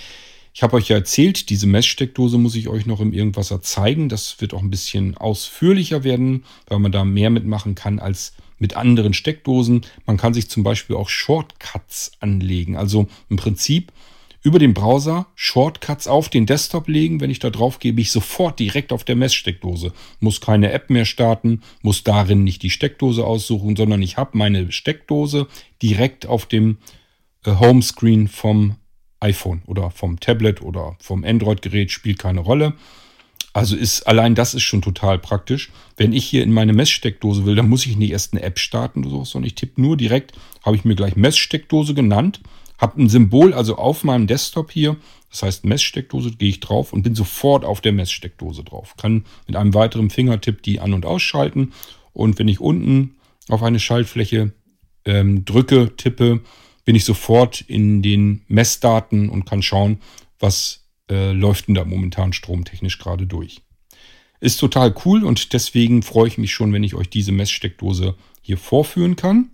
Ich 0.55 0.63
habe 0.63 0.77
euch 0.77 0.89
ja 0.89 0.97
erzählt, 0.97 1.51
diese 1.51 1.67
Messsteckdose 1.67 2.37
muss 2.37 2.57
ich 2.57 2.69
euch 2.69 2.85
noch 2.85 3.01
im 3.01 3.13
Irgendwasser 3.13 3.63
zeigen. 3.63 4.09
Das 4.09 4.41
wird 4.41 4.55
auch 4.55 4.63
ein 4.63 4.71
bisschen 4.71 5.17
ausführlicher 5.17 6.03
werden, 6.03 6.45
weil 6.67 6.81
man 6.81 6.91
da 6.91 7.05
mehr 7.05 7.31
mitmachen 7.31 7.75
kann 7.75 8.01
als 8.01 8.33
mit 8.59 8.77
anderen 8.77 9.15
Steckdosen. 9.15 9.83
Man 10.07 10.17
kann 10.17 10.35
sich 10.35 10.49
zum 10.49 10.63
Beispiel 10.63 10.97
auch 10.97 11.09
Shortcuts 11.09 12.13
anlegen. 12.21 12.77
Also 12.77 13.09
im 13.29 13.37
Prinzip 13.37 13.93
über 14.43 14.59
den 14.59 14.75
Browser 14.75 15.27
Shortcuts 15.35 16.07
auf 16.07 16.29
den 16.29 16.47
Desktop 16.47 16.89
legen. 16.89 17.21
Wenn 17.21 17.31
ich 17.31 17.39
da 17.39 17.51
drauf 17.51 17.79
gehe, 17.79 17.93
ich 17.97 18.11
sofort 18.11 18.59
direkt 18.59 18.93
auf 18.93 19.05
der 19.05 19.17
Messsteckdose. 19.17 19.93
Muss 20.21 20.41
keine 20.41 20.73
App 20.73 20.91
mehr 20.91 21.05
starten, 21.05 21.63
muss 21.83 22.05
darin 22.05 22.45
nicht 22.45 22.63
die 22.63 22.71
Steckdose 22.71 23.25
aussuchen, 23.25 23.77
sondern 23.77 24.03
ich 24.03 24.17
habe 24.17 24.39
meine 24.39 24.71
Steckdose 24.73 25.49
direkt 25.83 26.27
auf 26.27 26.47
dem 26.47 26.79
äh, 27.45 27.57
Homescreen 27.57 28.29
vom 28.29 28.77
iPhone 29.21 29.63
oder 29.67 29.91
vom 29.91 30.21
Tablet 30.21 30.63
oder 30.63 30.97
vom 31.01 31.25
Android-Gerät, 31.25 31.91
spielt 31.91 32.19
keine 32.19 32.41
Rolle. 32.41 32.75
Also 33.59 33.75
ist 33.75 34.03
allein 34.07 34.37
das 34.37 34.55
ist 34.55 34.63
schon 34.63 34.83
total 34.83 35.19
praktisch. 35.19 35.71
Wenn 35.97 36.13
ich 36.13 36.25
hier 36.25 36.45
in 36.45 36.53
meine 36.53 36.73
Messsteckdose 36.73 37.45
will, 37.45 37.57
dann 37.57 37.69
muss 37.69 37.87
ich 37.87 37.97
nicht 37.97 38.13
erst 38.13 38.33
eine 38.33 38.43
App 38.43 38.61
starten 38.61 39.01
oder 39.01 39.11
so, 39.11 39.25
sondern 39.25 39.49
ich 39.49 39.57
tippe 39.57 39.81
nur 39.81 39.97
direkt, 39.97 40.33
habe 40.65 40.77
ich 40.77 40.85
mir 40.85 40.95
gleich 40.95 41.17
Messsteckdose 41.17 41.93
genannt, 41.93 42.41
habe 42.79 43.03
ein 43.03 43.09
Symbol 43.09 43.53
also 43.53 43.77
auf 43.77 44.05
meinem 44.05 44.29
Desktop 44.29 44.71
hier, 44.71 44.97
das 45.29 45.43
heißt 45.43 45.65
Messsteckdose, 45.65 46.37
gehe 46.37 46.51
ich 46.51 46.61
drauf 46.61 46.93
und 46.93 47.03
bin 47.03 47.17
sofort 47.17 47.65
auf 47.65 47.81
der 47.81 47.91
Messsteckdose 47.91 48.63
drauf. 48.63 48.95
Kann 48.97 49.25
mit 49.49 49.57
einem 49.57 49.75
weiteren 49.75 50.11
Fingertipp 50.11 50.63
die 50.63 50.79
an- 50.79 50.95
und 50.95 51.05
ausschalten 51.05 51.73
und 52.13 52.39
wenn 52.39 52.47
ich 52.47 52.61
unten 52.61 53.17
auf 53.49 53.65
eine 53.65 53.81
Schaltfläche 53.81 54.53
ähm, 55.05 55.45
drücke, 55.45 55.97
tippe, 55.97 56.43
bin 56.85 56.95
ich 56.95 57.05
sofort 57.05 57.61
in 57.63 58.03
den 58.03 58.43
Messdaten 58.47 59.29
und 59.31 59.47
kann 59.47 59.63
schauen, 59.63 59.99
was 60.39 60.85
äh, 61.11 61.33
läuft 61.33 61.69
denn 61.69 61.75
da 61.75 61.85
momentan 61.85 62.33
stromtechnisch 62.33 62.99
gerade 62.99 63.27
durch. 63.27 63.63
Ist 64.41 64.59
total 64.59 64.95
cool 65.05 65.25
und 65.25 65.53
deswegen 65.53 66.03
freue 66.03 66.29
ich 66.29 66.39
mich 66.39 66.53
schon, 66.53 66.73
wenn 66.73 66.85
ich 66.85 66.95
euch 66.95 67.11
diese 67.11 67.33
Messsteckdose 67.33 68.15
hier 68.41 68.57
vorführen 68.57 69.17
kann. 69.17 69.51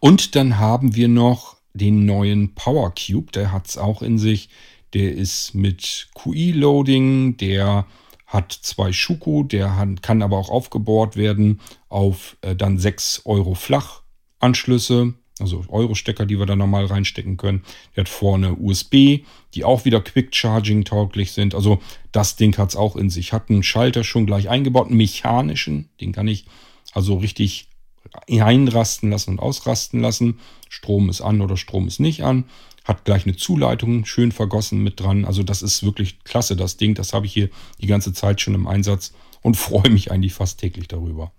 Und 0.00 0.34
dann 0.34 0.58
haben 0.58 0.94
wir 0.94 1.08
noch 1.08 1.56
den 1.74 2.06
neuen 2.06 2.54
Power 2.54 2.94
Cube, 2.94 3.32
der 3.32 3.52
hat 3.52 3.66
es 3.68 3.78
auch 3.78 4.02
in 4.02 4.18
sich. 4.18 4.48
Der 4.94 5.12
ist 5.12 5.54
mit 5.54 6.08
QI-Loading, 6.14 7.36
der 7.36 7.86
hat 8.26 8.52
zwei 8.52 8.92
Schuko, 8.92 9.42
der 9.42 9.94
kann 10.00 10.22
aber 10.22 10.38
auch 10.38 10.50
aufgebohrt 10.50 11.16
werden 11.16 11.60
auf 11.88 12.36
äh, 12.42 12.54
dann 12.54 12.78
6 12.78 13.22
Euro 13.24 13.54
Flachanschlüsse 13.54 15.14
also 15.44 15.62
Euro-Stecker, 15.68 16.24
die 16.24 16.38
wir 16.38 16.46
da 16.46 16.56
normal 16.56 16.86
reinstecken 16.86 17.36
können. 17.36 17.62
Der 17.94 18.02
hat 18.02 18.08
vorne 18.08 18.54
USB, 18.54 19.20
die 19.52 19.64
auch 19.64 19.84
wieder 19.84 20.00
Quick 20.00 20.34
Charging 20.34 20.84
tauglich 20.84 21.32
sind. 21.32 21.54
Also 21.54 21.80
das 22.12 22.36
Ding 22.36 22.56
hat 22.56 22.70
es 22.70 22.76
auch 22.76 22.96
in 22.96 23.10
sich. 23.10 23.32
Hat 23.32 23.50
einen 23.50 23.62
Schalter 23.62 24.04
schon 24.04 24.24
gleich 24.24 24.48
eingebaut, 24.48 24.88
einen 24.88 24.96
mechanischen. 24.96 25.90
Den 26.00 26.12
kann 26.12 26.28
ich 26.28 26.46
also 26.94 27.16
richtig 27.16 27.68
einrasten 28.26 29.10
lassen 29.10 29.30
und 29.30 29.38
ausrasten 29.38 30.00
lassen. 30.00 30.40
Strom 30.70 31.10
ist 31.10 31.20
an 31.20 31.42
oder 31.42 31.58
Strom 31.58 31.86
ist 31.86 32.00
nicht 32.00 32.24
an. 32.24 32.44
Hat 32.84 33.04
gleich 33.04 33.26
eine 33.26 33.36
Zuleitung 33.36 34.06
schön 34.06 34.32
vergossen 34.32 34.82
mit 34.82 35.00
dran. 35.00 35.26
Also 35.26 35.42
das 35.42 35.60
ist 35.60 35.84
wirklich 35.84 36.24
klasse, 36.24 36.56
das 36.56 36.78
Ding. 36.78 36.94
Das 36.94 37.12
habe 37.12 37.26
ich 37.26 37.34
hier 37.34 37.50
die 37.82 37.86
ganze 37.86 38.14
Zeit 38.14 38.40
schon 38.40 38.54
im 38.54 38.66
Einsatz 38.66 39.12
und 39.42 39.56
freue 39.58 39.90
mich 39.90 40.10
eigentlich 40.10 40.32
fast 40.32 40.58
täglich 40.58 40.88
darüber. 40.88 41.32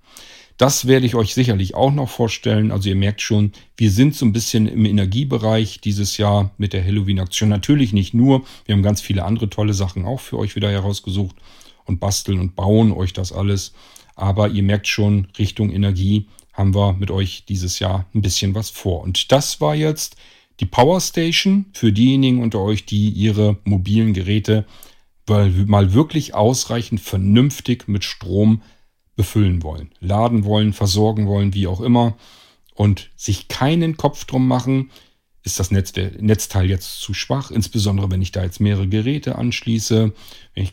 Das 0.58 0.88
werde 0.88 1.06
ich 1.06 1.16
euch 1.16 1.34
sicherlich 1.34 1.76
auch 1.76 1.92
noch 1.92 2.10
vorstellen. 2.10 2.72
Also 2.72 2.88
ihr 2.88 2.96
merkt 2.96 3.22
schon, 3.22 3.52
wir 3.76 3.92
sind 3.92 4.16
so 4.16 4.26
ein 4.26 4.32
bisschen 4.32 4.68
im 4.68 4.86
Energiebereich 4.86 5.82
dieses 5.82 6.18
Jahr 6.18 6.52
mit 6.58 6.72
der 6.72 6.84
Halloween-Aktion. 6.84 7.50
Natürlich 7.50 7.92
nicht 7.92 8.14
nur, 8.14 8.46
wir 8.66 8.74
haben 8.74 8.84
ganz 8.84 9.02
viele 9.02 9.26
andere 9.26 9.50
tolle 9.50 9.74
Sachen 9.74 10.06
auch 10.06 10.22
für 10.22 10.38
euch 10.38 10.56
wieder 10.56 10.72
herausgesucht 10.72 11.36
und 11.84 12.00
basteln 12.00 12.40
und 12.40 12.56
bauen 12.56 12.94
euch 12.94 13.12
das 13.12 13.34
alles. 13.34 13.74
Aber 14.16 14.48
ihr 14.48 14.64
merkt 14.64 14.88
schon, 14.88 15.28
Richtung 15.38 15.72
Energie 15.72 16.28
haben 16.54 16.74
wir 16.74 16.94
mit 16.94 17.12
euch 17.12 17.44
dieses 17.46 17.80
Jahr 17.80 18.06
ein 18.16 18.22
bisschen 18.22 18.56
was 18.56 18.70
vor. 18.70 19.02
Und 19.02 19.34
das 19.34 19.60
war 19.60 19.76
jetzt 19.76 20.16
die 20.62 20.66
Power 20.66 21.02
Station 21.02 21.66
für 21.74 21.92
diejenigen 21.92 22.42
unter 22.42 22.62
euch, 22.62 22.86
die 22.86 23.10
ihre 23.10 23.58
mobilen 23.66 24.14
Geräte 24.14 24.66
mal 25.28 25.94
wirklich 25.94 26.34
ausreichend 26.34 27.02
vernünftig 27.02 27.88
mit 27.88 28.06
Strom 28.06 28.62
befüllen 29.16 29.64
wollen, 29.64 29.92
laden 30.00 30.44
wollen, 30.44 30.74
versorgen 30.74 31.28
wollen, 31.28 31.54
wie 31.54 31.68
auch 31.68 31.82
immer 31.82 32.16
und 32.76 33.10
sich 33.16 33.48
keinen 33.48 33.98
Kopf 33.98 34.26
drum 34.26 34.48
machen, 34.48 34.92
ist 35.44 35.60
das 35.60 35.72
Netz, 35.72 35.94
Netzteil 36.20 36.70
jetzt 36.70 37.00
zu 37.00 37.14
schwach, 37.14 37.50
insbesondere 37.50 38.12
wenn 38.12 38.22
ich 38.22 38.32
da 38.32 38.44
jetzt 38.44 38.60
mehrere 38.60 38.88
Geräte 38.88 39.38
anschließe. 39.38 40.14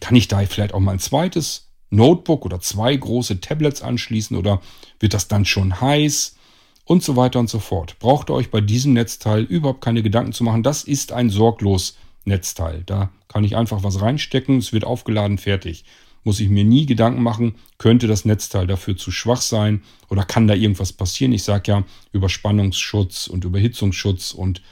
Kann 0.00 0.16
ich 0.16 0.28
da 0.28 0.44
vielleicht 0.46 0.74
auch 0.74 0.80
mal 0.80 0.92
ein 0.92 0.98
zweites 0.98 1.68
Notebook 1.90 2.44
oder 2.44 2.60
zwei 2.60 2.96
große 2.96 3.40
Tablets 3.40 3.82
anschließen 3.82 4.36
oder 4.36 4.60
wird 4.98 5.14
das 5.14 5.28
dann 5.28 5.44
schon 5.44 5.80
heiß? 5.80 6.36
Und 6.84 7.04
so 7.04 7.14
weiter 7.14 7.38
und 7.38 7.48
so 7.48 7.60
fort. 7.60 7.96
Braucht 8.00 8.28
ihr 8.28 8.34
euch 8.34 8.50
bei 8.50 8.60
diesem 8.60 8.92
Netzteil 8.94 9.44
überhaupt 9.44 9.82
keine 9.82 10.02
Gedanken 10.02 10.32
zu 10.32 10.42
machen. 10.42 10.64
Das 10.64 10.82
ist 10.82 11.12
ein 11.12 11.30
sorglos 11.30 11.96
Netzteil. 12.24 12.82
Da 12.84 13.10
kann 13.28 13.44
ich 13.44 13.54
einfach 13.54 13.84
was 13.84 14.00
reinstecken, 14.00 14.58
es 14.58 14.72
wird 14.72 14.84
aufgeladen, 14.84 15.38
fertig 15.38 15.84
muss 16.24 16.40
ich 16.40 16.48
mir 16.48 16.64
nie 16.64 16.86
Gedanken 16.86 17.22
machen, 17.22 17.54
könnte 17.78 18.06
das 18.06 18.24
Netzteil 18.24 18.66
dafür 18.66 18.96
zu 18.96 19.10
schwach 19.10 19.40
sein 19.40 19.82
oder 20.08 20.24
kann 20.24 20.46
da 20.46 20.54
irgendwas 20.54 20.92
passieren. 20.92 21.32
Ich 21.32 21.42
sage 21.42 21.72
ja, 21.72 21.84
Überspannungsschutz 22.12 23.26
und 23.26 23.44
Überhitzungsschutz 23.44 24.32
und 24.32 24.62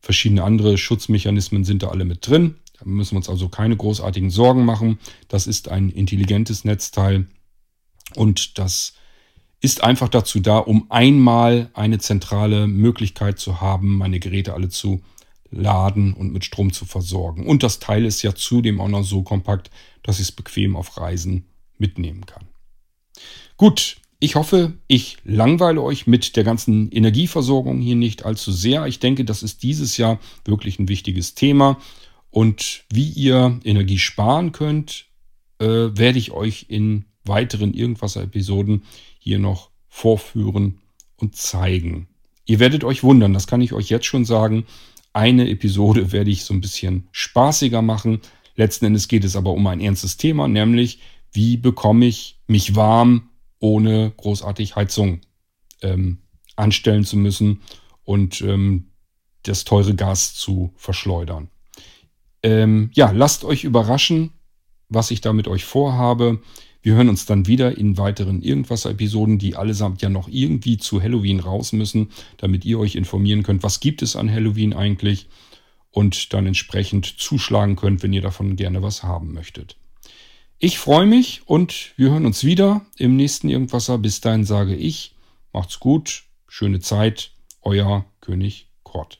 verschiedene 0.00 0.44
andere 0.44 0.78
Schutzmechanismen 0.78 1.64
sind 1.64 1.82
da 1.82 1.88
alle 1.88 2.04
mit 2.04 2.26
drin. 2.26 2.56
Da 2.78 2.86
müssen 2.86 3.12
wir 3.12 3.18
uns 3.18 3.28
also 3.28 3.48
keine 3.48 3.76
großartigen 3.76 4.30
Sorgen 4.30 4.64
machen. 4.64 4.98
Das 5.28 5.46
ist 5.46 5.68
ein 5.68 5.90
intelligentes 5.90 6.64
Netzteil 6.64 7.26
und 8.14 8.58
das 8.58 8.94
ist 9.60 9.84
einfach 9.84 10.08
dazu 10.08 10.40
da, 10.40 10.58
um 10.58 10.90
einmal 10.90 11.70
eine 11.74 11.98
zentrale 11.98 12.66
Möglichkeit 12.66 13.38
zu 13.38 13.60
haben, 13.60 13.96
meine 13.96 14.18
Geräte 14.18 14.54
alle 14.54 14.70
zu 14.70 15.02
laden 15.50 16.14
und 16.14 16.32
mit 16.32 16.44
Strom 16.44 16.72
zu 16.72 16.86
versorgen. 16.86 17.46
Und 17.46 17.62
das 17.62 17.78
Teil 17.78 18.04
ist 18.04 18.22
ja 18.22 18.34
zudem 18.34 18.80
auch 18.80 18.88
noch 18.88 19.02
so 19.02 19.22
kompakt, 19.22 19.70
dass 20.02 20.16
ich 20.16 20.28
es 20.28 20.32
bequem 20.32 20.76
auf 20.76 20.96
Reisen 20.96 21.46
mitnehmen 21.78 22.26
kann. 22.26 22.46
Gut, 23.56 23.96
ich 24.18 24.34
hoffe, 24.34 24.74
ich 24.86 25.16
langweile 25.24 25.82
euch 25.82 26.06
mit 26.06 26.36
der 26.36 26.44
ganzen 26.44 26.90
Energieversorgung 26.90 27.80
hier 27.80 27.96
nicht 27.96 28.24
allzu 28.24 28.52
sehr. 28.52 28.86
Ich 28.86 29.00
denke, 29.00 29.24
das 29.24 29.42
ist 29.42 29.62
dieses 29.62 29.96
Jahr 29.96 30.20
wirklich 30.44 30.78
ein 30.78 30.88
wichtiges 30.88 31.34
Thema. 31.34 31.78
Und 32.30 32.84
wie 32.92 33.08
ihr 33.08 33.58
Energie 33.64 33.98
sparen 33.98 34.52
könnt, 34.52 35.06
äh, 35.58 35.66
werde 35.66 36.18
ich 36.18 36.32
euch 36.32 36.66
in 36.68 37.06
weiteren 37.24 37.74
Irgendwasser-Episoden 37.74 38.82
hier 39.18 39.38
noch 39.38 39.70
vorführen 39.88 40.78
und 41.16 41.36
zeigen. 41.36 42.08
Ihr 42.46 42.60
werdet 42.60 42.84
euch 42.84 43.02
wundern, 43.02 43.32
das 43.32 43.46
kann 43.46 43.60
ich 43.60 43.72
euch 43.72 43.88
jetzt 43.90 44.06
schon 44.06 44.24
sagen. 44.24 44.64
Eine 45.12 45.48
Episode 45.48 46.12
werde 46.12 46.30
ich 46.30 46.44
so 46.44 46.54
ein 46.54 46.60
bisschen 46.60 47.08
spaßiger 47.10 47.82
machen. 47.82 48.20
Letzten 48.60 48.84
Endes 48.84 49.08
geht 49.08 49.24
es 49.24 49.36
aber 49.36 49.54
um 49.54 49.66
ein 49.68 49.80
ernstes 49.80 50.18
Thema, 50.18 50.46
nämlich 50.46 50.98
wie 51.32 51.56
bekomme 51.56 52.04
ich 52.04 52.38
mich 52.46 52.76
warm, 52.76 53.30
ohne 53.58 54.12
großartig 54.14 54.76
Heizung 54.76 55.22
ähm, 55.80 56.18
anstellen 56.56 57.04
zu 57.04 57.16
müssen 57.16 57.62
und 58.04 58.42
ähm, 58.42 58.90
das 59.44 59.64
teure 59.64 59.94
Gas 59.94 60.34
zu 60.34 60.74
verschleudern. 60.76 61.48
Ähm, 62.42 62.90
ja, 62.92 63.10
lasst 63.12 63.44
euch 63.44 63.64
überraschen, 63.64 64.34
was 64.90 65.10
ich 65.10 65.22
da 65.22 65.32
mit 65.32 65.48
euch 65.48 65.64
vorhabe. 65.64 66.42
Wir 66.82 66.96
hören 66.96 67.08
uns 67.08 67.24
dann 67.24 67.46
wieder 67.46 67.78
in 67.78 67.96
weiteren 67.96 68.42
Irgendwas-Episoden, 68.42 69.38
die 69.38 69.56
allesamt 69.56 70.02
ja 70.02 70.10
noch 70.10 70.28
irgendwie 70.28 70.76
zu 70.76 71.00
Halloween 71.00 71.40
raus 71.40 71.72
müssen, 71.72 72.10
damit 72.36 72.66
ihr 72.66 72.78
euch 72.78 72.94
informieren 72.94 73.42
könnt, 73.42 73.62
was 73.62 73.80
gibt 73.80 74.02
es 74.02 74.16
an 74.16 74.30
Halloween 74.30 74.74
eigentlich 74.74 75.28
und 75.90 76.32
dann 76.32 76.46
entsprechend 76.46 77.06
zuschlagen 77.06 77.76
könnt, 77.76 78.02
wenn 78.02 78.12
ihr 78.12 78.22
davon 78.22 78.56
gerne 78.56 78.82
was 78.82 79.02
haben 79.02 79.32
möchtet. 79.32 79.76
Ich 80.58 80.78
freue 80.78 81.06
mich 81.06 81.42
und 81.46 81.92
wir 81.96 82.10
hören 82.10 82.26
uns 82.26 82.44
wieder 82.44 82.84
im 82.98 83.16
nächsten 83.16 83.48
Irgendwasser. 83.48 83.98
Bis 83.98 84.20
dahin 84.20 84.44
sage 84.44 84.76
ich, 84.76 85.14
macht's 85.52 85.80
gut, 85.80 86.24
schöne 86.48 86.80
Zeit, 86.80 87.32
euer 87.62 88.04
König 88.20 88.68
Kort. 88.82 89.19